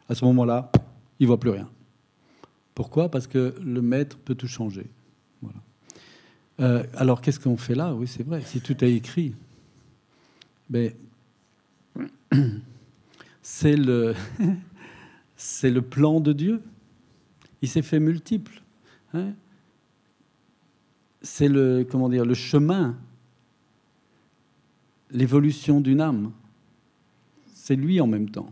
À 0.09 0.15
ce 0.15 0.25
moment-là, 0.25 0.71
ils 1.19 1.23
ne 1.23 1.27
voient 1.27 1.39
plus 1.39 1.51
rien. 1.51 1.69
Pourquoi? 2.75 3.09
Parce 3.09 3.27
que 3.27 3.55
le 3.63 3.81
maître 3.81 4.17
peut 4.17 4.35
tout 4.35 4.47
changer. 4.47 4.87
Voilà. 5.41 5.59
Euh, 6.59 6.83
alors, 6.95 7.21
qu'est-ce 7.21 7.39
qu'on 7.39 7.57
fait 7.57 7.75
là? 7.75 7.93
Oui, 7.93 8.07
c'est 8.07 8.23
vrai, 8.23 8.41
si 8.41 8.61
tout 8.61 8.83
est 8.83 8.93
écrit, 8.93 9.35
ben, 10.69 10.91
c'est 13.41 13.75
le, 13.75 14.13
c'est 15.35 15.71
le 15.71 15.81
plan 15.81 16.19
de 16.19 16.33
Dieu. 16.33 16.61
Il 17.61 17.69
s'est 17.69 17.81
fait 17.81 17.99
multiple. 17.99 18.60
Hein? 19.13 19.33
c'est 21.21 21.47
le, 21.47 21.85
comment 21.89 22.09
dire, 22.09 22.25
le 22.25 22.33
chemin, 22.33 22.97
l'évolution 25.11 25.81
d'une 25.81 26.01
âme. 26.01 26.31
C'est 27.53 27.75
lui 27.75 28.01
en 28.01 28.07
même 28.07 28.29
temps, 28.29 28.49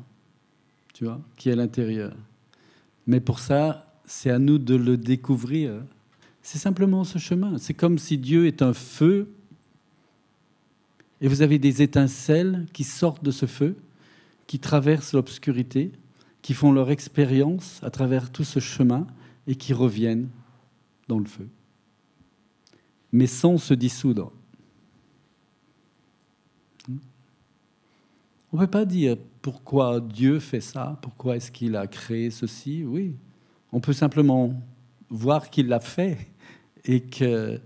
tu 0.94 1.06
vois, 1.06 1.20
qui 1.36 1.50
est 1.50 1.54
à 1.54 1.56
l'intérieur. 1.56 2.16
Mais 3.08 3.20
pour 3.20 3.40
ça, 3.40 3.92
c'est 4.06 4.30
à 4.30 4.40
nous 4.40 4.60
de 4.60 4.76
le 4.76 4.98
découvrir. 4.98 5.84
C'est 6.42 6.60
simplement 6.60 7.04
ce 7.04 7.18
chemin. 7.18 7.58
C'est 7.58 7.74
comme 7.74 7.98
si 7.98 8.18
Dieu 8.18 8.46
est 8.46 8.62
un 8.62 8.74
feu 8.74 9.30
et 11.22 11.28
vous 11.28 11.42
avez 11.42 11.60
des 11.60 11.82
étincelles 11.82 12.66
qui 12.72 12.84
sortent 12.84 13.24
de 13.24 13.32
ce 13.32 13.46
feu, 13.46 13.76
qui 14.48 14.60
traversent 14.60 15.14
l'obscurité, 15.14 15.92
qui 16.42 16.54
font 16.54 16.72
leur 16.72 16.92
expérience 16.92 17.80
à 17.84 17.90
travers 17.90 18.32
tout 18.32 18.46
ce 18.46 18.60
chemin 18.60 19.06
et 19.48 19.56
qui 19.56 19.74
reviennent 19.74 20.30
dans 21.10 21.20
le 21.20 21.26
feu. 21.26 21.50
Mais 23.12 23.28
sans 23.28 23.58
se 23.58 23.74
dissoudre. 23.74 24.32
On 28.52 28.58
ne 28.58 28.62
peut 28.62 28.72
pas 28.72 28.86
dire 28.86 29.18
pourquoi 29.42 30.00
Dieu 30.00 30.40
fait 30.40 30.62
ça, 30.62 30.98
pourquoi 31.02 31.36
est-ce 31.36 31.52
qu'il 31.52 31.76
a 31.76 31.86
créé 31.88 32.32
ceci. 32.32 32.84
Oui, 32.84 33.16
on 33.72 33.80
peut 33.80 33.94
simplement 33.94 34.54
voir 35.10 35.50
qu'il 35.50 35.68
l'a 35.68 35.80
fait 35.80 36.18
et 36.86 37.02
que 37.02 37.60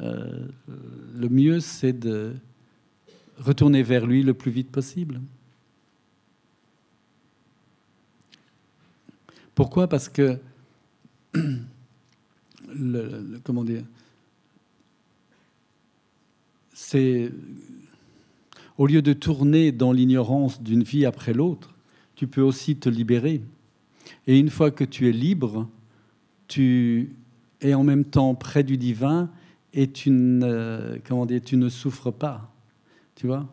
euh, 0.00 0.48
le 0.68 1.28
mieux, 1.28 1.60
c'est 1.60 1.92
de 1.92 2.34
retourner 3.38 3.82
vers 3.82 4.06
lui 4.06 4.22
le 4.22 4.34
plus 4.34 4.50
vite 4.50 4.70
possible. 4.70 5.20
Pourquoi? 9.54 9.88
Parce 9.88 10.08
que, 10.08 10.38
comment 13.44 13.64
dire, 13.64 13.84
c'est 16.72 17.30
au 18.78 18.86
lieu 18.86 19.02
de 19.02 19.12
tourner 19.12 19.72
dans 19.72 19.92
l'ignorance 19.92 20.62
d'une 20.62 20.82
vie 20.82 21.06
après 21.06 21.32
l'autre, 21.32 21.74
tu 22.14 22.26
peux 22.26 22.42
aussi 22.42 22.76
te 22.76 22.88
libérer. 22.88 23.42
Et 24.26 24.38
une 24.38 24.50
fois 24.50 24.70
que 24.70 24.84
tu 24.84 25.08
es 25.08 25.12
libre, 25.12 25.68
tu 26.48 27.16
es 27.60 27.74
en 27.74 27.82
même 27.82 28.04
temps 28.04 28.34
près 28.34 28.62
du 28.62 28.76
divin 28.76 29.30
et 29.72 29.90
tu 29.90 30.10
ne, 30.10 30.98
comment 31.06 31.26
dire, 31.26 31.40
tu 31.44 31.56
ne 31.56 31.68
souffres 31.68 32.10
pas. 32.10 32.52
Tu 33.14 33.26
vois? 33.26 33.46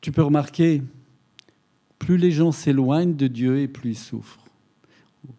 Tu 0.00 0.12
peux 0.12 0.22
remarquer, 0.22 0.82
plus 1.98 2.16
les 2.16 2.30
gens 2.30 2.52
s'éloignent 2.52 3.14
de 3.14 3.26
Dieu 3.28 3.60
et 3.60 3.68
plus 3.68 3.90
ils 3.90 3.98
souffrent. 3.98 4.41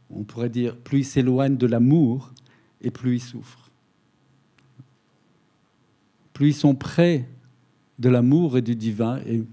On 0.09 0.23
pourrait 0.23 0.49
dire, 0.49 0.77
plus 0.77 0.99
ils 0.99 1.05
s'éloignent 1.05 1.57
de 1.57 1.67
l'amour 1.67 2.31
et 2.81 2.91
plus 2.91 3.15
ils 3.15 3.21
souffrent. 3.21 3.71
Plus 6.33 6.49
ils 6.49 6.53
sont 6.53 6.75
près 6.75 7.27
de 7.99 8.09
l'amour 8.09 8.57
et 8.57 8.61
du 8.61 8.75
divin 8.75 9.19
et 9.25 9.43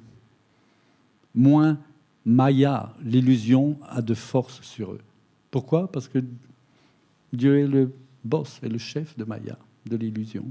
moins 1.34 1.78
Maya, 2.24 2.94
l'illusion, 3.02 3.78
a 3.88 4.02
de 4.02 4.14
force 4.14 4.60
sur 4.62 4.92
eux. 4.92 5.00
Pourquoi? 5.50 5.90
Parce 5.90 6.06
que 6.06 6.18
Dieu 7.32 7.58
est 7.58 7.66
le 7.66 7.92
boss 8.24 8.60
et 8.62 8.68
le 8.68 8.78
chef 8.78 9.16
de 9.16 9.24
Maya, 9.24 9.58
de 9.86 9.96
l'illusion. 9.96 10.44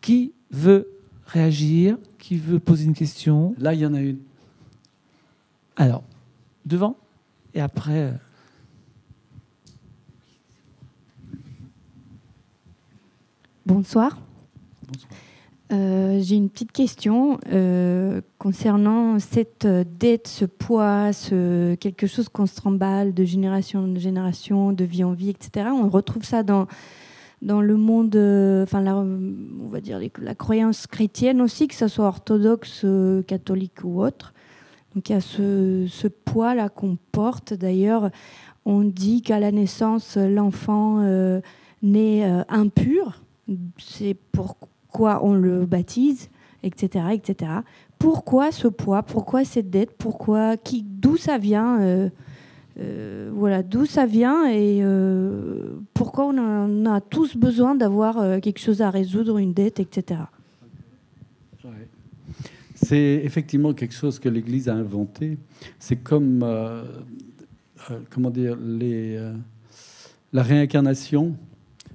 Qui 0.00 0.32
veut 0.50 0.88
réagir 1.26 1.98
Qui 2.18 2.36
veut 2.36 2.58
poser 2.58 2.84
une 2.84 2.94
question 2.94 3.54
Là, 3.58 3.74
il 3.74 3.80
y 3.80 3.86
en 3.86 3.94
a 3.94 4.00
une. 4.00 4.18
Alors, 5.76 6.02
devant 6.64 6.96
et 7.54 7.60
après. 7.60 7.92
euh, 7.92 8.12
Bonsoir. 13.64 14.18
Bonsoir. 14.86 15.10
Euh, 15.72 16.20
J'ai 16.22 16.36
une 16.36 16.48
petite 16.48 16.70
question 16.70 17.40
euh, 17.50 18.20
concernant 18.38 19.18
cette 19.18 19.66
dette, 19.66 20.28
ce 20.28 20.44
poids, 20.44 21.12
ce, 21.12 21.74
quelque 21.74 22.06
chose 22.06 22.28
qu'on 22.28 22.46
se 22.46 22.54
tremballe 22.54 23.14
de 23.14 23.24
génération 23.24 23.80
en 23.80 23.98
génération, 23.98 24.72
de 24.72 24.84
vie 24.84 25.02
en 25.02 25.12
vie, 25.12 25.30
etc. 25.30 25.70
On 25.72 25.88
retrouve 25.88 26.24
ça 26.24 26.44
dans, 26.44 26.68
dans 27.46 27.60
le 27.60 27.76
monde, 27.76 28.16
euh, 28.16 28.64
enfin, 28.64 28.84
on 28.84 29.68
va 29.68 29.80
dire 29.80 30.00
la 30.18 30.34
croyance 30.34 30.88
chrétienne 30.88 31.40
aussi, 31.40 31.68
que 31.68 31.76
ce 31.76 31.86
soit 31.86 32.06
orthodoxe, 32.06 32.82
euh, 32.84 33.22
catholique 33.22 33.84
ou 33.84 34.02
autre. 34.02 34.34
Donc 34.94 35.08
il 35.08 35.12
y 35.12 35.14
a 35.16 35.20
ce, 35.20 36.08
poids-là 36.08 36.68
qu'on 36.68 36.98
porte. 37.12 37.54
D'ailleurs, 37.54 38.10
on 38.64 38.82
dit 38.82 39.22
qu'à 39.22 39.38
la 39.38 39.52
naissance, 39.52 40.16
l'enfant 40.16 40.98
euh, 41.02 41.40
naît 41.82 42.24
impur. 42.48 43.22
C'est 43.78 44.16
pourquoi 44.32 45.24
on 45.24 45.34
le 45.34 45.66
baptise, 45.66 46.30
etc., 46.64 47.04
etc. 47.12 47.52
Pourquoi 48.00 48.50
ce 48.50 48.66
poids? 48.66 49.04
Pourquoi 49.04 49.44
cette 49.44 49.70
dette? 49.70 49.96
Pourquoi? 49.96 50.56
D'où 50.82 51.16
ça 51.16 51.38
vient 51.38 52.10
euh, 52.78 53.30
Voilà, 53.32 53.62
d'où 53.62 53.86
ça 53.86 54.06
vient 54.06 54.48
et 54.48 54.80
euh, 54.82 55.78
pourquoi 55.94 56.26
on 56.26 56.86
a, 56.86 57.00
tous 57.00 57.36
besoin 57.36 57.74
d'avoir 57.74 58.18
euh, 58.18 58.40
quelque 58.40 58.60
chose 58.60 58.82
à 58.82 58.90
résoudre, 58.90 59.38
une 59.38 59.52
dette, 59.52 59.80
etc. 59.80 60.20
C'est 62.74 63.20
effectivement 63.24 63.72
quelque 63.72 63.94
chose 63.94 64.18
que 64.18 64.28
l'Église 64.28 64.68
a 64.68 64.74
inventé. 64.74 65.38
C'est 65.78 65.96
comme, 65.96 66.44
comment 68.10 68.30
dire, 68.30 68.56
les, 68.56 69.18
la 70.32 70.42
réincarnation. 70.42 71.34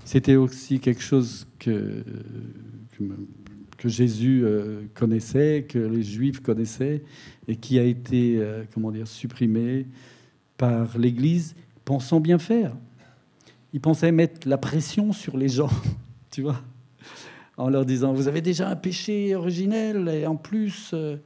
C'était 0.04 0.36
aussi 0.36 0.80
quelque 0.80 1.04
chose 1.04 1.46
que, 1.60 2.04
que, 2.98 3.04
que 3.78 3.88
Jésus 3.88 4.44
connaissait, 4.96 5.66
que 5.70 5.78
les 5.78 6.04
Juifs 6.04 6.42
connaissaient, 6.42 7.04
et 7.48 7.56
qui 7.56 7.78
a 7.78 7.84
été, 7.84 8.44
comment 8.74 8.92
dire, 8.92 9.08
supprimé 9.08 9.86
par 10.62 10.98
l'Église, 10.98 11.56
pensant 11.84 12.22
bien 12.22 12.40
faire. 12.40 12.72
Ils 13.74 13.82
pensaient 13.82 14.12
mettre 14.12 14.48
la 14.48 14.58
pression 14.58 15.12
sur 15.12 15.36
les 15.36 15.50
gens, 15.50 15.72
tu 16.32 16.44
vois 16.44 16.62
en 17.62 17.70
leur 17.70 17.86
disant 17.86 18.14
vous 18.14 18.28
avez 18.28 18.42
déjà 18.42 18.70
un 18.70 18.76
péché 18.76 19.36
originel 19.36 20.08
et 20.10 20.26
en 20.26 20.36
plus 20.36 20.92
euh, 20.94 21.18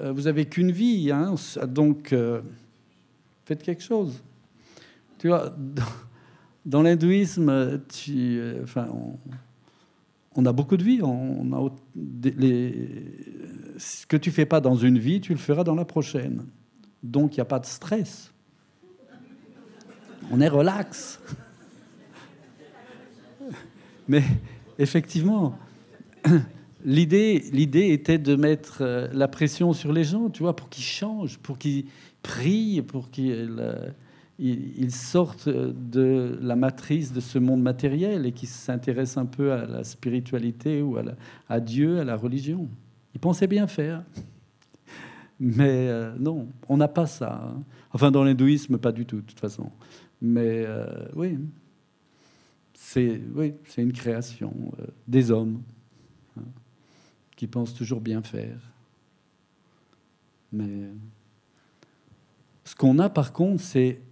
euh, 0.00 0.12
vous 0.12 0.28
avez 0.28 0.46
qu'une 0.46 0.70
vie, 0.70 1.10
hein, 1.10 1.34
donc 1.66 2.12
euh, 2.12 2.42
faites 3.44 3.62
quelque 3.62 3.82
chose. 3.82 4.22
Tu 5.18 5.28
vois, 5.28 5.54
dans, 6.64 6.82
l'hindouisme, 6.82 7.80
on, 10.34 10.46
a 10.46 10.52
beaucoup 10.52 10.76
de 10.78 10.84
vie. 10.84 11.00
On 11.02 11.52
a 11.52 11.70
ce 13.76 14.06
que 14.06 14.16
tu 14.16 14.30
fais 14.30 14.46
pas 14.46 14.60
dans 14.60 14.76
une 14.76 14.98
vie, 14.98 15.20
tu 15.20 15.32
le 15.32 15.38
feras 15.38 15.64
dans 15.64 15.74
la 15.74 15.84
prochaine. 15.84 16.46
Donc, 17.02 17.36
il 17.36 17.40
n'y 17.40 17.42
a 17.42 17.46
pas 17.46 17.58
de 17.58 17.66
stress. 17.66 18.32
On 20.30 20.40
est 20.40 20.48
relax. 20.48 21.20
Mais 24.08 24.22
effectivement, 24.78 25.58
l'idée, 26.84 27.42
était 27.92 28.18
de 28.18 28.36
mettre 28.36 28.78
euh, 28.80 29.08
la 29.12 29.28
pression 29.28 29.72
sur 29.72 29.92
les 29.92 30.04
gens, 30.04 30.30
tu 30.30 30.42
vois, 30.42 30.54
pour 30.54 30.68
qu'ils 30.68 30.84
changent, 30.84 31.38
pour 31.38 31.58
qu'ils 31.58 31.86
prient, 32.22 32.82
pour 32.82 33.10
qu'ils 33.10 33.56
euh, 33.58 34.88
sortent 34.88 35.48
de 35.48 36.38
la 36.40 36.54
matrice 36.56 37.12
de 37.12 37.20
ce 37.20 37.38
monde 37.38 37.62
matériel 37.62 38.24
et 38.24 38.32
qu'ils 38.32 38.48
s'intéressent 38.48 39.18
un 39.18 39.26
peu 39.26 39.52
à 39.52 39.66
la 39.66 39.84
spiritualité 39.84 40.80
ou 40.80 40.96
à, 41.48 41.60
Dieu, 41.60 41.98
à 41.98 42.04
la 42.04 42.16
religion. 42.16 42.68
Ils 43.14 43.20
pensaient 43.20 43.48
bien 43.48 43.66
faire. 43.66 44.04
Mais 45.40 45.88
euh, 45.88 46.12
non, 46.18 46.48
on 46.68 46.76
n'a 46.76 46.88
pas 46.88 47.06
ça. 47.06 47.42
Hein. 47.44 47.62
Enfin, 47.92 48.10
dans 48.10 48.22
l'hindouisme, 48.22 48.78
pas 48.78 48.92
du 48.92 49.06
tout, 49.06 49.16
de 49.16 49.26
toute 49.26 49.40
façon. 49.40 49.70
Mais 50.20 50.66
oui, 51.14 51.38
c'est 52.74 53.20
oui, 53.34 53.54
une 53.78 53.92
création 53.92 54.72
des 55.08 55.30
hommes 55.30 55.62
qui 57.36 57.46
pensent 57.46 57.74
toujours 57.74 58.00
bien 58.00 58.22
faire. 58.22 58.60
Mais 60.52 60.90
ce 62.64 62.74
qu'on 62.74 62.98
a 62.98 63.08
par 63.08 63.32
contre, 63.32 63.62
c'est 63.62 64.02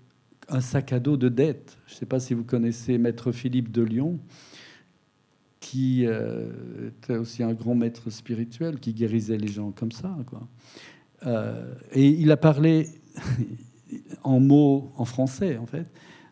un 0.48 0.61
sac 0.61 0.92
à 0.92 1.00
dos 1.00 1.16
de 1.16 1.28
dettes. 1.28 1.78
Je 1.86 1.94
ne 1.94 1.98
sais 1.98 2.06
pas 2.06 2.20
si 2.20 2.34
vous 2.34 2.44
connaissez 2.44 2.98
Maître 2.98 3.32
Philippe 3.32 3.70
de 3.70 3.82
Lyon, 3.82 4.18
qui 5.61 6.06
euh, 6.06 6.88
était 6.88 7.16
aussi 7.16 7.42
un 7.42 7.52
grand 7.52 7.74
maître 7.74 8.11
spirituel, 8.11 8.80
qui 8.80 8.94
guérissait 8.94 9.36
les 9.36 9.48
gens 9.48 9.70
comme 9.70 9.92
ça. 9.92 10.16
Euh, 11.26 11.74
et 11.92 12.09
il 12.09 12.30
a 12.32 12.36
parlé 12.36 12.88
en 14.22 14.41
mots 14.41 14.93
en 14.97 15.05
français, 15.05 15.57
en 15.59 15.66
fait, 15.66 15.86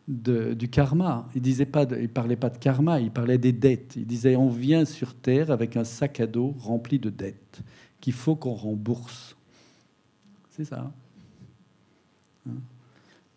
du 0.08 0.68
karma. 0.68 1.28
Il 1.34 1.42
disait 1.42 1.66
pas, 1.66 1.84
il 1.98 2.08
parlait 2.08 2.36
pas 2.36 2.50
de 2.50 2.58
karma, 2.58 3.00
il 3.00 3.10
parlait 3.10 3.38
des 3.38 3.52
dettes. 3.52 3.94
Il 3.96 4.06
disait 4.06 4.36
on 4.36 4.48
vient 4.48 4.84
sur 4.84 5.14
terre 5.14 5.50
avec 5.50 5.76
un 5.76 5.84
sac 5.84 6.20
à 6.20 6.26
dos 6.26 6.54
rempli 6.58 6.98
de 6.98 7.10
dettes 7.10 7.60
qu'il 8.00 8.12
faut 8.12 8.36
qu'on 8.36 8.54
rembourse. 8.54 9.36
C'est 10.50 10.64
ça. 10.64 10.92
Hein. 12.48 12.52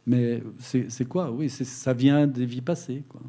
Mais 0.05 0.41
c'est 0.59 1.07
quoi? 1.07 1.31
Oui, 1.31 1.49
ça 1.49 1.93
vient 1.93 2.25
des 2.25 2.45
vies 2.45 2.61
passées, 2.61 3.03
quoi. 3.07 3.21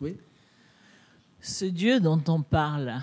Oui. 0.00 0.16
Ce 1.40 1.64
Dieu 1.64 2.00
dont 2.00 2.22
on 2.28 2.42
parle, 2.42 3.00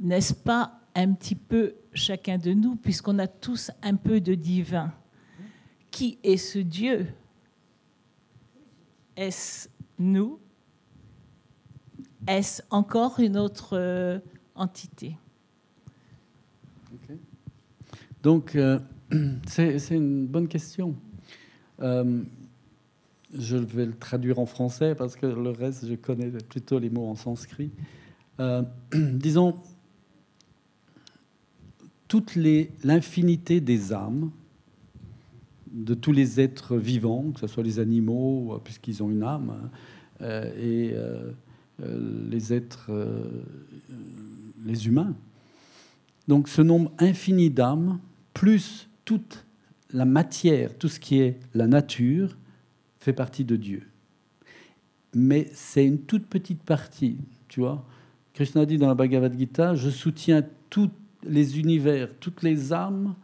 n'est-ce 0.00 0.34
pas 0.34 0.80
un 0.94 1.12
petit 1.12 1.34
peu 1.34 1.74
chacun 1.92 2.38
de 2.38 2.52
nous, 2.52 2.76
puisqu'on 2.76 3.18
a 3.18 3.26
tous 3.26 3.70
un 3.82 3.96
peu 3.96 4.20
de 4.20 4.34
divin. 4.34 4.92
Qui 5.90 6.18
est 6.22 6.36
ce 6.36 6.58
Dieu? 6.58 7.06
Est-ce 9.16 9.68
nous? 9.98 10.38
Est-ce 12.26 12.62
encore 12.70 13.20
une 13.20 13.36
autre 13.36 13.76
euh, 13.76 14.18
entité? 14.54 15.16
Donc, 18.22 18.54
euh, 18.54 18.78
c'est 19.46 19.90
une 19.90 20.26
bonne 20.26 20.48
question. 20.48 20.94
Euh, 21.80 22.22
je 23.32 23.56
vais 23.56 23.86
le 23.86 23.96
traduire 23.96 24.38
en 24.38 24.46
français 24.46 24.94
parce 24.94 25.16
que 25.16 25.26
le 25.26 25.50
reste, 25.50 25.86
je 25.86 25.94
connais 25.94 26.30
plutôt 26.30 26.78
les 26.78 26.90
mots 26.90 27.08
en 27.08 27.14
sanskrit. 27.14 27.70
disons, 28.92 29.54
toute 32.08 32.36
l'infinité 32.82 33.60
des 33.60 33.92
âmes, 33.92 34.30
de 35.70 35.94
tous 35.94 36.12
les 36.12 36.40
êtres 36.40 36.76
vivants, 36.76 37.30
que 37.32 37.40
ce 37.40 37.46
soit 37.46 37.62
les 37.62 37.78
animaux, 37.78 38.54
euh, 38.54 38.58
puisqu'ils 38.58 39.02
ont 39.02 39.10
une 39.10 39.22
âme, 39.22 39.50
hein, 39.50 39.70
euh, 40.22 40.50
et 40.56 40.92
euh, 40.94 41.32
les 42.30 42.52
êtres, 42.52 42.90
les 44.64 44.88
humains. 44.88 45.14
Donc 46.26 46.48
ce 46.48 46.62
nombre 46.62 46.90
infini 46.98 47.50
d'âmes, 47.50 48.00
plus 48.34 48.88
toute 49.04 49.44
la 49.92 50.04
matière, 50.04 50.76
tout 50.76 50.88
ce 50.88 50.98
qui 50.98 51.20
est 51.20 51.38
la 51.54 51.68
nature, 51.68 52.36
fait 52.98 53.12
partie 53.12 53.44
de 53.44 53.54
Dieu. 53.54 53.82
Mais 55.14 55.48
c'est 55.52 55.86
une 55.86 56.00
toute 56.00 56.26
petite 56.26 56.62
partie, 56.62 57.18
tu 57.46 57.60
vois. 57.60 57.86
Krishna 58.34 58.66
dit 58.66 58.76
dans 58.76 58.88
la 58.88 58.94
Bhagavad 58.94 59.38
Gita, 59.38 59.74
je 59.74 59.88
soutiens 59.88 60.42
toute 60.68 60.92
les 61.22 61.58
univers, 61.58 62.08
toutes 62.20 62.42
les 62.42 62.72
âmes, 62.72 63.14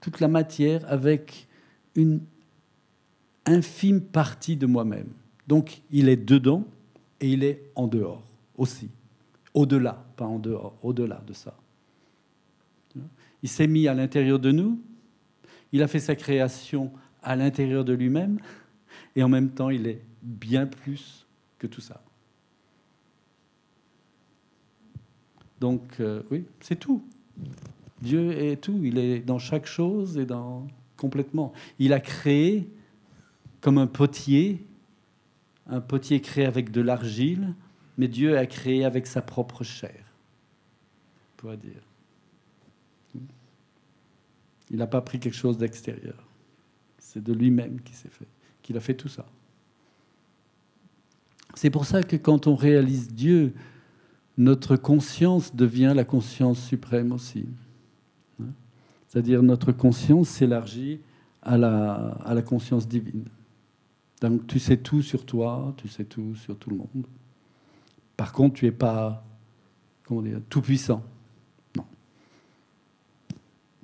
toute 0.00 0.20
la 0.20 0.28
matière 0.28 0.84
avec 0.90 1.46
une 1.94 2.20
infime 3.46 4.00
partie 4.00 4.56
de 4.56 4.66
moi-même. 4.66 5.08
Donc 5.46 5.82
il 5.90 6.08
est 6.08 6.16
dedans 6.16 6.64
et 7.20 7.28
il 7.28 7.44
est 7.44 7.70
en 7.74 7.86
dehors 7.86 8.22
aussi. 8.56 8.90
Au-delà, 9.52 10.04
pas 10.16 10.24
en 10.24 10.38
dehors, 10.38 10.76
au-delà 10.82 11.22
de 11.26 11.32
ça. 11.32 11.56
Il 13.42 13.48
s'est 13.48 13.66
mis 13.66 13.88
à 13.88 13.94
l'intérieur 13.94 14.38
de 14.38 14.50
nous, 14.50 14.80
il 15.72 15.82
a 15.82 15.88
fait 15.88 16.00
sa 16.00 16.16
création 16.16 16.92
à 17.22 17.36
l'intérieur 17.36 17.84
de 17.84 17.92
lui-même, 17.92 18.38
et 19.16 19.22
en 19.22 19.28
même 19.28 19.50
temps 19.50 19.70
il 19.70 19.86
est 19.86 20.02
bien 20.22 20.66
plus 20.66 21.26
que 21.58 21.66
tout 21.66 21.80
ça. 21.80 22.02
Donc 25.60 26.00
euh, 26.00 26.22
oui, 26.30 26.44
c'est 26.60 26.78
tout. 26.78 27.02
Dieu 28.02 28.32
est 28.32 28.56
tout, 28.56 28.80
il 28.84 28.98
est 28.98 29.20
dans 29.20 29.38
chaque 29.38 29.66
chose 29.66 30.18
et 30.18 30.26
dans 30.26 30.66
complètement. 30.96 31.52
Il 31.78 31.92
a 31.92 32.00
créé 32.00 32.68
comme 33.60 33.78
un 33.78 33.86
potier, 33.86 34.66
un 35.66 35.80
potier 35.80 36.20
créé 36.20 36.44
avec 36.44 36.70
de 36.70 36.80
l'argile, 36.80 37.54
mais 37.96 38.08
Dieu 38.08 38.36
a 38.36 38.46
créé 38.46 38.84
avec 38.84 39.06
sa 39.06 39.22
propre 39.22 39.64
chair, 39.64 40.04
on 41.32 41.36
pourrait 41.36 41.56
dire. 41.56 41.82
Il 44.70 44.78
n'a 44.78 44.86
pas 44.86 45.00
pris 45.00 45.20
quelque 45.20 45.36
chose 45.36 45.58
d'extérieur. 45.58 46.26
C'est 46.98 47.22
de 47.22 47.32
lui-même 47.32 47.80
qui 47.82 47.94
s'est 47.94 48.08
fait, 48.08 48.26
qu'il 48.62 48.76
a 48.76 48.80
fait 48.80 48.94
tout 48.94 49.08
ça. 49.08 49.26
C'est 51.54 51.70
pour 51.70 51.84
ça 51.84 52.02
que 52.02 52.16
quand 52.16 52.46
on 52.46 52.56
réalise 52.56 53.12
Dieu, 53.12 53.54
notre 54.36 54.76
conscience 54.76 55.54
devient 55.54 55.92
la 55.94 56.04
conscience 56.04 56.60
suprême 56.60 57.12
aussi. 57.12 57.46
Hein? 58.40 58.46
C'est-à-dire 59.08 59.42
notre 59.42 59.72
conscience 59.72 60.28
s'élargit 60.28 61.00
à 61.42 61.56
la, 61.56 61.94
à 62.24 62.34
la 62.34 62.42
conscience 62.42 62.88
divine. 62.88 63.24
Donc 64.20 64.46
tu 64.46 64.58
sais 64.58 64.76
tout 64.76 65.02
sur 65.02 65.26
toi, 65.26 65.74
tu 65.76 65.88
sais 65.88 66.04
tout 66.04 66.34
sur 66.34 66.56
tout 66.56 66.70
le 66.70 66.76
monde. 66.76 67.06
Par 68.16 68.32
contre, 68.32 68.56
tu 68.56 68.64
n'es 68.64 68.72
pas 68.72 69.24
comment 70.04 70.22
dire, 70.22 70.40
tout 70.48 70.62
puissant. 70.62 71.02
Non. 71.76 71.84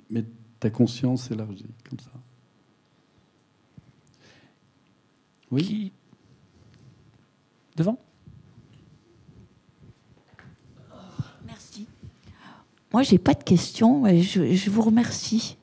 Mais 0.09 0.25
ta 0.59 0.69
conscience 0.69 1.27
s'élargit 1.27 1.65
comme 1.89 1.99
ça. 1.99 2.11
Oui? 5.51 5.91
Devant? 7.75 7.99
Moi, 12.93 13.03
j'ai 13.03 13.17
pas 13.17 13.33
de 13.33 13.43
questions. 13.43 14.03
Je, 14.21 14.53
je 14.53 14.69
vous 14.69 14.81
remercie. 14.81 15.57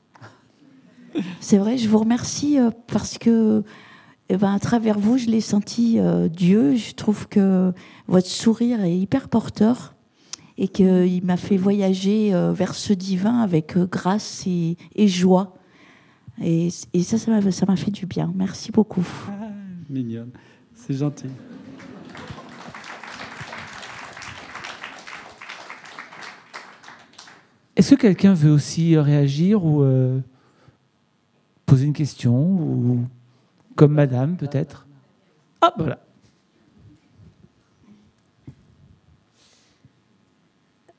C'est 1.39 1.57
vrai, 1.57 1.77
je 1.77 1.89
vous 1.89 1.97
remercie 1.97 2.59
euh, 2.59 2.69
parce 2.87 3.17
que, 3.17 3.63
eh 4.29 4.37
ben, 4.37 4.53
à 4.53 4.59
travers 4.59 4.99
vous, 4.99 5.17
je 5.17 5.27
l'ai 5.27 5.41
senti 5.41 5.99
euh, 5.99 6.27
Dieu. 6.27 6.75
Je 6.75 6.93
trouve 6.93 7.27
que 7.27 7.73
votre 8.07 8.27
sourire 8.27 8.83
est 8.83 8.97
hyper 8.97 9.29
porteur 9.29 9.95
et 10.57 10.67
qu'il 10.67 11.23
m'a 11.23 11.37
fait 11.37 11.57
voyager 11.57 12.33
euh, 12.33 12.51
vers 12.51 12.75
ce 12.75 12.93
divin 12.93 13.39
avec 13.39 13.77
grâce 13.77 14.45
et, 14.45 15.07
joie. 15.07 15.55
Et, 16.41 16.69
ça, 16.69 17.17
ça 17.17 17.65
m'a 17.65 17.75
fait 17.75 17.91
du 17.91 18.05
bien. 18.05 18.31
Merci 18.35 18.71
beaucoup. 18.71 19.07
Ah, 19.27 19.49
mignonne, 19.89 20.31
c'est 20.73 20.93
gentil. 20.93 21.27
Est-ce 27.79 27.95
que 27.95 28.01
quelqu'un 28.01 28.33
veut 28.33 28.51
aussi 28.51 28.97
réagir 28.97 29.63
ou 29.63 29.83
euh, 29.83 30.19
poser 31.65 31.85
une 31.85 31.93
question 31.93 33.07
comme 33.77 33.93
Madame 33.93 34.35
peut-être? 34.35 34.85
Ah 35.61 35.73
voilà. 35.77 35.97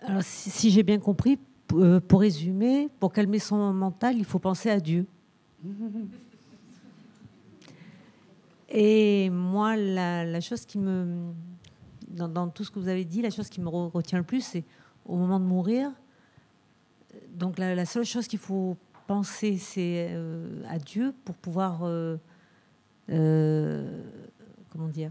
Alors, 0.00 0.22
si, 0.22 0.70
j'ai 0.70 0.82
bien 0.82 0.98
compris, 0.98 1.38
euh, 1.74 2.00
pour 2.00 2.22
résumer, 2.22 2.88
pour 2.98 3.12
calmer 3.12 3.40
son 3.40 3.74
mental, 3.74 4.16
il 4.16 4.24
faut 4.24 4.38
penser 4.38 4.70
à 4.70 4.80
Dieu. 4.80 5.04
Et 8.70 9.28
moi, 9.28 9.76
la, 9.76 10.40
chose 10.40 10.64
qui 10.64 10.78
me. 10.78 11.30
Dans, 12.08 12.48
tout 12.48 12.64
ce 12.64 12.70
que 12.70 12.78
vous 12.78 12.88
avez 12.88 13.04
dit, 13.04 13.20
la 13.20 13.28
chose 13.28 13.50
qui 13.50 13.60
me 13.60 13.68
re- 13.68 13.90
retient 13.90 14.16
le 14.16 14.24
plus, 14.24 14.40
c'est 14.40 14.64
au 15.04 15.18
moment 15.18 15.38
de 15.38 15.44
mourir. 15.44 15.92
Donc, 17.32 17.58
la, 17.58 17.84
seule 17.86 18.04
chose 18.04 18.26
qu'il 18.26 18.38
faut 18.38 18.76
penser, 19.06 19.56
c'est 19.58 20.08
euh, 20.10 20.62
à 20.68 20.78
Dieu 20.78 21.14
pour 21.24 21.34
pouvoir. 21.34 21.84
euh, 21.84 22.16
euh, 23.10 24.02
comment 24.70 24.88
dire 24.88 25.10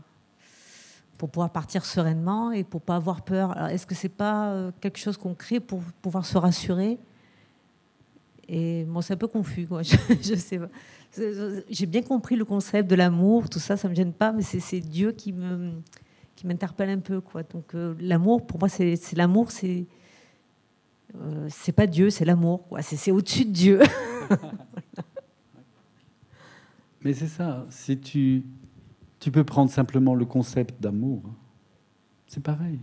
Pour 1.17 1.29
pouvoir 1.29 1.51
partir 1.51 1.85
sereinement 1.85 2.51
et 2.51 2.63
pour 2.63 2.81
pas 2.81 2.95
avoir 2.95 3.23
peur. 3.23 3.51
Alors, 3.57 3.69
est-ce 3.69 3.85
que 3.85 3.95
c'est 3.95 4.09
pas 4.09 4.71
quelque 4.79 4.99
chose 4.99 5.17
qu'on 5.17 5.33
crée 5.33 5.59
pour 5.59 5.81
pouvoir 6.01 6.25
se 6.25 6.37
rassurer? 6.37 6.97
Et 8.47 8.85
moi, 8.85 9.01
c'est 9.01 9.13
un 9.13 9.17
peu 9.17 9.27
confus, 9.27 9.67
quoi. 9.67 9.81
Je, 9.83 10.35
sais 10.35 10.57
pas. 10.57 10.69
J'ai 11.69 11.85
bien 11.85 12.01
compris 12.01 12.35
le 12.35 12.45
concept 12.45 12.89
de 12.89 12.95
l'amour, 12.95 13.49
tout 13.49 13.59
ça, 13.59 13.77
ça 13.77 13.89
me 13.89 13.93
gêne 13.93 14.13
pas, 14.13 14.31
mais 14.31 14.41
c'est 14.41 14.79
Dieu 14.79 15.11
qui 15.11 15.33
me 15.33 15.71
qui 16.35 16.47
m'interpelle 16.47 16.89
un 16.89 16.99
peu, 16.99 17.19
quoi. 17.19 17.43
Donc 17.43 17.75
l'amour, 17.99 18.45
pour 18.47 18.59
moi, 18.59 18.69
c'est 18.69 18.95
c'est 18.95 19.17
l'amour, 19.17 19.51
c'est 19.51 19.85
euh, 21.15 21.47
c'est 21.49 21.71
pas 21.71 21.87
Dieu, 21.87 22.09
c'est 22.09 22.25
l'amour, 22.25 22.67
c'est 22.81 23.11
au-dessus 23.11 23.45
de 23.45 23.51
Dieu. 23.51 23.79
Mais 27.01 27.13
c'est 27.13 27.27
ça. 27.27 27.65
Si 27.69 27.97
tu, 27.97 28.43
tu 29.19 29.31
peux 29.31 29.43
prendre 29.43 29.71
simplement 29.71 30.15
le 30.15 30.25
concept 30.25 30.81
d'amour, 30.81 31.23
hein. 31.25 31.33
c'est 32.27 32.43
pareil. 32.43 32.79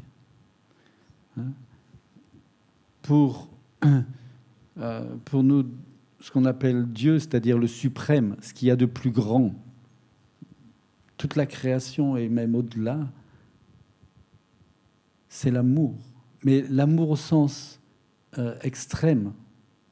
Hein. 1.38 1.52
pour, 3.02 3.48
euh, 4.78 5.16
pour 5.24 5.42
nous, 5.42 5.66
ce 6.20 6.30
qu'on 6.30 6.46
appelle 6.46 6.86
Dieu, 6.86 7.18
c'est-à-dire 7.18 7.58
le 7.58 7.66
suprême, 7.66 8.36
ce 8.40 8.54
qu'il 8.54 8.68
y 8.68 8.70
a 8.70 8.76
de 8.76 8.86
plus 8.86 9.10
grand, 9.10 9.54
toute 11.16 11.36
la 11.36 11.46
création 11.46 12.16
et 12.16 12.28
même 12.28 12.54
au-delà, 12.54 13.06
c'est 15.28 15.50
l'amour. 15.50 15.94
Mais 16.42 16.62
l'amour 16.68 17.10
au 17.10 17.16
sens 17.16 17.75
euh, 18.38 18.56
extrême, 18.62 19.32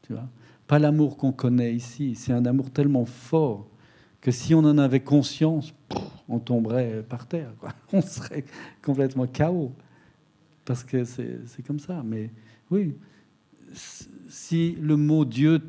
tu 0.02 0.12
vois. 0.12 0.28
Pas 0.66 0.78
l'amour 0.78 1.16
qu'on 1.16 1.32
connaît 1.32 1.74
ici. 1.74 2.14
C'est 2.14 2.32
un 2.32 2.44
amour 2.46 2.70
tellement 2.70 3.04
fort 3.04 3.68
que 4.20 4.30
si 4.30 4.54
on 4.54 4.60
en 4.60 4.78
avait 4.78 5.00
conscience, 5.00 5.74
on 6.28 6.38
tomberait 6.38 7.04
par 7.06 7.26
terre. 7.26 7.52
On 7.92 8.00
serait 8.00 8.44
complètement 8.82 9.26
chaos. 9.26 9.72
Parce 10.64 10.82
que 10.82 11.04
c'est 11.04 11.62
comme 11.66 11.78
ça. 11.78 12.02
Mais 12.02 12.30
oui, 12.70 12.96
si 14.28 14.76
le 14.80 14.96
mot 14.96 15.26
Dieu 15.26 15.60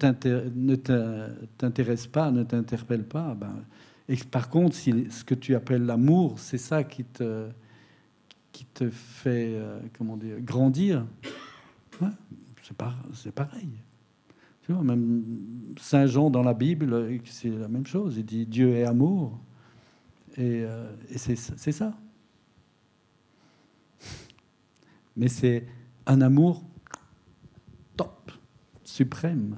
ne 0.55 0.75
t'in- 0.75 1.29
t'intéresse 1.57 2.07
pas, 2.07 2.31
ne 2.31 2.43
t'interpelle 2.43 3.03
pas, 3.03 3.35
ben, 3.35 3.63
et 4.07 4.15
par 4.17 4.49
contre, 4.49 4.75
si 4.75 5.07
ce 5.09 5.23
que 5.23 5.35
tu 5.35 5.55
appelles 5.55 5.85
l'amour, 5.85 6.39
c'est 6.39 6.57
ça 6.57 6.83
qui 6.83 7.03
te, 7.03 7.47
qui 8.51 8.65
te 8.65 8.89
fait 8.89 9.55
euh, 9.55 9.79
comment 9.97 10.15
dire, 10.15 10.39
grandir, 10.39 11.05
c'est 12.67 12.75
pas- 12.75 12.95
c'est 13.13 13.31
pareil. 13.31 13.69
Tu 14.63 14.73
vois, 14.73 14.83
même 14.83 15.23
Saint 15.79 16.07
Jean 16.07 16.31
dans 16.31 16.41
la 16.41 16.55
Bible, 16.55 16.91
euh, 16.93 17.17
c'est 17.25 17.49
la 17.49 17.67
même 17.67 17.85
chose. 17.85 18.17
Il 18.17 18.25
dit 18.25 18.45
Dieu 18.47 18.73
est 18.75 18.83
amour. 18.85 19.39
Et, 20.37 20.63
euh, 20.65 20.91
et 21.09 21.17
c'est 21.19 21.35
c'est 21.35 21.71
ça. 21.71 21.93
Mais 25.15 25.27
c'est 25.27 25.65
un 26.07 26.21
amour 26.21 26.63
top, 27.95 28.31
suprême. 28.83 29.55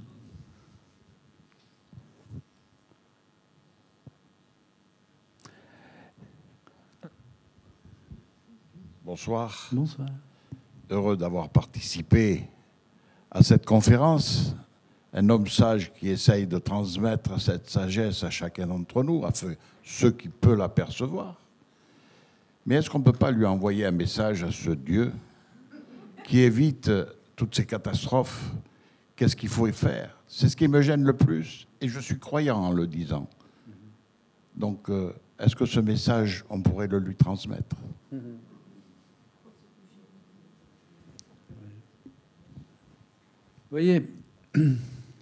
Bonsoir. 9.04 9.70
Bonsoir. 9.72 10.10
Heureux 10.90 11.16
d'avoir 11.18 11.50
participé 11.50 12.44
à 13.32 13.44
cette 13.44 13.66
conférence. 13.66 14.56
Un 15.14 15.30
homme 15.30 15.48
sage 15.48 15.92
qui 15.94 16.10
essaye 16.10 16.46
de 16.46 16.58
transmettre 16.58 17.40
cette 17.40 17.70
sagesse 17.70 18.24
à 18.24 18.30
chacun 18.30 18.68
d'entre 18.68 19.04
nous, 19.04 19.26
afin 19.26 19.54
ceux 19.84 20.12
qui 20.12 20.28
peuvent 20.30 20.58
l'apercevoir. 20.58 21.36
Mais 22.66 22.76
est-ce 22.76 22.90
qu'on 22.90 23.00
ne 23.00 23.04
peut 23.04 23.14
pas 23.14 23.32
lui 23.32 23.46
envoyer 23.46 23.86
un 23.86 23.92
message 23.92 24.44
à 24.44 24.52
ce 24.52 24.72
Dieu 24.72 25.14
qui 26.26 26.40
évite 26.40 26.92
toutes 27.36 27.56
ces 27.56 27.66
catastrophes? 27.66 28.52
Qu'est-ce 29.16 29.36
qu'il 29.36 29.50
faut 29.50 29.68
y 29.68 29.74
faire? 29.74 30.16
C'est 30.28 30.50
ce 30.50 30.58
qui 30.58 30.68
me 30.68 30.82
gêne 30.82 31.04
le 31.04 31.14
plus, 31.14 31.68
et 31.80 31.88
je 31.88 32.00
suis 32.00 32.20
croyant 32.20 32.58
en 32.58 32.72
le 32.72 32.86
disant. 32.86 33.28
Donc, 34.56 34.90
euh, 34.90 35.14
est-ce 35.40 35.56
que 35.56 35.66
ce 35.66 35.80
message, 35.80 36.44
on 36.50 36.62
pourrait 36.62 36.88
le 36.88 37.00
lui 37.00 37.16
transmettre? 37.16 37.76
Voyez, 43.78 44.08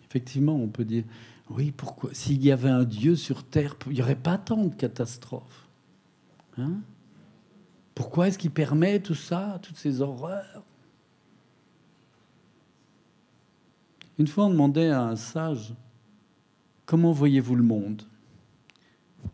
effectivement, 0.09 0.55
on 0.55 0.67
peut 0.67 0.85
dire, 0.85 1.03
oui, 1.49 1.71
pourquoi 1.71 2.11
S'il 2.13 2.43
y 2.43 2.51
avait 2.51 2.69
un 2.69 2.85
Dieu 2.85 3.15
sur 3.15 3.43
Terre, 3.43 3.75
il 3.87 3.93
n'y 3.93 4.01
aurait 4.01 4.15
pas 4.15 4.37
tant 4.37 4.63
de 4.63 4.73
catastrophes. 4.73 5.67
Hein? 6.57 6.79
Pourquoi 7.93 8.27
est-ce 8.27 8.37
qu'il 8.37 8.51
permet 8.51 8.99
tout 8.99 9.15
ça, 9.15 9.59
toutes 9.61 9.77
ces 9.77 10.01
horreurs? 10.01 10.63
Une 14.17 14.27
fois, 14.27 14.45
on 14.45 14.49
demandait 14.49 14.89
à 14.89 15.03
un 15.03 15.17
sage, 15.17 15.73
comment 16.85 17.11
voyez-vous 17.11 17.55
le 17.55 17.63
monde? 17.63 18.03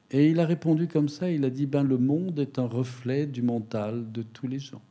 Et 0.10 0.32
il 0.32 0.40
a 0.40 0.46
répondu 0.46 0.88
comme 0.88 1.10
ça, 1.10 1.30
il 1.30 1.46
a 1.46 1.50
dit, 1.50 1.68
ben, 1.68 1.84
le 1.84 1.98
monde 1.98 2.40
est 2.40 2.58
un 2.58 2.66
reflet 2.66 3.28
du 3.28 3.42
mental 3.42 4.12
de 4.12 4.24
tous 4.24 4.48
les 4.48 4.60
gens. 4.60 4.82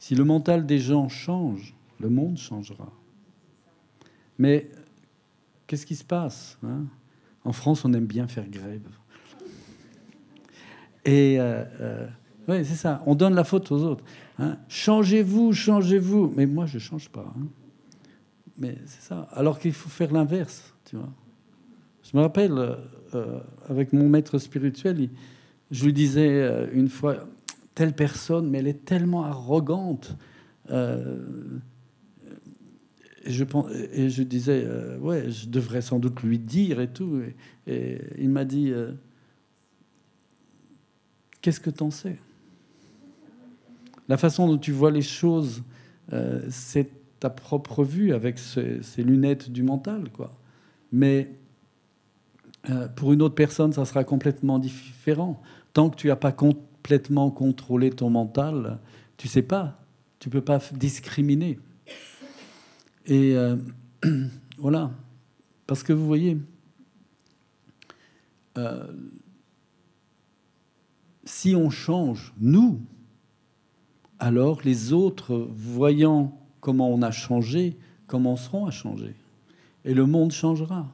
Si 0.00 0.14
le 0.14 0.24
mental 0.24 0.64
des 0.66 0.78
gens 0.78 1.08
change, 1.08 1.74
le 2.00 2.08
monde 2.08 2.38
changera. 2.38 2.90
Mais 4.38 4.70
qu'est-ce 5.66 5.84
qui 5.84 5.94
se 5.94 6.02
passe 6.04 6.58
hein? 6.64 6.86
En 7.44 7.52
France, 7.52 7.84
on 7.84 7.92
aime 7.92 8.06
bien 8.06 8.26
faire 8.26 8.48
grève. 8.48 8.88
Et 11.04 11.38
euh, 11.38 11.64
euh, 11.80 12.06
ouais, 12.48 12.64
c'est 12.64 12.74
ça. 12.74 13.02
On 13.06 13.14
donne 13.14 13.34
la 13.34 13.44
faute 13.44 13.70
aux 13.72 13.82
autres. 13.82 14.04
hein. 14.38 14.56
Changez-vous, 14.68 15.52
changez-vous. 15.52 16.32
Mais 16.34 16.46
moi, 16.46 16.64
je 16.66 16.76
ne 16.76 16.80
change 16.80 17.08
pas. 17.10 17.32
hein. 17.36 17.46
Mais 18.58 18.76
c'est 18.86 19.02
ça. 19.02 19.28
Alors 19.32 19.58
qu'il 19.58 19.72
faut 19.72 19.88
faire 19.88 20.12
l'inverse, 20.12 20.74
tu 20.86 20.96
vois. 20.96 21.08
Je 22.02 22.16
me 22.16 22.22
rappelle, 22.22 22.52
euh, 23.14 23.40
avec 23.68 23.92
mon 23.92 24.08
maître 24.08 24.38
spirituel, 24.38 25.10
je 25.70 25.84
lui 25.84 25.92
disais 25.92 26.68
une 26.72 26.88
fois, 26.88 27.26
telle 27.80 27.94
personne, 27.94 28.50
mais 28.50 28.58
elle 28.58 28.66
est 28.68 28.84
tellement 28.84 29.24
arrogante. 29.24 30.14
Euh, 30.68 31.58
et, 33.24 33.30
je, 33.32 33.42
pen- 33.42 33.64
et 33.90 34.10
je 34.10 34.22
disais, 34.22 34.64
euh, 34.66 34.98
ouais, 34.98 35.30
je 35.30 35.48
devrais 35.48 35.80
sans 35.80 35.98
doute 35.98 36.22
lui 36.22 36.38
dire 36.38 36.78
et 36.82 36.88
tout. 36.88 37.22
Et, 37.66 37.98
il 38.18 38.28
m'a 38.28 38.44
dit, 38.44 38.70
euh, 38.70 38.92
qu'est-ce 41.40 41.58
que 41.58 41.70
t'en 41.70 41.90
sais? 41.90 42.18
La 44.08 44.18
façon 44.18 44.46
dont 44.46 44.58
tu 44.58 44.72
vois 44.72 44.90
les 44.90 45.00
choses, 45.00 45.62
c'est 46.50 46.90
ta 47.18 47.30
propre 47.30 47.82
vue 47.82 48.12
avec 48.12 48.38
ce- 48.38 48.82
ces 48.82 49.02
lunettes 49.02 49.50
du 49.50 49.62
mental, 49.62 50.10
quoi. 50.12 50.36
Mais 50.92 51.30
pour 52.94 53.14
une 53.14 53.22
autre 53.22 53.36
personne, 53.36 53.72
ça 53.72 53.86
sera 53.86 54.04
complètement 54.04 54.58
différent. 54.58 55.40
Tant 55.72 55.88
que 55.88 55.96
tu 55.96 56.08
n'as 56.08 56.16
pas 56.16 56.32
complètement 56.80 57.30
contrôlé 57.30 57.90
ton 57.90 58.08
mental, 58.08 58.78
tu 59.18 59.28
sais 59.28 59.42
pas, 59.42 59.78
tu 60.18 60.30
peux 60.30 60.40
pas 60.40 60.58
discriminer. 60.72 61.58
Et 63.04 63.36
euh, 63.36 63.56
voilà, 64.58 64.90
parce 65.66 65.82
que 65.82 65.92
vous 65.92 66.06
voyez, 66.06 66.38
euh, 68.56 68.86
si 71.24 71.54
on 71.54 71.68
change, 71.68 72.32
nous, 72.40 72.80
alors 74.18 74.62
les 74.64 74.94
autres, 74.94 75.48
voyant 75.54 76.40
comment 76.60 76.88
on 76.88 77.02
a 77.02 77.10
changé, 77.10 77.76
commenceront 78.06 78.64
à 78.64 78.70
changer. 78.70 79.14
Et 79.84 79.92
le 79.92 80.06
monde 80.06 80.32
changera. 80.32 80.90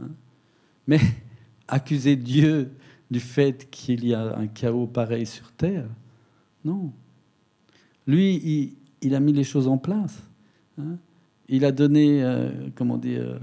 Hein. 0.00 0.08
Mais 0.86 1.00
accuser 1.68 2.16
Dieu 2.16 2.72
du 3.12 3.20
fait 3.20 3.68
qu'il 3.70 4.06
y 4.06 4.14
a 4.14 4.36
un 4.38 4.46
chaos 4.46 4.86
pareil 4.86 5.26
sur 5.26 5.52
Terre, 5.52 5.86
non. 6.64 6.92
Lui, 8.06 8.74
il, 9.02 9.14
a 9.14 9.20
mis 9.20 9.32
les 9.32 9.44
choses 9.44 9.68
en 9.68 9.78
place. 9.78 10.22
hein. 10.78 10.96
Il 11.48 11.64
a 11.64 11.72
donné, 11.72 12.22
euh, 12.22 12.50
comment 12.74 12.96
dire, 12.96 13.38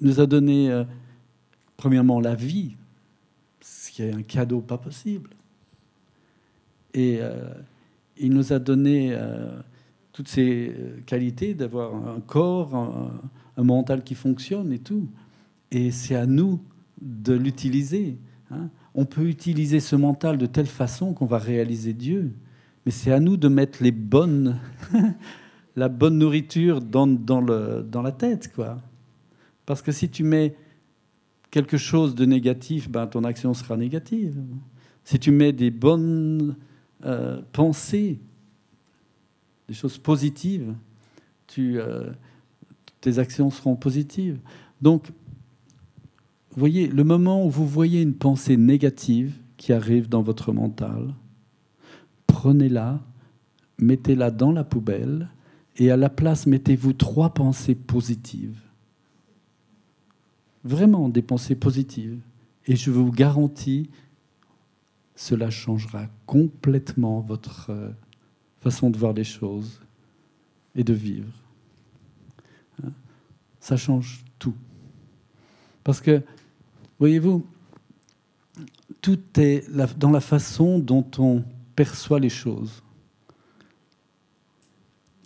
nous 0.00 0.20
a 0.20 0.26
donné, 0.26 0.70
euh, 0.70 0.84
premièrement, 1.76 2.20
la 2.20 2.34
vie, 2.34 2.74
ce 3.60 3.90
qui 3.92 4.02
est 4.02 4.12
un 4.12 4.22
cadeau 4.22 4.60
pas 4.60 4.78
possible. 4.78 5.30
Et 6.92 7.18
euh, 7.20 7.54
il 8.16 8.32
nous 8.32 8.52
a 8.52 8.58
donné 8.58 9.16
toutes 10.12 10.28
ces 10.28 10.74
qualités 11.06 11.54
d'avoir 11.54 11.94
un 11.94 12.20
corps, 12.20 12.74
un, 12.74 13.12
un 13.56 13.62
mental 13.62 14.02
qui 14.02 14.16
fonctionne 14.16 14.72
et 14.72 14.80
tout. 14.80 15.08
Et 15.70 15.92
c'est 15.92 16.16
à 16.16 16.26
nous 16.26 16.60
de 17.00 17.34
l'utiliser. 17.34 18.18
hein. 18.50 18.70
On 18.94 19.04
peut 19.04 19.26
utiliser 19.26 19.80
ce 19.80 19.96
mental 19.96 20.38
de 20.38 20.46
telle 20.46 20.66
façon 20.66 21.14
qu'on 21.14 21.26
va 21.26 21.38
réaliser 21.38 21.92
Dieu. 21.92 22.32
Mais 22.84 22.92
c'est 22.92 23.12
à 23.12 23.20
nous 23.20 23.36
de 23.36 23.48
mettre 23.48 23.82
les 23.82 23.90
bonnes, 23.90 24.58
la 25.76 25.88
bonne 25.88 26.18
nourriture 26.18 26.80
dans, 26.80 27.06
la 28.02 28.12
tête. 28.12 28.52
Quoi. 28.54 28.78
Parce 29.66 29.82
que 29.82 29.92
si 29.92 30.08
tu 30.08 30.24
mets 30.24 30.56
quelque 31.50 31.76
chose 31.76 32.14
de 32.14 32.24
négatif, 32.24 32.90
ben, 32.90 33.06
ton 33.06 33.24
action 33.24 33.54
sera 33.54 33.76
négative. 33.76 34.36
Si 35.04 35.18
tu 35.18 35.30
mets 35.30 35.52
des 35.52 35.70
bonnes 35.70 36.56
euh, 37.04 37.40
pensées, 37.52 38.18
des 39.68 39.74
choses 39.74 39.98
positives, 39.98 40.74
tu, 41.46 41.78
euh, 41.78 42.10
tes 43.00 43.18
actions 43.18 43.50
seront 43.50 43.76
positives. 43.76 44.38
Donc, 44.80 45.10
voyez, 46.58 46.88
le 46.88 47.04
moment 47.04 47.44
où 47.44 47.50
vous 47.50 47.66
voyez 47.66 48.02
une 48.02 48.14
pensée 48.14 48.56
négative 48.56 49.34
qui 49.56 49.72
arrive 49.72 50.08
dans 50.08 50.22
votre 50.22 50.52
mental, 50.52 51.14
prenez-la, 52.26 53.00
mettez-la 53.78 54.30
dans 54.30 54.52
la 54.52 54.64
poubelle 54.64 55.28
et 55.76 55.90
à 55.90 55.96
la 55.96 56.08
place, 56.08 56.46
mettez-vous 56.46 56.92
trois 56.92 57.30
pensées 57.30 57.74
positives. 57.74 58.60
Vraiment 60.64 61.08
des 61.08 61.22
pensées 61.22 61.54
positives. 61.54 62.20
Et 62.66 62.76
je 62.76 62.90
vous 62.90 63.10
garantis, 63.10 63.88
cela 65.14 65.50
changera 65.50 66.06
complètement 66.26 67.20
votre 67.20 67.70
euh, 67.70 67.90
façon 68.60 68.90
de 68.90 68.98
voir 68.98 69.12
les 69.12 69.24
choses 69.24 69.80
et 70.74 70.84
de 70.84 70.92
vivre. 70.92 71.32
Hein? 72.82 72.90
Ça 73.60 73.76
change 73.76 74.24
tout. 74.38 74.54
Parce 75.84 76.00
que, 76.00 76.22
voyez-vous, 76.98 77.44
tout 79.00 79.20
est 79.36 79.64
dans 79.98 80.10
la 80.10 80.20
façon 80.20 80.78
dont 80.78 81.06
on 81.18 81.44
perçoit 81.76 82.20
les 82.20 82.28
choses. 82.28 82.82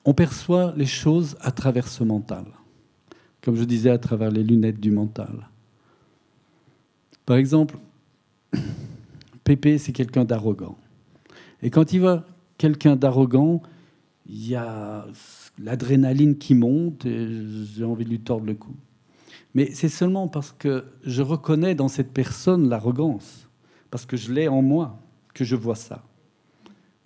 On 0.05 0.15
perçoit 0.15 0.74
les 0.77 0.86
choses 0.86 1.36
à 1.40 1.53
travers 1.53 1.89
ce 1.89 2.05
mental. 2.05 2.44
Comme 3.40 3.57
je 3.57 3.65
disais, 3.65 3.90
à 3.90 3.99
travers 3.99 4.31
les 4.31 4.43
lunettes 4.43 4.81
du 4.81 4.90
mental. 4.90 5.49
Par 7.24 7.36
exemple, 7.36 7.77
Pépé, 9.44 9.78
c'est 9.78 9.93
quelqu'un 9.93 10.24
d'arrogant. 10.24 10.77
Et 11.62 11.70
quand 11.70 11.93
il 11.93 12.01
voit 12.01 12.24
quelqu'un 12.59 12.97
d'arrogant, 12.97 13.62
il 14.27 14.49
y 14.49 14.55
a 14.55 15.07
l'adrénaline 15.59 16.39
qui 16.39 16.55
monte 16.55 17.07
et 17.07 17.28
j'ai 17.74 17.85
envie 17.85 18.05
de 18.05 18.11
lui 18.11 18.20
tordre 18.20 18.47
le 18.47 18.55
cou. 18.55 18.74
Mais 19.55 19.73
c'est 19.73 19.89
seulement 19.89 20.29
parce 20.29 20.53
que 20.53 20.85
je 21.05 21.23
reconnais 21.23 21.74
dans 21.74 21.89
cette 21.89 22.12
personne 22.12 22.69
l'arrogance, 22.69 23.49
parce 23.91 24.07
que 24.07 24.16
je 24.16 24.33
l'ai 24.33 24.49
en 24.49 24.62
moi, 24.62 24.99
que 25.35 25.45
je 25.45 25.57
vois 25.57 25.77
ça. 25.77 26.03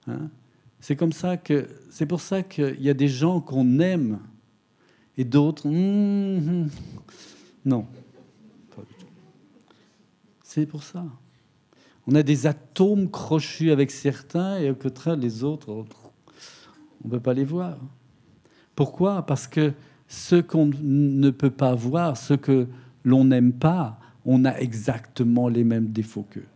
Hein 0.07 0.31
c'est 0.81 0.95
comme 0.95 1.13
ça 1.13 1.37
que, 1.37 1.69
c'est 1.91 2.07
pour 2.07 2.21
ça 2.21 2.43
qu'il 2.43 2.81
y 2.81 2.89
a 2.89 2.95
des 2.95 3.09
gens 3.09 3.41
qu'on 3.41 3.81
aime 3.81 4.21
et 5.17 5.25
d'autres, 5.25 5.67
hum, 5.67 6.37
hum, 6.37 6.71
non. 7.65 7.87
C'est 10.45 10.67
pour 10.67 10.85
ça. 10.85 11.05
On 12.07 12.15
a 12.15 12.23
des 12.23 12.47
atomes 12.47 13.11
crochus 13.11 13.73
avec 13.73 13.91
certains 13.91 14.59
et 14.59 14.71
au 14.71 14.75
contraire 14.75 15.17
les 15.17 15.43
autres, 15.43 15.71
on 15.71 15.85
ne 17.05 17.11
peut 17.11 17.21
pas 17.21 17.35
les 17.35 17.45
voir. 17.45 17.79
Pourquoi? 18.77 19.27
Parce 19.27 19.49
que 19.49 19.73
ce 20.09 20.37
qu'on 20.37 20.71
ne 20.81 21.31
peut 21.31 21.51
pas 21.51 21.75
voir, 21.75 22.17
ce 22.17 22.35
que 22.35 22.69
l'on 23.05 23.25
n'aime 23.25 23.53
pas, 23.53 23.99
on 24.25 24.45
a 24.45 24.59
exactement 24.59 25.49
les 25.49 25.65
mêmes 25.65 25.89
défauts 25.89 26.27
qu'eux. 26.29 26.47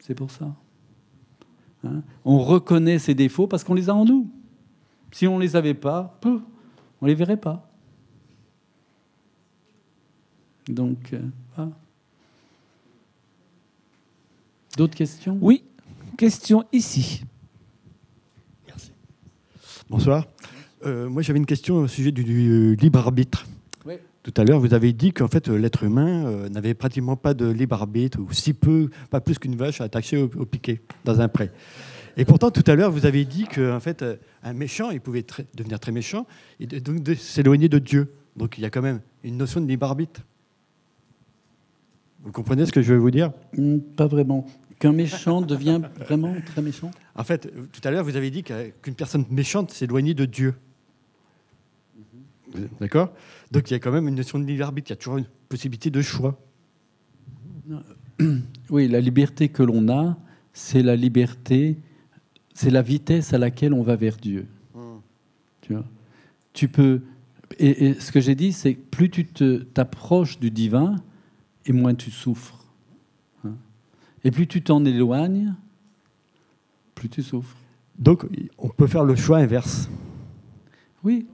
C'est 0.00 0.14
pour 0.14 0.30
ça. 0.30 0.54
Hein? 1.84 2.02
On 2.24 2.38
reconnaît 2.38 2.98
ces 2.98 3.14
défauts 3.14 3.46
parce 3.46 3.64
qu'on 3.64 3.74
les 3.74 3.88
a 3.88 3.94
en 3.94 4.04
nous. 4.04 4.30
Si 5.12 5.26
on 5.26 5.36
ne 5.36 5.42
les 5.42 5.56
avait 5.56 5.74
pas, 5.74 6.16
peu, 6.20 6.42
on 7.00 7.06
ne 7.06 7.10
les 7.10 7.14
verrait 7.14 7.36
pas. 7.36 7.68
Donc, 10.68 11.12
euh, 11.12 11.20
voilà. 11.54 11.72
D'autres 14.76 14.96
questions? 14.96 15.38
Oui, 15.40 15.62
question 16.16 16.64
ici. 16.72 17.22
Bonsoir. 19.88 20.26
Euh, 20.86 21.08
moi, 21.08 21.22
j'avais 21.22 21.38
une 21.38 21.46
question 21.46 21.76
au 21.76 21.88
sujet 21.88 22.12
du, 22.12 22.24
du 22.24 22.76
libre 22.76 22.98
arbitre. 22.98 23.46
Oui. 23.86 23.94
Tout 24.22 24.34
à 24.36 24.44
l'heure, 24.44 24.60
vous 24.60 24.74
avez 24.74 24.92
dit 24.92 25.12
qu'en 25.12 25.28
fait, 25.28 25.48
euh, 25.48 25.56
l'être 25.56 25.82
humain 25.84 26.26
euh, 26.26 26.48
n'avait 26.48 26.74
pratiquement 26.74 27.16
pas 27.16 27.34
de 27.34 27.46
libre 27.50 27.74
arbitre, 27.76 28.18
ou 28.20 28.32
si 28.32 28.52
peu, 28.52 28.90
pas 29.10 29.20
plus 29.20 29.38
qu'une 29.38 29.56
vache 29.56 29.80
attachée 29.80 30.16
au, 30.18 30.30
au 30.36 30.44
piquet 30.44 30.80
dans 31.04 31.20
un 31.20 31.28
pré. 31.28 31.50
Et 32.16 32.24
pourtant, 32.24 32.50
tout 32.50 32.62
à 32.66 32.74
l'heure, 32.76 32.90
vous 32.92 33.06
avez 33.06 33.24
dit 33.24 33.44
qu'en 33.44 33.80
fait, 33.80 34.02
euh, 34.02 34.16
un 34.42 34.52
méchant, 34.52 34.90
il 34.90 35.00
pouvait 35.00 35.22
très- 35.22 35.46
devenir 35.54 35.80
très 35.80 35.92
méchant 35.92 36.26
et 36.60 36.66
de- 36.66 36.78
donc 36.78 37.02
de 37.02 37.14
s'éloigner 37.14 37.68
de 37.68 37.78
Dieu. 37.78 38.12
Donc, 38.36 38.58
il 38.58 38.62
y 38.62 38.64
a 38.66 38.70
quand 38.70 38.82
même 38.82 39.00
une 39.24 39.36
notion 39.36 39.60
de 39.60 39.66
libre 39.66 39.86
arbitre. 39.86 40.20
Vous 42.22 42.32
comprenez 42.32 42.64
ce 42.66 42.72
que 42.72 42.82
je 42.82 42.92
veux 42.94 42.98
vous 43.00 43.10
dire? 43.10 43.32
Hmm, 43.56 43.78
Pas 43.96 44.06
vraiment. 44.06 44.46
Qu'un 44.78 44.92
méchant 44.92 45.40
devient 45.40 45.80
vraiment 46.00 46.34
très 46.46 46.62
méchant? 46.62 46.90
En 47.16 47.24
fait, 47.24 47.52
tout 47.72 47.80
à 47.84 47.90
l'heure, 47.90 48.04
vous 48.04 48.16
avez 48.16 48.30
dit 48.30 48.42
qu'un- 48.42 48.70
qu'une 48.82 48.94
personne 48.94 49.24
méchante 49.30 49.70
s'éloignait 49.70 50.14
de 50.14 50.24
Dieu. 50.24 50.54
D'accord? 52.80 53.12
Donc, 53.50 53.70
il 53.70 53.74
y 53.74 53.76
a 53.76 53.80
quand 53.80 53.92
même 53.92 54.06
une 54.08 54.14
notion 54.14 54.38
de 54.38 54.44
libre 54.44 54.64
arbitre. 54.64 54.90
Il 54.90 54.92
y 54.92 54.94
a 54.94 54.96
toujours 54.96 55.18
une 55.18 55.26
possibilité 55.48 55.90
de 55.90 56.02
choix. 56.02 56.38
Oui, 58.70 58.86
la 58.88 59.00
liberté 59.00 59.48
que 59.48 59.62
l'on 59.62 59.88
a, 59.88 60.16
c'est 60.52 60.82
la 60.82 60.94
liberté, 60.96 61.76
c'est 62.54 62.70
la 62.70 62.80
vitesse 62.82 63.32
à 63.34 63.38
laquelle 63.38 63.74
on 63.74 63.82
va 63.82 63.96
vers 63.96 64.16
Dieu. 64.16 64.46
Tu 65.62 65.72
vois? 65.74 65.84
Tu 66.52 66.68
peux. 66.68 67.02
Et, 67.58 67.86
et 67.86 67.94
ce 67.94 68.12
que 68.12 68.20
j'ai 68.20 68.34
dit, 68.36 68.52
c'est 68.52 68.74
que 68.74 68.80
plus 68.80 69.10
tu 69.10 69.24
t'approches 69.26 70.38
du 70.38 70.50
divin, 70.50 70.96
et 71.66 71.72
moins 71.72 71.94
tu 71.94 72.10
souffres. 72.10 72.64
Hein? 73.44 73.54
Et 74.22 74.30
plus 74.30 74.46
tu 74.46 74.62
t'en 74.62 74.84
éloignes, 74.84 75.54
plus 76.94 77.08
tu 77.08 77.22
souffres. 77.22 77.56
Donc, 77.98 78.26
on 78.58 78.68
peut 78.68 78.86
faire 78.86 79.04
le 79.04 79.14
choix 79.16 79.38
inverse. 79.38 79.88
Oui. 81.02 81.26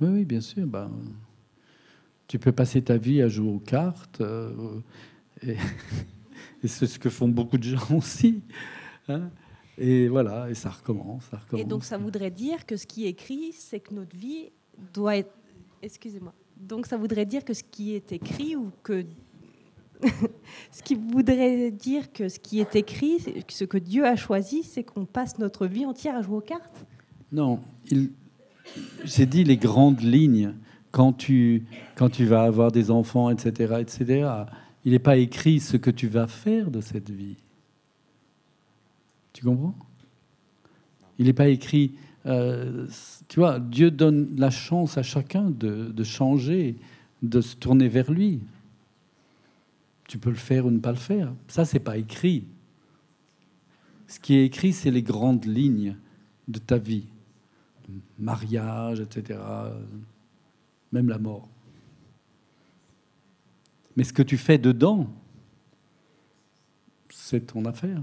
Oui, 0.00 0.08
oui, 0.08 0.24
bien 0.24 0.40
sûr. 0.40 0.66
Ben, 0.66 0.90
tu 2.26 2.38
peux 2.38 2.52
passer 2.52 2.82
ta 2.82 2.96
vie 2.96 3.22
à 3.22 3.28
jouer 3.28 3.48
aux 3.50 3.58
cartes. 3.60 4.20
euh, 4.20 4.80
et 5.42 5.56
et 6.62 6.68
c'est 6.68 6.86
ce 6.86 6.98
que 6.98 7.10
font 7.10 7.28
beaucoup 7.28 7.58
de 7.58 7.62
gens 7.64 7.96
aussi. 7.96 8.42
hein. 9.08 9.30
Et 9.76 10.06
voilà, 10.08 10.48
et 10.48 10.54
ça 10.54 10.70
recommence, 10.70 11.24
ça 11.30 11.38
recommence. 11.38 11.64
Et 11.64 11.68
donc 11.68 11.84
ça 11.84 11.98
voudrait 11.98 12.30
dire 12.30 12.64
que 12.64 12.76
ce 12.76 12.86
qui 12.86 13.06
est 13.06 13.10
écrit, 13.10 13.52
c'est 13.52 13.80
que 13.80 13.92
notre 13.92 14.16
vie 14.16 14.50
doit 14.92 15.16
être... 15.16 15.32
Excusez-moi. 15.82 16.32
Donc 16.56 16.86
ça 16.86 16.96
voudrait 16.96 17.26
dire 17.26 17.44
que 17.44 17.52
ce 17.54 17.64
qui 17.64 17.94
est 17.94 18.12
écrit 18.12 18.54
ou 18.56 18.70
que... 18.84 19.04
ce 20.70 20.82
qui 20.82 20.94
voudrait 20.94 21.70
dire 21.70 22.12
que 22.12 22.28
ce 22.28 22.38
qui 22.38 22.60
est 22.60 22.76
écrit, 22.76 23.18
ce 23.48 23.64
que 23.64 23.78
Dieu 23.78 24.04
a 24.06 24.16
choisi, 24.16 24.62
c'est 24.62 24.82
qu'on 24.84 25.04
passe 25.04 25.38
notre 25.38 25.66
vie 25.66 25.86
entière 25.86 26.16
à 26.16 26.22
jouer 26.22 26.36
aux 26.36 26.40
cartes 26.40 26.86
Non, 27.32 27.60
il... 27.90 28.10
j'ai 29.04 29.26
dit 29.26 29.44
les 29.44 29.56
grandes 29.56 30.00
lignes. 30.00 30.54
Quand 30.90 31.12
tu, 31.12 31.64
quand 31.96 32.08
tu 32.08 32.24
vas 32.24 32.44
avoir 32.44 32.70
des 32.70 32.92
enfants, 32.92 33.28
etc., 33.30 33.78
etc., 33.80 34.28
il 34.84 34.92
n'est 34.92 35.00
pas 35.00 35.16
écrit 35.16 35.58
ce 35.58 35.76
que 35.76 35.90
tu 35.90 36.06
vas 36.06 36.28
faire 36.28 36.70
de 36.70 36.80
cette 36.80 37.10
vie. 37.10 37.36
Tu 39.32 39.44
comprends? 39.44 39.74
Il 41.18 41.26
n'est 41.26 41.32
pas 41.32 41.48
écrit. 41.48 41.94
euh, 42.26 42.86
tu 43.26 43.40
vois, 43.40 43.58
Dieu 43.58 43.90
donne 43.90 44.36
la 44.36 44.50
chance 44.50 44.96
à 44.96 45.02
chacun 45.02 45.50
de 45.50 46.04
changer, 46.04 46.76
de 47.22 47.40
se 47.40 47.56
tourner 47.56 47.88
vers 47.88 48.12
lui. 48.12 48.40
Tu 50.08 50.18
peux 50.18 50.30
le 50.30 50.36
faire 50.36 50.66
ou 50.66 50.70
ne 50.70 50.78
pas 50.78 50.92
le 50.92 50.98
faire. 50.98 51.32
Ça, 51.48 51.64
c'est 51.64 51.80
pas 51.80 51.96
écrit. 51.96 52.46
Ce 54.06 54.20
qui 54.20 54.34
est 54.34 54.44
écrit, 54.44 54.72
c'est 54.72 54.90
les 54.90 55.02
grandes 55.02 55.44
lignes 55.44 55.96
de 56.48 56.58
ta 56.58 56.76
vie 56.78 57.06
mariage, 58.18 59.00
etc., 59.00 59.38
même 60.92 61.08
la 61.08 61.18
mort. 61.18 61.48
Mais 63.96 64.04
ce 64.04 64.12
que 64.12 64.22
tu 64.22 64.36
fais 64.36 64.58
dedans, 64.58 65.08
c'est 67.10 67.48
ton 67.48 67.64
affaire. 67.64 68.00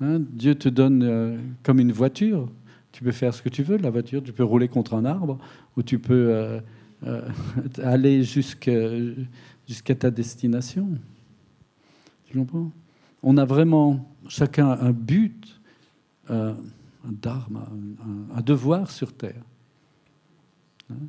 Hein, 0.00 0.20
Dieu 0.20 0.54
te 0.54 0.68
donne 0.68 1.02
euh, 1.02 1.38
comme 1.62 1.78
une 1.78 1.92
voiture. 1.92 2.50
Tu 2.90 3.04
peux 3.04 3.12
faire 3.12 3.32
ce 3.32 3.42
que 3.42 3.48
tu 3.48 3.62
veux 3.62 3.76
la 3.76 3.90
voiture. 3.90 4.22
Tu 4.22 4.32
peux 4.32 4.42
rouler 4.42 4.68
contre 4.68 4.94
un 4.94 5.04
arbre 5.04 5.38
ou 5.76 5.82
tu 5.82 5.98
peux 5.98 6.34
euh, 6.34 6.60
euh, 7.06 7.28
aller 7.82 8.24
jusqu'à 8.24 8.88
jusqu'à 9.72 9.94
ta 9.94 10.10
destination. 10.10 10.88
On 13.22 13.36
a 13.36 13.44
vraiment 13.44 14.06
chacun 14.28 14.70
un 14.70 14.92
but. 14.92 15.60
euh, 16.30 16.54
un 17.04 17.12
dharma, 17.20 17.68
un, 18.04 18.36
un 18.36 18.40
devoir 18.42 18.90
sur 18.90 19.12
Terre. 19.12 19.42
Hein? 20.90 21.08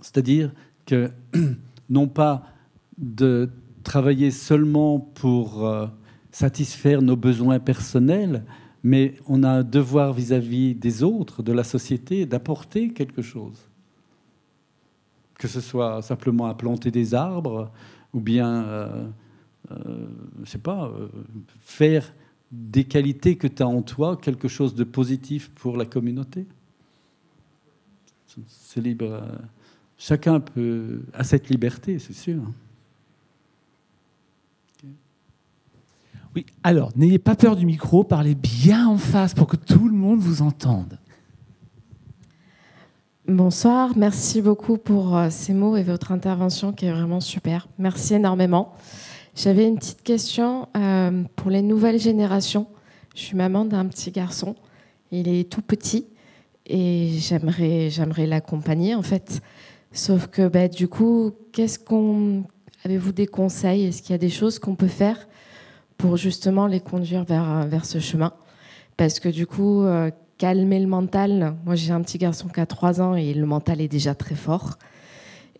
C'est-à-dire 0.00 0.52
que 0.86 1.10
non 1.90 2.08
pas 2.08 2.46
de 2.96 3.50
travailler 3.84 4.30
seulement 4.30 4.98
pour 4.98 5.66
euh, 5.66 5.86
satisfaire 6.32 7.02
nos 7.02 7.16
besoins 7.16 7.58
personnels, 7.58 8.44
mais 8.82 9.16
on 9.26 9.42
a 9.42 9.50
un 9.50 9.62
devoir 9.62 10.14
vis-à-vis 10.14 10.74
des 10.74 11.02
autres, 11.02 11.42
de 11.42 11.52
la 11.52 11.64
société, 11.64 12.24
d'apporter 12.24 12.92
quelque 12.94 13.22
chose. 13.22 13.67
Que 15.38 15.48
ce 15.48 15.60
soit 15.60 16.02
simplement 16.02 16.46
à 16.46 16.54
planter 16.54 16.90
des 16.90 17.14
arbres, 17.14 17.70
ou 18.12 18.20
bien, 18.20 18.64
euh, 18.64 19.06
euh, 19.70 20.06
sais 20.44 20.58
pas, 20.58 20.88
euh, 20.88 21.08
faire 21.60 22.12
des 22.50 22.84
qualités 22.84 23.36
que 23.36 23.46
tu 23.46 23.62
as 23.62 23.68
en 23.68 23.82
toi 23.82 24.16
quelque 24.16 24.48
chose 24.48 24.74
de 24.74 24.84
positif 24.84 25.50
pour 25.50 25.76
la 25.76 25.86
communauté. 25.86 26.46
C'est 28.46 28.80
libre. 28.80 29.06
euh, 29.06 29.20
Chacun 29.96 30.38
peut, 30.38 31.02
a 31.12 31.24
cette 31.24 31.48
liberté, 31.48 31.98
c'est 31.98 32.12
sûr. 32.12 32.40
Oui, 36.36 36.46
alors, 36.62 36.92
n'ayez 36.96 37.18
pas 37.18 37.34
peur 37.34 37.56
du 37.56 37.66
micro, 37.66 38.04
parlez 38.04 38.36
bien 38.36 38.86
en 38.86 38.98
face 38.98 39.34
pour 39.34 39.48
que 39.48 39.56
tout 39.56 39.88
le 39.88 39.96
monde 39.96 40.20
vous 40.20 40.42
entende. 40.42 40.98
Bonsoir, 43.28 43.92
merci 43.94 44.40
beaucoup 44.40 44.78
pour 44.78 45.14
euh, 45.14 45.28
ces 45.28 45.52
mots 45.52 45.76
et 45.76 45.82
votre 45.82 46.12
intervention 46.12 46.72
qui 46.72 46.86
est 46.86 46.90
vraiment 46.90 47.20
super. 47.20 47.68
Merci 47.76 48.14
énormément. 48.14 48.72
J'avais 49.36 49.68
une 49.68 49.76
petite 49.76 50.02
question 50.02 50.66
euh, 50.74 51.24
pour 51.36 51.50
les 51.50 51.60
nouvelles 51.60 52.00
générations. 52.00 52.68
Je 53.14 53.20
suis 53.20 53.36
maman 53.36 53.66
d'un 53.66 53.84
petit 53.84 54.12
garçon. 54.12 54.54
Il 55.10 55.28
est 55.28 55.46
tout 55.52 55.60
petit 55.60 56.06
et 56.64 57.10
j'aimerais, 57.18 57.90
l'accompagner 58.24 58.94
en 58.94 59.02
fait. 59.02 59.42
Sauf 59.92 60.28
que 60.28 60.48
bah, 60.48 60.68
du 60.68 60.88
coup, 60.88 61.32
qu'est-ce 61.52 61.78
qu'on 61.78 62.44
avez-vous 62.86 63.12
des 63.12 63.26
conseils? 63.26 63.84
Est-ce 63.84 64.00
qu'il 64.00 64.12
y 64.12 64.14
a 64.14 64.18
des 64.18 64.30
choses 64.30 64.58
qu'on 64.58 64.74
peut 64.74 64.88
faire 64.88 65.28
pour 65.98 66.16
justement 66.16 66.66
les 66.66 66.80
conduire 66.80 67.24
vers, 67.24 67.66
vers 67.66 67.84
ce 67.84 67.98
chemin? 67.98 68.32
Parce 68.96 69.20
que 69.20 69.28
du 69.28 69.46
coup, 69.46 69.82
euh, 69.82 70.10
calmer 70.38 70.80
le 70.80 70.86
mental, 70.86 71.56
moi 71.66 71.74
j'ai 71.74 71.92
un 71.92 72.00
petit 72.00 72.16
garçon 72.16 72.48
qui 72.48 72.60
a 72.60 72.66
3 72.66 73.00
ans 73.00 73.14
et 73.14 73.34
le 73.34 73.44
mental 73.44 73.80
est 73.80 73.88
déjà 73.88 74.14
très 74.14 74.36
fort. 74.36 74.78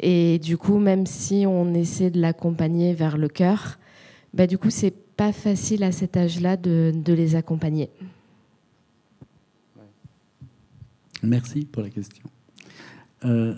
Et 0.00 0.38
du 0.38 0.56
coup, 0.56 0.78
même 0.78 1.06
si 1.06 1.44
on 1.46 1.74
essaie 1.74 2.10
de 2.10 2.20
l'accompagner 2.20 2.94
vers 2.94 3.18
le 3.18 3.28
cœur, 3.28 3.78
bah, 4.32 4.46
du 4.46 4.56
coup, 4.56 4.70
c'est 4.70 4.94
pas 5.16 5.32
facile 5.32 5.82
à 5.82 5.90
cet 5.90 6.16
âge-là 6.16 6.56
de, 6.56 6.92
les 7.06 7.34
accompagner. 7.34 7.90
Merci 11.22 11.64
pour 11.64 11.82
la 11.82 11.90
question. 11.90 12.24
Euh. 13.24 13.54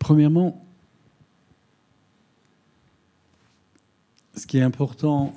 Premièrement, 0.00 0.66
ce 4.34 4.46
qui 4.46 4.58
est 4.58 4.62
important, 4.62 5.32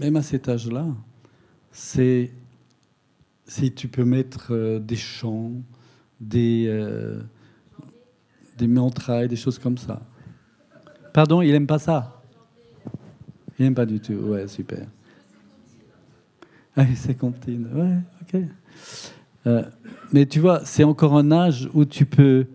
même 0.00 0.16
à 0.16 0.22
cet 0.22 0.48
âge-là, 0.48 0.86
c'est 1.70 2.32
si 3.44 3.70
tu 3.70 3.86
peux 3.86 4.04
mettre 4.04 4.48
euh, 4.50 4.78
des 4.78 4.96
chants, 4.96 5.52
des, 6.18 6.64
euh, 6.68 7.20
des 8.56 8.66
mantras, 8.66 9.24
et 9.24 9.28
des 9.28 9.36
choses 9.36 9.58
comme 9.58 9.76
ça. 9.76 10.00
Pardon, 11.12 11.42
il 11.42 11.52
n'aime 11.52 11.66
pas 11.66 11.78
ça 11.78 12.22
Il 13.58 13.64
n'aime 13.66 13.74
pas 13.74 13.84
du 13.84 14.00
tout. 14.00 14.14
Ouais, 14.14 14.48
super. 14.48 14.86
Ah, 16.76 16.86
c'est 16.94 17.14
comptine. 17.14 17.68
Ouais, 17.74 17.98
ok. 18.22 18.40
Euh, 19.46 19.64
mais 20.12 20.24
tu 20.24 20.40
vois, 20.40 20.64
c'est 20.64 20.84
encore 20.84 21.14
un 21.14 21.30
âge 21.30 21.68
où 21.74 21.84
tu 21.84 22.06
peux 22.06 22.46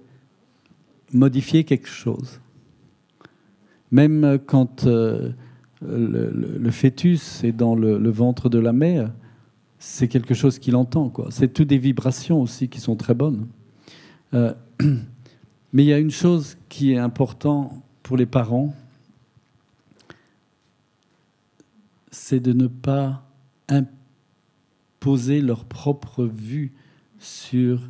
modifier 1.14 1.64
quelque 1.64 1.90
chose. 1.90 2.40
Même 3.92 4.40
quand 4.48 4.88
euh, 4.88 5.32
le, 5.82 6.72
fœtus 6.72 7.44
est 7.44 7.52
dans 7.52 7.76
le, 7.76 8.10
ventre 8.10 8.50
de 8.50 8.60
la 8.60 8.74
mère, 8.74 9.12
c'est 9.80 10.08
quelque 10.08 10.34
chose 10.34 10.60
qu'il 10.60 10.76
entend. 10.76 11.12
C'est 11.30 11.54
toutes 11.54 11.68
des 11.68 11.78
vibrations 11.78 12.42
aussi 12.42 12.70
qui 12.70 12.80
sont 12.80 12.96
très 12.96 13.14
bonnes. 13.14 13.48
Euh, 14.34 14.54
mais 15.74 15.84
il 15.84 15.88
y 15.88 15.94
a 15.94 16.00
une 16.00 16.12
chose 16.12 16.58
qui 16.70 16.94
est 16.94 16.98
importante 16.98 17.74
pour 18.04 18.18
les 18.18 18.26
parents, 18.26 18.74
c'est 22.12 22.40
de 22.40 22.54
ne 22.54 22.68
pas 22.68 23.24
imposer 23.68 25.42
leur 25.42 25.66
propre 25.66 26.24
vue 26.24 26.72
sur 27.20 27.82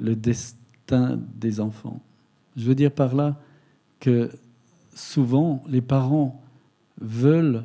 le 0.00 0.14
destin 0.14 1.18
des 1.36 1.60
enfants. 1.60 2.00
Je 2.56 2.64
veux 2.64 2.74
dire 2.74 2.92
par 2.92 3.14
là 3.14 3.40
que 4.00 4.30
souvent 4.94 5.62
les 5.68 5.80
parents 5.80 6.40
veulent 7.00 7.64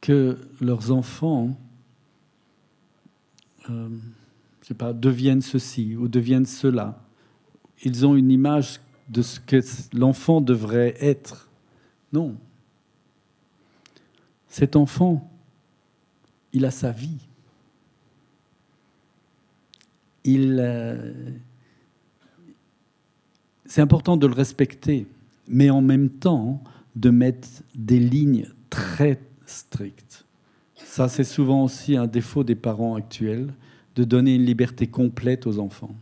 que 0.00 0.38
leurs 0.60 0.90
enfants 0.90 1.58
euh, 3.70 3.88
je 4.62 4.68
sais 4.68 4.74
pas, 4.74 4.92
deviennent 4.92 5.40
ceci 5.40 5.96
ou 5.96 6.08
deviennent 6.08 6.46
cela. 6.46 7.00
Ils 7.84 8.04
ont 8.04 8.16
une 8.16 8.30
image 8.30 8.80
de 9.08 9.22
ce 9.22 9.40
que 9.40 9.60
l'enfant 9.96 10.40
devrait 10.40 10.94
être. 11.00 11.48
Non. 12.12 12.36
Cet 14.48 14.76
enfant, 14.76 15.30
il 16.52 16.64
a 16.64 16.70
sa 16.70 16.90
vie. 16.92 17.18
Il, 20.24 20.58
euh, 20.60 21.30
c'est 23.64 23.80
important 23.80 24.16
de 24.16 24.26
le 24.26 24.34
respecter, 24.34 25.06
mais 25.46 25.70
en 25.70 25.80
même 25.80 26.10
temps 26.10 26.62
de 26.96 27.10
mettre 27.10 27.48
des 27.74 28.00
lignes 28.00 28.48
très 28.70 29.20
strictes. 29.46 30.24
Ça, 30.74 31.08
c'est 31.08 31.24
souvent 31.24 31.64
aussi 31.64 31.96
un 31.96 32.06
défaut 32.06 32.44
des 32.44 32.54
parents 32.54 32.96
actuels, 32.96 33.52
de 33.94 34.04
donner 34.04 34.34
une 34.34 34.44
liberté 34.44 34.86
complète 34.86 35.46
aux 35.46 35.58
enfants. 35.58 35.94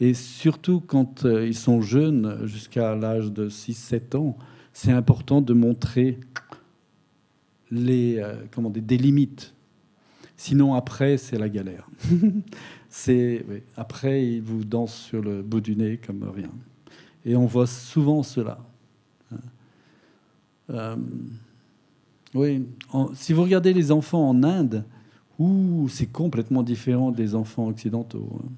Et 0.00 0.14
surtout 0.14 0.80
quand 0.80 1.24
euh, 1.24 1.46
ils 1.46 1.56
sont 1.56 1.80
jeunes, 1.80 2.46
jusqu'à 2.46 2.94
l'âge 2.96 3.30
de 3.30 3.48
6-7 3.48 4.16
ans, 4.16 4.36
c'est 4.72 4.90
important 4.90 5.40
de 5.40 5.52
montrer 5.52 6.18
les, 7.70 8.18
euh, 8.18 8.34
comment 8.50 8.70
des 8.70 8.96
limites. 8.96 9.54
Sinon, 10.36 10.74
après, 10.74 11.18
c'est 11.18 11.38
la 11.38 11.48
galère. 11.48 11.88
c'est, 12.88 13.44
après, 13.76 14.26
ils 14.26 14.42
vous 14.42 14.64
dansent 14.64 14.94
sur 14.94 15.22
le 15.22 15.40
bout 15.42 15.60
du 15.60 15.76
nez 15.76 15.98
comme 16.04 16.24
rien. 16.24 16.50
Et 17.24 17.36
on 17.36 17.46
voit 17.46 17.68
souvent 17.68 18.22
cela. 18.24 18.58
Euh, 20.70 20.96
oui, 22.34 22.66
si 23.14 23.32
vous 23.32 23.42
regardez 23.42 23.72
les 23.72 23.92
enfants 23.92 24.28
en 24.28 24.42
Inde, 24.42 24.84
c'est 25.88 26.06
complètement 26.06 26.62
différent 26.62 27.10
des 27.10 27.34
enfants 27.34 27.66
occidentaux. 27.66 28.28
hein. 28.44 28.48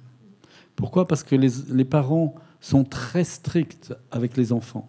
Pourquoi? 0.76 1.06
Parce 1.06 1.22
que 1.22 1.36
les, 1.36 1.84
parents 1.84 2.34
sont 2.60 2.84
très 2.84 3.24
stricts 3.24 3.94
avec 4.10 4.36
les 4.36 4.52
enfants. 4.52 4.88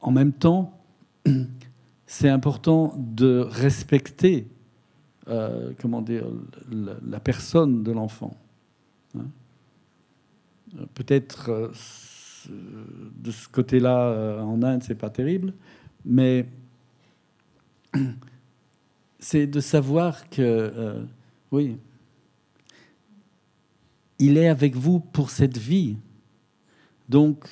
En 0.00 0.10
même 0.10 0.32
temps, 0.32 0.80
c'est 2.06 2.28
important 2.28 2.94
de 2.96 3.38
respecter, 3.38 4.48
euh, 5.28 5.72
comment 5.80 6.02
dire, 6.02 6.26
la, 6.70 7.20
personne 7.20 7.82
de 7.82 7.92
l'enfant. 7.92 8.34
hein. 9.16 9.26
Euh, 10.78 10.86
Peut-être 10.94 11.70
de 12.48 13.30
ce 13.30 13.48
côté-là, 13.48 14.42
en 14.42 14.62
Inde, 14.62 14.82
c'est 14.82 14.96
pas 14.96 15.10
terrible, 15.10 15.52
mais 16.04 16.46
c'est 19.18 19.46
de 19.46 19.60
savoir 19.60 20.28
que, 20.30 20.42
euh, 20.42 21.04
oui, 21.50 21.76
il 24.18 24.38
est 24.38 24.48
avec 24.48 24.76
vous 24.76 25.00
pour 25.00 25.30
cette 25.30 25.58
vie. 25.58 25.96
Donc, 27.08 27.46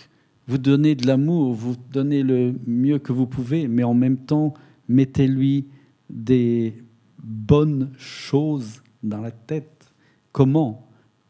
vous 0.47 0.59
donnez 0.59 0.95
de 0.95 1.07
l'amour, 1.07 1.53
vous 1.55 1.77
donnez 1.93 2.23
le 2.23 2.55
mieux 2.67 2.99
que 2.99 3.13
vous 3.13 3.27
pouvez, 3.27 3.69
mais 3.69 3.85
en 3.85 3.95
même 3.95 4.19
temps, 4.19 4.55
mettez-lui 4.89 5.67
des 6.09 6.83
bonnes 7.23 7.93
choses 7.97 8.83
dans 9.03 9.21
la 9.21 9.31
tête. 9.31 9.93
Comment? 10.33 10.89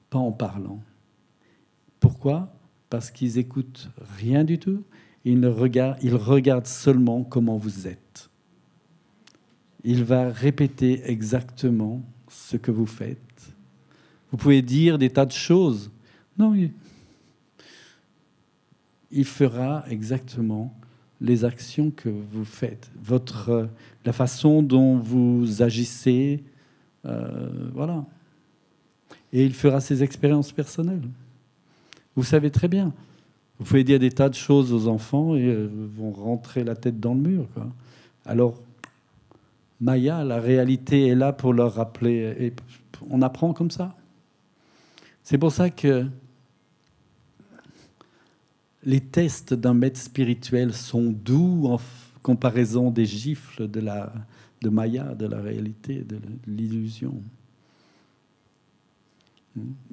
Pas 0.08 0.18
en 0.18 0.32
parlant. 0.32 0.82
Pourquoi? 2.00 2.54
Parce 2.88 3.10
qu'ils 3.10 3.38
écoutent 3.38 3.90
rien 4.18 4.44
du 4.44 4.58
tout. 4.58 4.84
Ils 5.24 5.46
regardent 5.46 6.66
seulement 6.66 7.24
comment 7.24 7.56
vous 7.56 7.86
êtes. 7.86 8.30
Il 9.84 10.04
va 10.04 10.30
répéter 10.30 11.02
exactement 11.10 12.02
ce 12.28 12.56
que 12.56 12.70
vous 12.70 12.86
faites. 12.86 13.18
Vous 14.30 14.36
pouvez 14.36 14.62
dire 14.62 14.98
des 14.98 15.10
tas 15.10 15.26
de 15.26 15.32
choses. 15.32 15.90
Non, 16.38 16.54
il, 16.54 16.72
il 19.10 19.24
fera 19.24 19.84
exactement 19.88 20.74
les 21.20 21.44
actions 21.44 21.90
que 21.90 22.08
vous 22.08 22.44
faites, 22.44 22.90
votre, 23.02 23.68
la 24.04 24.12
façon 24.12 24.62
dont 24.62 24.96
vous 24.96 25.62
agissez, 25.62 26.42
euh, 27.04 27.68
voilà. 27.74 28.06
Et 29.32 29.44
il 29.44 29.52
fera 29.52 29.80
ses 29.80 30.02
expériences 30.02 30.52
personnelles. 30.52 31.06
Vous 32.16 32.24
savez 32.24 32.50
très 32.50 32.68
bien. 32.68 32.92
Vous 33.60 33.66
pouvez 33.66 33.84
dire 33.84 33.98
des 33.98 34.10
tas 34.10 34.30
de 34.30 34.34
choses 34.34 34.72
aux 34.72 34.88
enfants 34.88 35.36
et 35.36 35.44
euh, 35.44 35.68
vont 35.94 36.12
rentrer 36.12 36.64
la 36.64 36.74
tête 36.74 36.98
dans 36.98 37.12
le 37.12 37.20
mur. 37.20 37.46
Alors, 38.24 38.58
Maya, 39.82 40.24
la 40.24 40.40
réalité 40.40 41.08
est 41.08 41.14
là 41.14 41.34
pour 41.34 41.52
leur 41.52 41.74
rappeler. 41.74 42.34
Et 42.40 42.54
on 43.10 43.20
apprend 43.20 43.52
comme 43.52 43.70
ça. 43.70 43.94
C'est 45.22 45.36
pour 45.36 45.52
ça 45.52 45.68
que 45.68 46.06
les 48.82 49.00
tests 49.00 49.52
d'un 49.52 49.74
maître 49.74 50.00
spirituel 50.00 50.72
sont 50.72 51.10
doux 51.10 51.66
en 51.66 51.78
comparaison 52.22 52.90
des 52.90 53.04
gifles 53.04 53.68
de 53.68 54.68
Maya, 54.70 55.14
de 55.14 55.26
la 55.26 55.38
réalité, 55.42 56.00
de 56.00 56.18
l'illusion. 56.46 57.22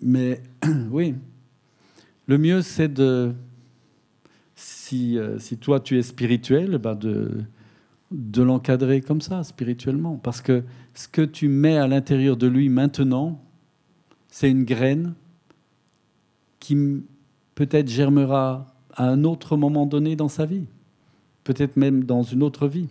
Mais 0.02 0.42
oui, 0.90 1.16
le 2.28 2.38
mieux 2.38 2.62
c'est 2.62 2.94
de, 2.94 3.34
si, 4.88 5.18
euh, 5.18 5.38
si, 5.38 5.58
toi 5.58 5.82
tu 5.82 5.98
es 5.98 6.02
spirituel, 6.02 6.78
ben 6.78 6.96
de, 6.96 8.42
l'encadrer 8.42 9.02
comme 9.02 9.20
ça, 9.20 9.44
spirituellement. 9.44 10.16
Parce 10.16 10.42
que 10.42 10.64
ce 10.94 11.10
que 11.10 11.22
tu 11.22 11.50
mets 11.50 11.78
à 11.78 11.88
l'intérieur 11.88 12.38
de 12.38 12.48
lui 12.48 12.70
maintenant, 12.70 13.42
c'est 14.30 14.50
une 14.50 14.64
graine 14.64 15.14
qui 16.60 16.78
peut-être 17.56 17.90
germera 17.90 18.68
à 18.94 19.10
un 19.10 19.26
autre 19.26 19.58
moment 19.58 19.86
donné 19.86 20.16
dans 20.16 20.30
sa 20.30 20.46
vie, 20.46 20.66
peut-être 21.44 21.76
même 21.76 22.06
dans 22.06 22.24
une 22.24 22.42
autre 22.42 22.68
vie. 22.68 22.88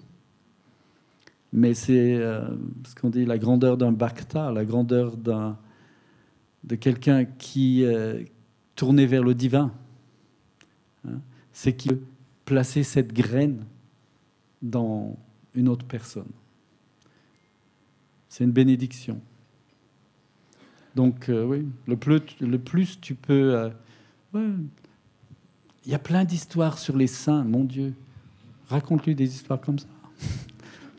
Mais 1.52 1.72
c'est 1.72 2.14
euh, 2.16 2.46
ce 2.86 2.94
qu'on 2.94 3.08
dit 3.08 3.24
la 3.24 3.38
grandeur 3.38 3.78
d'un 3.78 3.92
bhakta, 3.92 4.52
la 4.52 4.66
grandeur 4.66 5.16
de 5.16 6.74
quelqu'un 6.74 7.24
qui 7.24 7.84
euh, 7.84 8.22
tournait 8.74 9.06
vers 9.06 9.22
le 9.22 9.34
divin. 9.34 9.72
C'est 11.58 11.72
qui 11.72 11.88
peut 11.88 12.02
placer 12.44 12.82
cette 12.82 13.14
graine 13.14 13.64
dans 14.60 15.16
une 15.54 15.70
autre 15.70 15.86
personne. 15.86 16.28
C'est 18.28 18.44
une 18.44 18.52
bénédiction. 18.52 19.22
Donc, 20.94 21.30
euh, 21.30 21.46
oui, 21.46 21.66
le 21.86 21.96
plus, 21.96 22.20
le 22.42 22.58
plus 22.58 23.00
tu 23.00 23.14
peux. 23.14 23.70
Euh, 24.34 24.58
il 25.86 25.90
y 25.90 25.94
a 25.94 25.98
plein 25.98 26.26
d'histoires 26.26 26.76
sur 26.76 26.94
les 26.94 27.06
saints, 27.06 27.42
mon 27.42 27.64
Dieu. 27.64 27.94
Raconte-lui 28.68 29.14
des 29.14 29.34
histoires 29.34 29.62
comme 29.62 29.78
ça. 29.78 29.88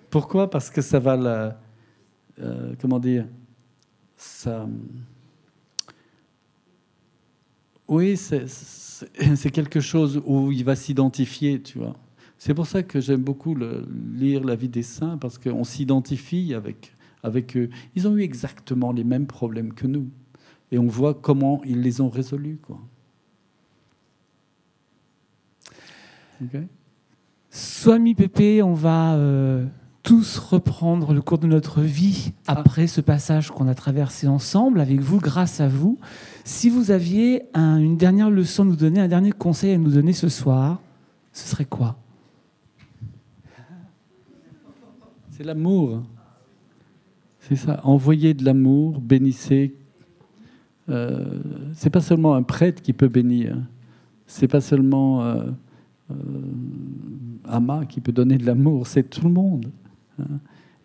Pourquoi? 0.09 0.49
Parce 0.49 0.71
que 0.71 0.81
ça 0.81 0.97
va 0.97 1.15
la. 1.15 1.61
Euh, 2.39 2.73
comment 2.81 2.97
dire? 2.97 3.27
Ça. 4.15 4.67
Oui, 7.87 8.17
c'est 8.17 9.51
quelque 9.51 9.79
chose 9.79 10.21
où 10.25 10.51
il 10.51 10.63
va 10.63 10.75
s'identifier, 10.75 11.61
tu 11.61 11.77
vois. 11.77 11.95
C'est 12.37 12.53
pour 12.53 12.67
ça 12.67 12.83
que 12.83 12.99
j'aime 12.99 13.23
beaucoup 13.23 13.55
lire 13.55 14.43
la 14.43 14.55
vie 14.55 14.69
des 14.69 14.83
saints, 14.83 15.17
parce 15.17 15.37
qu'on 15.37 15.63
s'identifie 15.63 16.53
avec, 16.53 16.93
eux. 17.55 17.69
Ils 17.95 18.07
ont 18.07 18.15
eu 18.15 18.21
exactement 18.21 18.91
les 18.91 19.03
mêmes 19.03 19.27
problèmes 19.27 19.73
que 19.73 19.87
nous. 19.87 20.09
Et 20.71 20.77
on 20.77 20.87
voit 20.87 21.13
comment 21.13 21.61
ils 21.63 21.81
les 21.81 22.01
ont 22.01 22.09
résolus. 22.09 22.59
Quoi. 22.61 22.79
Swami 27.49 28.13
Pépé, 28.13 28.61
on 28.61 28.73
va 28.73 29.15
euh, 29.15 29.65
tous 30.07 30.37
reprendre 30.37 31.11
le 31.11 31.21
cours 31.21 31.37
de 31.37 31.47
notre 31.47 31.81
vie 31.81 32.31
après 32.47 32.87
ce 32.87 33.01
passage 33.01 33.51
qu'on 33.51 33.67
a 33.67 33.75
traversé 33.75 34.25
ensemble 34.25 34.79
avec 34.79 35.01
vous, 35.01 35.19
grâce 35.19 35.59
à 35.59 35.67
vous. 35.67 35.99
Si 36.45 36.69
vous 36.69 36.91
aviez 36.91 37.43
une 37.53 37.97
dernière 37.97 38.29
leçon 38.29 38.63
à 38.63 38.65
nous 38.67 38.77
donner, 38.77 39.01
un 39.01 39.09
dernier 39.09 39.33
conseil 39.33 39.73
à 39.73 39.77
nous 39.77 39.91
donner 39.91 40.13
ce 40.13 40.29
soir, 40.29 40.79
ce 41.33 41.49
serait 41.49 41.65
quoi? 41.65 41.97
C'est 45.31 45.43
l'amour. 45.43 46.03
C'est 47.41 47.57
ça. 47.57 47.81
Envoyer 47.83 48.33
de 48.33 48.45
l'amour, 48.45 49.01
bénissez. 49.01 49.75
Euh, 50.87 51.41
c'est 51.75 51.89
pas 51.89 51.99
seulement 51.99 52.33
un 52.35 52.43
prêtre 52.43 52.81
qui 52.81 52.93
peut 52.93 53.09
bénir. 53.09 53.57
C'est 54.25 54.47
pas 54.47 54.61
seulement 54.61 55.23
euh, 55.23 55.43
euh 56.11 56.15
Ama 57.43 57.85
qui 57.85 57.99
peut 57.99 58.13
donner 58.13 58.37
de 58.37 58.45
l'amour. 58.45 58.87
C'est 58.87 59.03
tout 59.03 59.25
le 59.25 59.33
monde. 59.33 59.69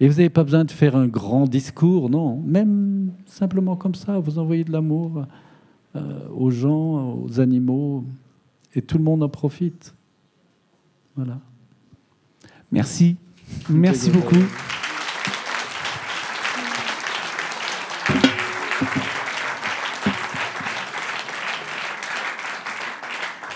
Et 0.01 0.09
vous 0.09 0.15
n'avez 0.15 0.31
pas 0.31 0.43
besoin 0.43 0.65
de 0.65 0.71
faire 0.71 0.97
un 0.97 1.07
grand 1.07 1.47
discours, 1.47 2.11
non. 2.11 2.43
Même 2.45 3.13
simplement 3.27 3.77
comme 3.77 3.95
ça, 3.95 4.19
vous 4.19 4.39
envoyez 4.39 4.65
de 4.65 4.73
l'amour 4.73 5.27
euh, 5.95 6.29
aux 6.35 6.51
gens, 6.51 7.15
aux 7.15 7.41
animaux, 7.41 8.05
et 8.75 8.83
tout 8.83 8.99
le 8.99 9.05
monde 9.05 9.23
en 9.23 9.29
profite. 9.29 9.95
Voilà. 11.15 11.39
Merci. 12.73 13.17
Merci 13.69 14.11
beaucoup. 14.11 14.35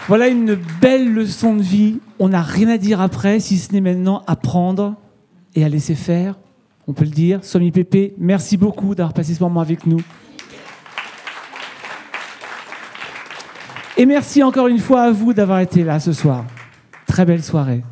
Voilà 0.08 0.28
une 0.28 0.56
belle 0.80 1.12
leçon 1.12 1.56
de 1.56 1.62
vie. 1.62 1.98
On 2.20 2.28
n'a 2.28 2.42
rien 2.42 2.68
à 2.68 2.78
dire 2.78 3.00
après, 3.00 3.40
si 3.40 3.58
ce 3.58 3.72
n'est 3.72 3.80
maintenant 3.80 4.22
apprendre 4.28 4.94
et 5.56 5.64
à 5.64 5.68
laisser 5.68 5.96
faire. 5.96 6.38
On 6.86 6.92
peut 6.92 7.04
le 7.04 7.10
dire. 7.10 7.40
Somi 7.42 7.72
Pépé, 7.72 8.14
merci 8.18 8.56
beaucoup 8.56 8.94
d'avoir 8.94 9.12
passé 9.12 9.34
ce 9.34 9.42
moment 9.42 9.60
avec 9.60 9.86
nous. 9.86 10.00
Et 13.96 14.06
merci 14.06 14.42
encore 14.42 14.68
une 14.68 14.78
fois 14.78 15.04
à 15.04 15.10
vous 15.10 15.32
d'avoir 15.32 15.60
été 15.60 15.82
là 15.82 15.98
ce 15.98 16.12
soir. 16.12 16.44
Très 17.06 17.24
belle 17.24 17.42
soirée. 17.42 17.82